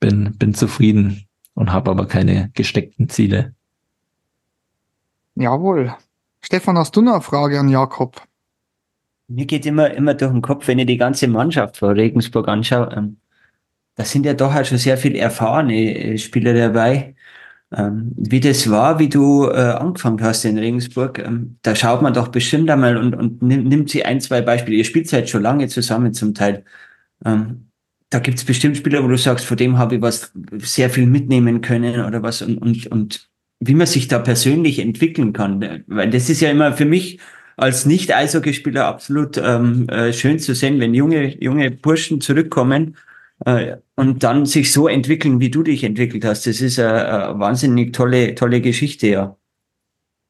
bin, 0.00 0.36
bin 0.36 0.52
zufrieden 0.52 1.28
und 1.54 1.72
habe 1.72 1.92
aber 1.92 2.08
keine 2.08 2.50
gesteckten 2.54 3.08
Ziele. 3.08 3.54
Jawohl. 5.36 5.94
Stefan, 6.40 6.76
hast 6.76 6.96
du 6.96 7.02
noch 7.02 7.12
eine 7.12 7.22
Frage 7.22 7.60
an 7.60 7.68
Jakob? 7.68 8.20
Mir 9.28 9.46
geht 9.46 9.64
immer, 9.64 9.94
immer 9.94 10.14
durch 10.14 10.32
den 10.32 10.42
Kopf, 10.42 10.66
wenn 10.66 10.80
ich 10.80 10.86
die 10.86 10.96
ganze 10.96 11.28
Mannschaft 11.28 11.76
von 11.76 11.90
Regensburg 11.90 12.48
anschaue. 12.48 12.92
Ähm, 12.96 13.18
da 13.94 14.04
sind 14.04 14.26
ja 14.26 14.34
doch 14.34 14.52
halt 14.52 14.66
schon 14.66 14.78
sehr 14.78 14.98
viele 14.98 15.18
erfahrene 15.18 15.94
äh, 15.94 16.18
Spieler 16.18 16.52
dabei. 16.52 17.14
Ähm, 17.74 18.12
wie 18.16 18.38
das 18.40 18.70
war, 18.70 18.98
wie 19.00 19.08
du 19.08 19.48
äh, 19.48 19.54
angefangen 19.54 20.22
hast 20.22 20.44
in 20.44 20.56
Regensburg, 20.56 21.18
ähm, 21.18 21.58
da 21.62 21.74
schaut 21.74 22.00
man 22.00 22.14
doch 22.14 22.28
bestimmt 22.28 22.70
einmal 22.70 22.96
und, 22.96 23.14
und 23.14 23.42
nimmt, 23.42 23.66
nimmt 23.66 23.90
sie 23.90 24.04
ein, 24.04 24.20
zwei 24.20 24.40
Beispiele. 24.40 24.76
Ihr 24.76 24.84
spielt 24.84 25.12
halt 25.12 25.28
schon 25.28 25.42
lange 25.42 25.66
zusammen 25.66 26.14
zum 26.14 26.32
Teil. 26.32 26.64
Ähm, 27.24 27.70
da 28.10 28.20
gibt 28.20 28.38
es 28.38 28.44
bestimmt 28.44 28.76
Spieler, 28.76 29.02
wo 29.02 29.08
du 29.08 29.18
sagst, 29.18 29.44
vor 29.44 29.56
dem 29.56 29.78
habe 29.78 29.96
ich 29.96 30.02
was 30.02 30.32
sehr 30.58 30.90
viel 30.90 31.06
mitnehmen 31.06 31.60
können 31.60 32.04
oder 32.04 32.22
was 32.22 32.40
und, 32.40 32.58
und, 32.58 32.86
und 32.86 33.28
wie 33.58 33.74
man 33.74 33.86
sich 33.88 34.06
da 34.06 34.20
persönlich 34.20 34.78
entwickeln 34.78 35.32
kann. 35.32 35.84
Weil 35.88 36.10
das 36.10 36.30
ist 36.30 36.40
ja 36.40 36.50
immer 36.50 36.72
für 36.72 36.84
mich 36.84 37.18
als 37.56 37.84
Nicht-Eishockeyspieler 37.86 38.86
absolut 38.86 39.38
ähm, 39.38 39.88
äh, 39.88 40.12
schön 40.12 40.38
zu 40.38 40.54
sehen, 40.54 40.78
wenn 40.78 40.94
junge, 40.94 41.42
junge 41.42 41.70
Burschen 41.70 42.20
zurückkommen 42.20 42.96
und 43.44 44.22
dann 44.22 44.46
sich 44.46 44.72
so 44.72 44.88
entwickeln, 44.88 45.40
wie 45.40 45.50
du 45.50 45.62
dich 45.62 45.84
entwickelt 45.84 46.24
hast. 46.24 46.46
Das 46.46 46.60
ist 46.60 46.78
eine, 46.78 47.28
eine 47.28 47.38
wahnsinnig 47.38 47.92
tolle, 47.92 48.34
tolle 48.34 48.60
Geschichte, 48.60 49.08
ja. 49.08 49.36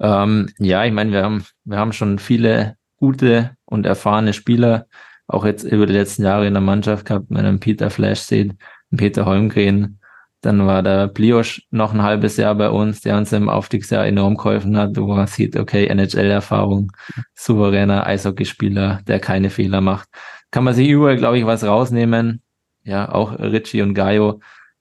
Ähm, 0.01 0.51
ja, 0.59 0.85
ich 0.85 0.93
meine, 0.93 1.13
wir 1.13 1.23
haben, 1.23 1.45
wir 1.65 1.79
haben 1.79 1.93
schon 1.93 2.19
viele 2.19 2.77
gute 2.97 3.57
und 3.65 3.87
erfahrene 3.87 4.33
Spieler 4.33 4.87
auch 5.29 5.45
jetzt 5.45 5.65
über 5.65 5.87
die 5.87 5.93
letzten 5.93 6.25
Jahre 6.25 6.47
in 6.47 6.55
der 6.55 6.63
Mannschaft 6.63 7.07
gehabt, 7.07 7.27
wenn 7.31 7.45
man 7.45 7.61
Peter 7.61 7.91
Flash 7.91 8.21
sieht, 8.21 8.55
Peter 8.97 9.27
Holmgren, 9.27 9.99
dann 10.41 10.67
war 10.67 10.83
der 10.83 11.09
Bliosch 11.09 11.67
noch 11.71 11.93
ein 11.93 12.03
halbes 12.03 12.37
Jahr 12.37 12.55
bei 12.55 12.71
uns, 12.71 13.01
der 13.01 13.17
uns 13.17 13.33
im 13.33 13.49
Aufstiegsjahr 13.49 14.07
enorm 14.07 14.37
geholfen 14.37 14.77
hat, 14.77 14.97
wo 14.97 15.07
man 15.15 15.27
sieht, 15.27 15.57
okay, 15.57 15.87
NHL-Erfahrung, 15.87 16.93
souveräner 17.35 18.07
Eishockeyspieler, 18.07 19.01
der 19.07 19.19
keine 19.19 19.51
Fehler 19.51 19.81
macht. 19.81 20.09
Kann 20.53 20.63
man 20.63 20.75
sich 20.75 20.89
überall, 20.89 21.17
glaube 21.17 21.39
ich, 21.39 21.47
was 21.47 21.65
rausnehmen. 21.65 22.43
Ja, 22.87 23.11
auch 23.13 23.39
Richie 23.39 23.83
und 23.83 23.95
Gaio 23.95 24.41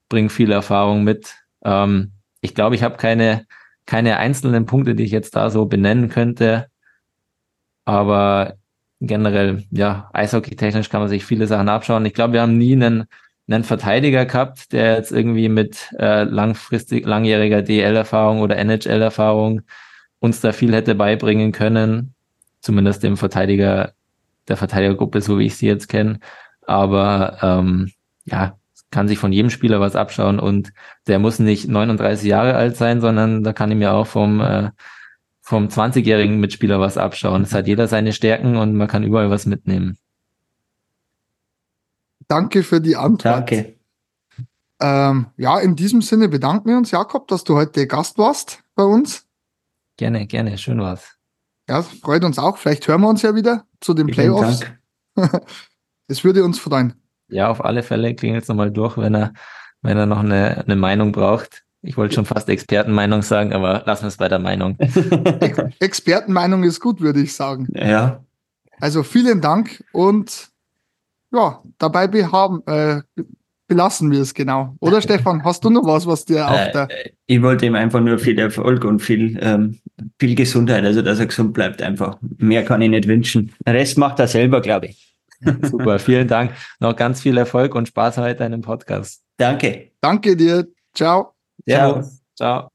bringen 0.10 0.30
viel 0.30 0.52
Erfahrung 0.52 1.04
mit. 1.04 1.36
Ähm, 1.64 2.12
ich 2.42 2.54
glaube, 2.54 2.76
ich 2.76 2.84
habe 2.84 2.98
keine, 2.98 3.48
keine 3.88 4.18
einzelnen 4.18 4.68
Punkte, 4.68 4.94
die 4.94 5.04
ich 5.04 5.12
jetzt 5.12 5.36
da 5.36 5.50
so 5.50 5.66
benennen 5.66 6.10
könnte. 6.10 6.68
Aber 7.84 8.58
generell, 9.02 9.64
ja, 9.72 10.10
eishockey-technisch 10.14 10.90
kann 10.90 11.02
man 11.02 11.10
sich 11.10 11.26
viele 11.26 11.48
Sachen 11.48 11.68
abschauen. 11.68 12.06
Ich 12.06 12.14
glaube, 12.14 12.34
wir 12.34 12.42
haben 12.42 12.60
nie 12.60 12.74
einen, 12.74 13.06
einen 13.48 13.64
Verteidiger 13.64 14.26
gehabt, 14.26 14.72
der 14.72 14.98
jetzt 14.98 15.12
irgendwie 15.12 15.50
mit 15.50 15.92
äh, 15.98 16.24
langfristig, 16.26 17.08
langjähriger 17.08 17.64
DL-Erfahrung 17.64 18.42
oder 18.42 18.58
NHL-Erfahrung 18.58 19.62
uns 20.20 20.42
da 20.42 20.52
viel 20.52 20.74
hätte 20.76 20.94
beibringen 20.94 21.52
können. 21.52 22.14
Zumindest 22.62 23.02
dem 23.02 23.18
Verteidiger, 23.18 23.94
der 24.48 24.58
Verteidigergruppe, 24.58 25.22
so 25.22 25.40
wie 25.40 25.48
ich 25.48 25.58
sie 25.58 25.68
jetzt 25.68 25.88
kenne. 25.88 26.20
Aber 26.68 27.38
ähm, 27.42 27.92
ja, 28.26 28.58
kann 28.92 29.08
sich 29.08 29.18
von 29.18 29.32
jedem 29.32 29.50
Spieler 29.50 29.80
was 29.80 29.96
abschauen 29.96 30.40
und 30.40 30.74
der 31.08 31.20
muss 31.20 31.40
nicht 31.40 31.68
39 31.68 32.28
Jahre 32.28 32.56
alt 32.56 32.78
sein, 32.78 33.02
sondern 33.02 33.44
da 33.44 33.54
kann 33.54 33.72
ich 33.72 33.78
mir 33.78 33.94
auch 33.94 34.08
vom 34.08 34.42
äh, 34.42 34.72
vom 35.42 35.68
20-jährigen 35.68 36.40
Mitspieler 36.40 36.80
was 36.80 36.98
abschauen. 36.98 37.44
Es 37.44 37.54
hat 37.54 37.68
jeder 37.68 37.88
seine 37.88 38.14
Stärken 38.14 38.56
und 38.56 38.76
man 38.76 38.88
kann 38.88 39.04
überall 39.04 39.30
was 39.30 39.46
mitnehmen. 39.46 40.00
Danke 42.28 42.64
für 42.64 42.82
die 42.82 42.96
Antwort. 42.96 43.52
Danke. 43.52 43.76
Ähm, 44.80 45.28
ja, 45.38 45.60
in 45.60 45.76
diesem 45.76 46.02
Sinne 46.02 46.30
bedanken 46.30 46.70
wir 46.70 46.78
uns, 46.78 46.90
Jakob, 46.90 47.28
dass 47.28 47.44
du 47.44 47.56
heute 47.56 47.86
Gast 47.86 48.18
warst 48.18 48.64
bei 48.74 48.84
uns. 48.84 49.28
Gerne, 49.98 50.26
gerne, 50.26 50.58
schön 50.58 50.80
war's. 50.80 51.16
Ja, 51.70 51.84
freut 51.84 52.24
uns 52.24 52.40
auch. 52.40 52.58
Vielleicht 52.58 52.88
hören 52.88 53.02
wir 53.02 53.10
uns 53.10 53.22
ja 53.22 53.36
wieder 53.36 53.66
zu 53.82 53.94
den 53.94 54.08
Vielen 54.08 54.36
Playoffs. 54.36 54.62
Es 56.08 56.24
würde 56.24 56.44
uns 56.44 56.60
freuen. 56.60 56.94
Ja, 57.28 57.50
auf 57.50 57.64
alle 57.64 57.84
Fälle 57.84 58.16
klingelt 58.16 58.48
nochmal 58.48 58.72
durch, 58.72 58.98
wenn 58.98 59.16
er, 59.16 59.34
wenn 59.82 59.98
er 59.98 60.06
noch 60.06 60.20
eine, 60.20 60.64
eine 60.66 60.76
Meinung 60.76 61.12
braucht. 61.12 61.64
Ich 61.82 61.98
wollte 61.98 62.16
schon 62.16 62.26
fast 62.26 62.50
Expertenmeinung 62.50 63.22
sagen, 63.22 63.54
aber 63.54 63.84
lassen 63.86 64.04
wir 64.04 64.08
es 64.08 64.18
bei 64.18 64.28
der 64.28 64.40
Meinung. 64.40 64.76
Ex 65.40 65.60
Expertenmeinung 65.80 66.64
ist 66.64 66.80
gut, 66.80 67.00
würde 67.00 67.22
ich 67.22 67.34
sagen. 67.34 67.68
Ja. 67.74 68.24
Also 68.80 69.04
vielen 69.04 69.40
Dank 69.42 69.84
und 69.92 70.50
ja, 71.32 71.62
dabei 71.78 72.08
behaben, 72.08 72.64
äh, 72.66 73.02
belassen 73.68 74.12
wir 74.12 74.22
es 74.22 74.34
genau. 74.34 74.76
Oder 74.80 75.02
Stefan, 75.04 75.44
hast 75.44 75.64
du 75.64 75.70
noch 75.70 75.86
was, 75.86 76.08
was 76.08 76.26
dir 76.26 76.48
auf 76.48 76.72
der. 76.72 76.88
Äh, 76.90 77.12
ich 77.28 77.42
wollte 77.42 77.66
ihm 77.66 77.76
einfach 77.76 78.02
nur 78.02 78.18
viel 78.20 78.38
Erfolg 78.40 78.84
und 78.84 79.00
viel, 79.00 79.38
ähm, 79.42 79.80
viel 80.20 80.36
Gesundheit, 80.36 80.84
also 80.84 81.02
dass 81.02 81.20
er 81.20 81.28
gesund 81.28 81.54
bleibt 81.54 81.82
einfach. 81.82 82.18
Mehr 82.38 82.66
kann 82.66 82.82
ich 82.82 82.90
nicht 82.90 83.08
wünschen. 83.08 83.54
Den 83.66 83.76
Rest 83.76 83.98
macht 83.98 84.20
er 84.20 84.28
selber, 84.28 84.62
glaube 84.62 84.88
ich. 84.88 85.15
Super, 85.62 86.00
vielen 86.00 86.28
Dank. 86.28 86.52
Noch 86.80 86.96
ganz 86.96 87.22
viel 87.22 87.38
Erfolg 87.38 87.76
und 87.76 87.88
Spaß 87.88 88.18
heute 88.18 88.44
in 88.44 88.52
dem 88.52 88.62
Podcast. 88.62 89.24
Danke. 89.38 89.92
Danke 90.02 90.36
dir. 90.36 90.68
Ciao. 90.94 91.36
Servus. 91.66 92.22
Ciao. 92.36 92.70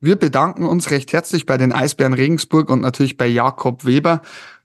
Wir 0.00 0.16
bedanken 0.16 0.66
uns 0.66 0.90
recht 0.90 1.12
herzlich 1.12 1.46
bei 1.46 1.56
den 1.56 1.72
Eisbären 1.72 2.12
Regensburg 2.12 2.70
und 2.70 2.80
natürlich 2.80 3.16
bei 3.16 3.26
Jakob 3.26 3.84
Weber. 3.84 4.22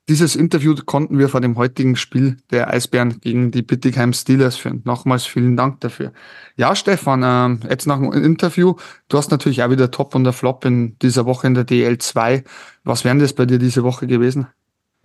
Dieses 0.10 0.38
Interview 0.38 0.74
konnten 0.86 1.20
wir 1.20 1.28
vor 1.28 1.42
dem 1.42 1.58
heutigen 1.58 1.98
Spiel 1.98 2.38
der 2.50 2.70
Eisbären 2.70 3.20
gegen 3.20 3.52
die 3.52 3.62
Bittigheim 3.62 4.14
Steelers 4.14 4.56
führen. 4.56 4.82
Nochmals 4.86 5.26
vielen 5.26 5.58
Dank 5.58 5.82
dafür. 5.82 6.14
Ja, 6.56 6.76
Stefan, 6.76 7.24
ähm, 7.24 7.60
jetzt 7.70 7.88
nach 7.88 8.00
dem 8.00 8.14
Interview, 8.14 8.76
du 9.10 9.18
hast 9.18 9.32
natürlich 9.32 9.62
auch 9.64 9.70
wieder 9.70 9.92
Top 9.92 10.16
und 10.16 10.24
der 10.24 10.32
Flop 10.32 10.64
in 10.64 10.98
dieser 11.00 11.26
Woche 11.26 11.46
in 11.46 11.56
der 11.56 11.68
DL2. 11.68 12.46
Was 12.86 13.04
wären 13.04 13.20
das 13.20 13.34
bei 13.34 13.46
dir 13.46 13.60
diese 13.60 13.84
Woche 13.84 14.08
gewesen? 14.08 14.48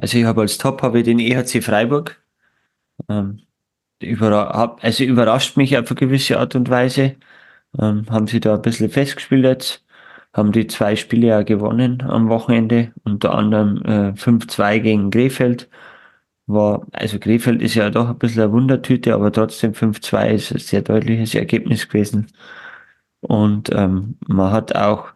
Also 0.03 0.19
ich 0.19 0.25
habe 0.25 0.41
als 0.43 0.59
Top 0.59 0.83
habe 0.83 0.99
ich 0.99 1.05
den 1.05 1.21
EHC 1.21 1.63
Freiburg. 1.63 2.21
Ähm, 3.09 3.43
überra 4.01 4.77
also 4.83 5.05
überrascht 5.05 5.57
mich 5.57 5.79
auf 5.79 5.89
eine 5.91 5.97
gewisse 5.97 6.39
Art 6.41 6.57
und 6.57 6.69
Weise. 6.71 7.17
Ähm, 7.81 8.07
haben 8.11 8.27
sie 8.27 8.41
da 8.41 8.55
ein 8.57 8.63
bisschen 8.63 8.91
festgespielt 8.91 9.45
jetzt, 9.45 9.85
haben 10.35 10.53
die 10.53 10.67
zwei 10.69 10.97
Spiele 10.97 11.29
ja 11.29 11.43
gewonnen 11.43 12.03
am 12.03 12.29
Wochenende, 12.29 12.93
unter 13.05 13.35
anderem 13.35 13.83
äh, 13.85 14.13
5-2 14.15 14.81
gegen 14.81 15.11
Krefeld. 15.11 15.71
War, 16.47 16.87
also 16.93 17.19
Krefeld 17.21 17.63
ist 17.63 17.75
ja 17.77 17.91
doch 17.91 18.09
ein 18.11 18.19
bisschen 18.19 18.43
eine 18.45 18.53
Wundertüte, 18.53 19.15
aber 19.15 19.33
trotzdem 19.33 19.73
5-2 19.75 20.31
ist 20.31 20.53
ein 20.53 20.59
sehr 20.59 20.83
deutliches 20.83 21.35
Ergebnis 21.35 21.89
gewesen. 21.89 22.29
Und 23.21 23.71
ähm, 23.73 24.19
man 24.29 24.53
hat 24.53 24.75
auch 24.77 25.13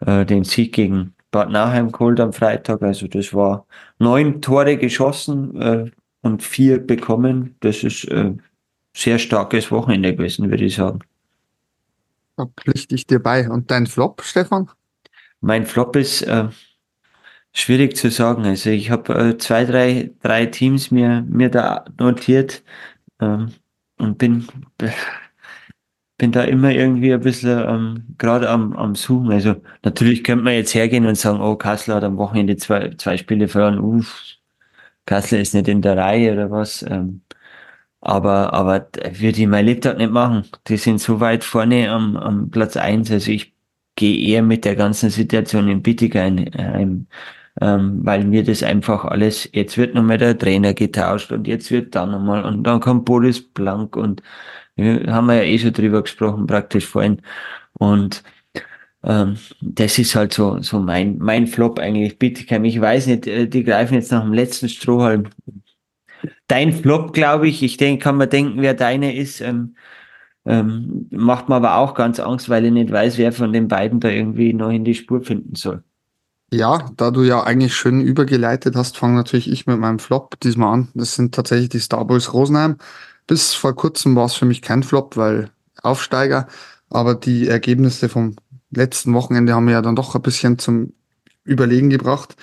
äh, 0.00 0.26
den 0.26 0.44
Sieg 0.44 0.74
gegen 0.74 1.14
Bad 1.32 1.50
Nauheim 1.50 1.90
geholt 1.90 2.20
am 2.20 2.32
Freitag. 2.32 2.82
Also 2.82 3.08
das 3.08 3.34
war 3.34 3.66
neun 3.98 4.40
Tore 4.40 4.76
geschossen 4.76 5.60
äh, 5.60 5.90
und 6.20 6.42
vier 6.44 6.78
bekommen. 6.78 7.56
Das 7.60 7.82
ist 7.82 8.04
äh, 8.04 8.32
sehr 8.94 9.18
starkes 9.18 9.72
Wochenende 9.72 10.14
gewesen, 10.14 10.50
würde 10.50 10.64
ich 10.64 10.76
sagen. 10.76 11.00
Da 12.36 12.46
pflichte 12.60 12.94
ich 12.94 13.06
dir 13.06 13.18
bei. 13.18 13.48
Und 13.48 13.70
dein 13.70 13.86
Flop, 13.86 14.22
Stefan? 14.22 14.70
Mein 15.40 15.66
Flop 15.66 15.96
ist 15.96 16.22
äh, 16.22 16.48
schwierig 17.52 17.96
zu 17.96 18.10
sagen. 18.10 18.44
Also 18.44 18.70
ich 18.70 18.90
habe 18.90 19.14
äh, 19.14 19.38
zwei, 19.38 19.64
drei, 19.64 20.10
drei 20.22 20.46
Teams 20.46 20.90
mir, 20.90 21.24
mir 21.28 21.48
da 21.48 21.86
notiert 21.98 22.62
ähm, 23.20 23.52
und 23.98 24.18
bin, 24.18 24.46
bin 26.22 26.30
da 26.30 26.44
immer 26.44 26.70
irgendwie 26.70 27.12
ein 27.12 27.20
bisschen 27.20 27.58
ähm, 27.68 28.04
gerade 28.16 28.48
am, 28.48 28.74
am 28.74 28.94
Suchen. 28.94 29.32
Also 29.32 29.56
natürlich 29.82 30.22
könnte 30.22 30.44
man 30.44 30.54
jetzt 30.54 30.72
hergehen 30.72 31.04
und 31.04 31.16
sagen, 31.16 31.40
oh, 31.40 31.56
Kassel 31.56 31.96
hat 31.96 32.04
am 32.04 32.16
Wochenende 32.16 32.56
zwei, 32.56 32.90
zwei 32.96 33.16
Spiele 33.16 33.48
verloren. 33.48 33.80
Uff, 33.80 34.22
Kassel 35.04 35.40
ist 35.40 35.52
nicht 35.52 35.66
in 35.66 35.82
der 35.82 35.96
Reihe 35.96 36.32
oder 36.32 36.48
was. 36.52 36.84
Ähm, 36.84 37.22
aber, 38.00 38.52
aber 38.52 38.88
würde 39.18 39.40
ich 39.40 39.46
mein 39.48 39.66
Lebtag 39.66 39.98
nicht 39.98 40.12
machen. 40.12 40.44
Die 40.68 40.76
sind 40.76 41.00
so 41.00 41.18
weit 41.18 41.42
vorne 41.42 41.90
am, 41.90 42.16
am 42.16 42.50
Platz 42.50 42.76
eins. 42.76 43.10
Also 43.10 43.32
ich 43.32 43.52
gehe 43.96 44.16
eher 44.28 44.42
mit 44.42 44.64
der 44.64 44.76
ganzen 44.76 45.10
Situation 45.10 45.68
in 45.68 45.82
Bittigheim, 45.82 46.38
ähm, 46.56 47.08
ähm, 47.60 48.00
weil 48.04 48.24
mir 48.24 48.44
das 48.44 48.62
einfach 48.62 49.04
alles, 49.06 49.48
jetzt 49.52 49.76
wird 49.76 49.94
nochmal 49.96 50.18
der 50.18 50.38
Trainer 50.38 50.72
getauscht 50.74 51.32
und 51.32 51.48
jetzt 51.48 51.72
wird 51.72 51.96
dann 51.96 52.12
nochmal 52.12 52.44
und 52.44 52.62
dann 52.64 52.80
kommt 52.80 53.06
Boris 53.06 53.42
Blank 53.42 53.96
und 53.96 54.22
haben 54.78 55.26
wir 55.26 55.34
ja 55.36 55.42
eh 55.42 55.58
schon 55.58 55.72
drüber 55.72 56.02
gesprochen, 56.02 56.46
praktisch 56.46 56.86
vorhin. 56.86 57.22
Und 57.74 58.22
ähm, 59.04 59.36
das 59.60 59.98
ist 59.98 60.14
halt 60.14 60.32
so, 60.32 60.60
so 60.62 60.80
mein, 60.80 61.18
mein 61.18 61.46
Flop 61.46 61.78
eigentlich. 61.78 62.18
Bittigheim, 62.18 62.64
ich 62.64 62.80
weiß 62.80 63.06
nicht, 63.08 63.26
äh, 63.26 63.46
die 63.46 63.64
greifen 63.64 63.94
jetzt 63.94 64.12
nach 64.12 64.22
dem 64.22 64.32
letzten 64.32 64.68
Strohhalm 64.68 65.28
dein 66.48 66.72
Flop, 66.72 67.12
glaube 67.12 67.48
ich, 67.48 67.62
ich 67.62 67.76
denke, 67.76 68.02
kann 68.02 68.16
man 68.16 68.30
denken, 68.30 68.60
wer 68.60 68.74
deine 68.74 69.16
ist, 69.16 69.40
ähm, 69.40 69.76
ähm, 70.44 71.06
macht 71.10 71.48
mir 71.48 71.56
aber 71.56 71.76
auch 71.76 71.94
ganz 71.94 72.18
Angst, 72.20 72.48
weil 72.48 72.64
ich 72.64 72.72
nicht 72.72 72.90
weiß, 72.90 73.18
wer 73.18 73.32
von 73.32 73.52
den 73.52 73.68
beiden 73.68 74.00
da 74.00 74.08
irgendwie 74.08 74.52
noch 74.52 74.70
in 74.70 74.84
die 74.84 74.94
Spur 74.94 75.22
finden 75.22 75.54
soll. 75.54 75.82
Ja, 76.52 76.90
da 76.96 77.10
du 77.10 77.22
ja 77.22 77.44
eigentlich 77.44 77.74
schön 77.74 78.02
übergeleitet 78.02 78.76
hast, 78.76 78.98
fange 78.98 79.14
natürlich 79.14 79.50
ich 79.50 79.66
mit 79.66 79.78
meinem 79.78 79.98
Flop 79.98 80.38
diesmal 80.40 80.74
an. 80.74 80.88
Das 80.94 81.14
sind 81.14 81.34
tatsächlich 81.34 81.70
die 81.70 81.78
Star 81.78 82.06
Wars 82.08 82.34
Rosenheim. 82.34 82.76
Bis 83.26 83.54
vor 83.54 83.74
kurzem 83.74 84.16
war 84.16 84.26
es 84.26 84.34
für 84.34 84.44
mich 84.44 84.62
kein 84.62 84.82
Flop, 84.82 85.16
weil 85.16 85.50
Aufsteiger, 85.82 86.48
aber 86.90 87.14
die 87.14 87.48
Ergebnisse 87.48 88.08
vom 88.08 88.36
letzten 88.70 89.14
Wochenende 89.14 89.54
haben 89.54 89.64
mir 89.64 89.72
ja 89.72 89.82
dann 89.82 89.96
doch 89.96 90.14
ein 90.14 90.22
bisschen 90.22 90.58
zum 90.58 90.92
Überlegen 91.44 91.90
gebracht. 91.90 92.36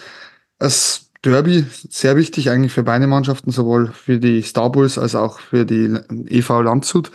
Es 0.58 1.10
Derby, 1.24 1.66
sehr 1.90 2.16
wichtig 2.16 2.50
eigentlich 2.50 2.72
für 2.72 2.84
beide 2.84 3.06
Mannschaften, 3.06 3.52
sowohl 3.52 3.88
für 3.92 4.20
die 4.20 4.42
Star 4.42 4.72
Bulls 4.72 4.98
als 4.98 5.16
auch 5.16 5.40
für 5.40 5.66
die 5.66 5.98
EV 6.30 6.62
Landshut. 6.62 7.12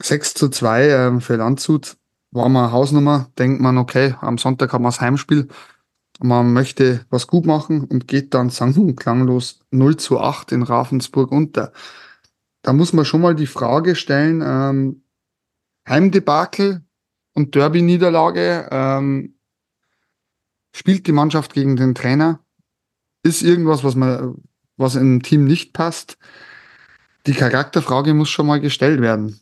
6 0.00 0.34
zu 0.34 0.48
2 0.48 0.86
äh, 0.86 1.20
für 1.20 1.36
Landshut 1.36 1.96
war 2.30 2.48
mal 2.48 2.70
Hausnummer. 2.70 3.28
Denkt 3.36 3.60
man, 3.60 3.76
okay, 3.76 4.14
am 4.20 4.38
Sonntag 4.38 4.72
haben 4.72 4.82
wir 4.82 4.88
das 4.88 5.00
Heimspiel. 5.00 5.48
Man 6.20 6.52
möchte 6.52 7.04
was 7.10 7.26
gut 7.26 7.44
machen 7.44 7.84
und 7.84 8.06
geht 8.06 8.34
dann 8.34 8.50
sang- 8.50 8.74
und 8.76 8.96
klanglos 8.96 9.60
0 9.72 9.96
zu 9.96 10.20
8 10.20 10.52
in 10.52 10.62
Ravensburg 10.62 11.32
unter. 11.32 11.72
Da 12.62 12.72
muss 12.72 12.92
man 12.92 13.04
schon 13.04 13.20
mal 13.20 13.34
die 13.34 13.46
Frage 13.46 13.94
stellen, 13.94 14.42
ähm, 14.44 15.02
Heimdebakel 15.88 16.82
und 17.34 17.54
Derby-Niederlage, 17.54 18.68
ähm, 18.70 19.38
spielt 20.74 21.06
die 21.06 21.12
Mannschaft 21.12 21.54
gegen 21.54 21.76
den 21.76 21.94
Trainer? 21.94 22.40
ist 23.22 23.42
irgendwas, 23.42 23.84
was 23.84 23.94
man, 23.94 24.36
was 24.76 24.96
im 24.96 25.22
Team 25.22 25.44
nicht 25.44 25.72
passt. 25.72 26.18
Die 27.26 27.34
Charakterfrage 27.34 28.14
muss 28.14 28.30
schon 28.30 28.46
mal 28.46 28.60
gestellt 28.60 29.00
werden. 29.00 29.38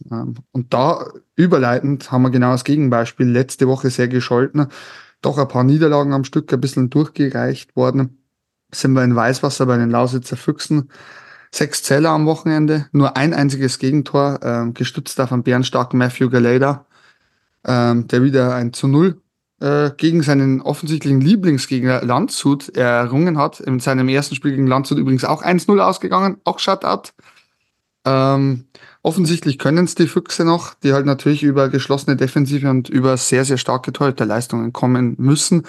Und 0.52 0.74
da 0.74 1.06
überleitend 1.36 2.10
haben 2.10 2.22
wir 2.22 2.30
genau 2.30 2.52
das 2.52 2.64
Gegenbeispiel. 2.64 3.26
Letzte 3.26 3.68
Woche 3.68 3.90
sehr 3.90 4.08
gescholten. 4.08 4.66
Doch 5.22 5.38
ein 5.38 5.48
paar 5.48 5.62
Niederlagen 5.62 6.12
am 6.12 6.24
Stück 6.24 6.52
ein 6.52 6.60
bisschen 6.60 6.90
durchgereicht 6.90 7.76
worden. 7.76 8.22
Sind 8.72 8.92
wir 8.94 9.04
in 9.04 9.14
Weißwasser 9.14 9.66
bei 9.66 9.76
den 9.76 9.90
Lausitzer 9.90 10.36
Füchsen. 10.36 10.90
Sechs 11.56 11.82
Zähler 11.82 12.10
am 12.10 12.26
Wochenende, 12.26 12.86
nur 12.92 13.16
ein 13.16 13.32
einziges 13.32 13.78
Gegentor, 13.78 14.40
äh, 14.42 14.70
gestützt 14.72 15.18
auf 15.22 15.32
einen 15.32 15.42
bärenstarken 15.42 15.98
Matthew 15.98 16.28
Galeda, 16.28 16.84
ähm, 17.66 18.06
der 18.08 18.22
wieder 18.22 18.54
ein 18.54 18.74
zu 18.74 18.88
Null 18.88 19.22
äh, 19.62 19.90
gegen 19.96 20.22
seinen 20.22 20.60
offensichtlichen 20.60 21.22
Lieblingsgegner 21.22 22.04
Landshut 22.04 22.76
errungen 22.76 23.38
hat. 23.38 23.60
In 23.60 23.80
seinem 23.80 24.10
ersten 24.10 24.34
Spiel 24.34 24.50
gegen 24.50 24.66
Landshut 24.66 24.98
übrigens 24.98 25.24
auch 25.24 25.42
1-0 25.42 25.80
ausgegangen, 25.80 26.36
auch 26.44 26.58
Shutout. 26.58 27.12
Ähm, 28.04 28.66
offensichtlich 29.00 29.58
können 29.58 29.86
es 29.86 29.94
die 29.94 30.08
Füchse 30.08 30.44
noch, 30.44 30.74
die 30.74 30.92
halt 30.92 31.06
natürlich 31.06 31.42
über 31.42 31.70
geschlossene 31.70 32.16
Defensive 32.16 32.68
und 32.68 32.90
über 32.90 33.16
sehr, 33.16 33.46
sehr 33.46 33.56
starke 33.56 33.94
Torhüterleistungen 33.94 34.74
kommen 34.74 35.14
müssen, 35.16 35.62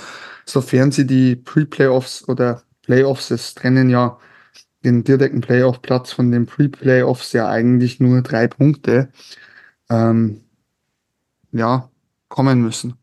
sofern 0.46 0.92
sie 0.92 1.08
die 1.08 1.38
Pre-Playoffs 1.38 2.28
oder 2.28 2.64
Playoffs, 2.82 3.32
es 3.32 3.56
trennen 3.56 3.90
ja 3.90 4.18
den 4.88 5.04
direkten 5.04 5.42
Playoff-Platz 5.42 6.14
von 6.14 6.32
den 6.32 6.46
Pre-Playoffs 6.46 7.34
ja 7.34 7.48
eigentlich 7.48 8.00
nur 8.00 8.22
drei 8.22 8.48
Punkte, 8.48 9.10
ähm, 9.90 10.42
ja, 11.52 11.90
kommen 12.30 12.62
müssen. 12.62 12.96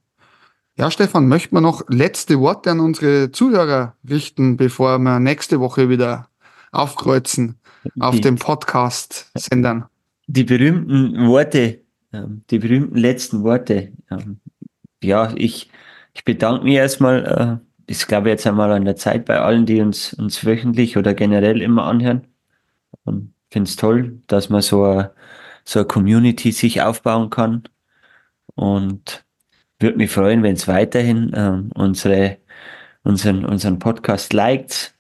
Ja, 0.77 0.91
Stefan, 0.91 1.29
möchten 1.29 1.55
wir 1.55 1.61
noch 1.61 1.85
letzte 1.89 2.41
Worte 2.41 2.71
an 2.73 2.81
unsere 2.81 3.31
Zuhörer 3.31 3.95
richten, 4.09 4.57
bevor 4.57 4.99
wir 4.99 5.21
nächste 5.21 5.61
Woche 5.61 5.89
wieder 5.89 6.29
aufkreuzen 6.73 7.61
auf 8.01 8.17
die, 8.17 8.23
dem 8.23 8.37
Podcast-Sendern? 8.37 9.85
Die 10.27 10.45
berühmten 10.45 11.29
Worte, 11.29 11.83
ähm, 12.13 12.43
die 12.51 12.59
berühmten 12.59 12.97
letzten 12.97 13.45
Worte. 13.45 13.93
Ähm, 14.11 14.41
ja, 15.03 15.33
ich, 15.37 15.71
ich 16.13 16.25
bedanke 16.25 16.65
mich 16.65 16.75
erstmal. 16.75 17.61
Ist, 17.87 18.09
glaube 18.09 18.29
ich, 18.29 18.33
jetzt 18.33 18.47
einmal 18.47 18.73
an 18.73 18.85
der 18.85 18.97
Zeit 18.97 19.25
bei 19.27 19.39
allen, 19.41 19.67
die 19.67 19.81
uns, 19.81 20.15
uns 20.15 20.45
wöchentlich 20.45 20.97
oder 20.97 21.15
generell 21.15 21.61
immer 21.63 21.85
anhören. 21.85 22.27
Ähm, 23.07 23.35
finde 23.51 23.69
es 23.69 23.77
toll, 23.77 24.21
dass 24.27 24.49
man 24.51 24.63
so 24.63 24.85
eine, 24.85 25.13
so 25.65 25.81
eine 25.81 25.89
Community 25.89 26.53
sich 26.53 26.83
aufbauen 26.83 27.31
kann. 27.31 27.65
Und 28.57 29.25
würde 29.79 29.97
mich 29.99 30.11
freuen, 30.11 30.43
wenn 30.43 30.55
es 30.55 30.69
weiterhin 30.69 31.33
ähm, 31.35 31.71
unsere, 31.75 32.39
unseren, 33.03 33.45
unseren 33.45 33.79
Podcast 33.79 34.33
liked. 34.33 34.95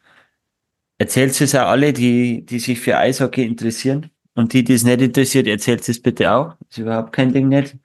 Erzählt 0.98 1.40
es 1.40 1.54
auch 1.54 1.68
alle, 1.68 1.92
die, 1.92 2.44
die 2.46 2.58
sich 2.58 2.80
für 2.80 2.96
Eishockey 2.98 3.44
interessieren. 3.44 4.10
Und 4.34 4.52
die, 4.52 4.64
die 4.64 4.74
es 4.74 4.84
nicht 4.84 5.00
interessiert, 5.00 5.46
erzählt 5.46 5.88
es 5.88 6.00
bitte 6.02 6.32
auch. 6.32 6.54
Ist 6.68 6.78
überhaupt 6.78 7.12
kein 7.12 7.32
Ding 7.32 7.48
nicht. 7.48 7.76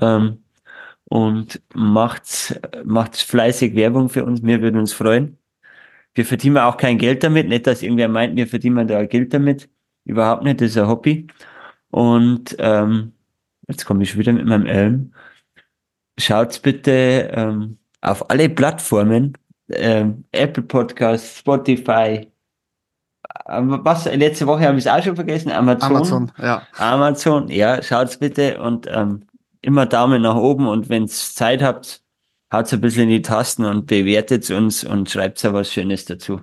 Ähm, 0.00 0.41
und 1.12 1.60
macht, 1.74 2.58
macht 2.84 3.16
fleißig 3.16 3.74
Werbung 3.74 4.08
für 4.08 4.24
uns. 4.24 4.42
Wir 4.42 4.62
würden 4.62 4.80
uns 4.80 4.92
freuen. 4.94 5.36
Wir 6.14 6.24
verdienen 6.24 6.58
auch 6.58 6.76
kein 6.78 6.96
Geld 6.96 7.22
damit. 7.22 7.48
Nicht, 7.48 7.66
dass 7.66 7.82
irgendwer 7.82 8.08
meint, 8.08 8.36
wir 8.36 8.46
verdienen 8.46 8.86
da 8.88 9.04
Geld 9.04 9.34
damit. 9.34 9.68
Überhaupt 10.04 10.42
nicht. 10.42 10.60
Das 10.60 10.70
ist 10.70 10.78
ein 10.78 10.88
Hobby. 10.88 11.26
Und 11.90 12.56
ähm, 12.58 13.12
jetzt 13.68 13.84
komme 13.84 14.02
ich 14.02 14.10
schon 14.10 14.20
wieder 14.20 14.32
mit 14.32 14.46
meinem 14.46 14.66
Elm 14.66 15.12
schaut 16.18 16.60
bitte 16.62 17.30
ähm, 17.34 17.78
auf 18.00 18.28
alle 18.30 18.48
Plattformen, 18.48 19.36
ähm, 19.70 20.24
Apple 20.32 20.62
Podcast, 20.62 21.38
Spotify, 21.38 22.28
ähm, 23.48 23.80
was, 23.82 24.04
letzte 24.06 24.46
Woche 24.46 24.66
habe 24.66 24.78
ich 24.78 24.86
es 24.86 24.92
auch 24.92 25.02
schon 25.02 25.16
vergessen, 25.16 25.52
Amazon. 25.52 25.96
Amazon, 25.96 26.32
ja. 26.38 26.62
Amazon, 26.76 27.48
ja, 27.48 27.82
schaut's 27.82 28.16
bitte 28.16 28.60
und 28.60 28.86
ähm, 28.90 29.24
immer 29.62 29.86
Daumen 29.86 30.22
nach 30.22 30.36
oben 30.36 30.66
und 30.66 30.88
wenn's 30.88 31.34
Zeit 31.34 31.62
habt, 31.62 32.02
haut's 32.52 32.72
ein 32.72 32.80
bisschen 32.80 33.04
in 33.04 33.08
die 33.10 33.22
Tasten 33.22 33.64
und 33.64 33.86
bewertet 33.86 34.50
uns 34.50 34.84
und 34.84 35.08
schreibt 35.08 35.42
ja 35.42 35.52
was 35.54 35.72
Schönes 35.72 36.04
dazu. 36.04 36.40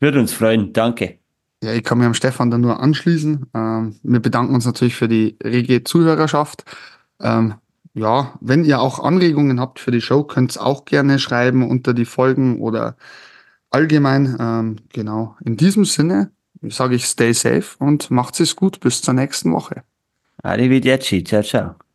Würde 0.00 0.20
uns 0.20 0.32
freuen, 0.32 0.72
danke. 0.72 1.18
Ja, 1.62 1.72
ich 1.72 1.82
kann 1.82 1.98
mir 1.98 2.06
am 2.06 2.14
Stefan 2.14 2.50
da 2.50 2.58
nur 2.58 2.78
anschließen. 2.78 3.46
Ähm, 3.52 3.96
wir 4.04 4.20
bedanken 4.20 4.54
uns 4.54 4.64
natürlich 4.64 4.94
für 4.94 5.08
die 5.08 5.36
rege 5.42 5.82
Zuhörerschaft. 5.82 6.64
Ähm, 7.20 7.54
ja, 7.94 8.34
wenn 8.40 8.64
ihr 8.64 8.80
auch 8.80 9.00
Anregungen 9.00 9.58
habt 9.58 9.80
für 9.80 9.90
die 9.90 10.00
Show, 10.00 10.22
könnt 10.22 10.56
ihr 10.56 10.64
auch 10.64 10.84
gerne 10.84 11.18
schreiben 11.18 11.68
unter 11.68 11.94
die 11.94 12.04
Folgen 12.04 12.60
oder 12.60 12.96
allgemein. 13.70 14.36
Ähm, 14.38 14.76
genau. 14.92 15.36
In 15.44 15.56
diesem 15.56 15.84
Sinne 15.84 16.30
sage 16.62 16.94
ich 16.94 17.06
stay 17.06 17.32
safe 17.32 17.76
und 17.78 18.10
macht 18.10 18.38
es 18.38 18.54
gut 18.54 18.78
bis 18.78 19.02
zur 19.02 19.14
nächsten 19.14 19.52
Woche. 19.52 19.82
Arrivederci, 20.42 21.24
ciao, 21.24 21.42
ciao. 21.42 21.87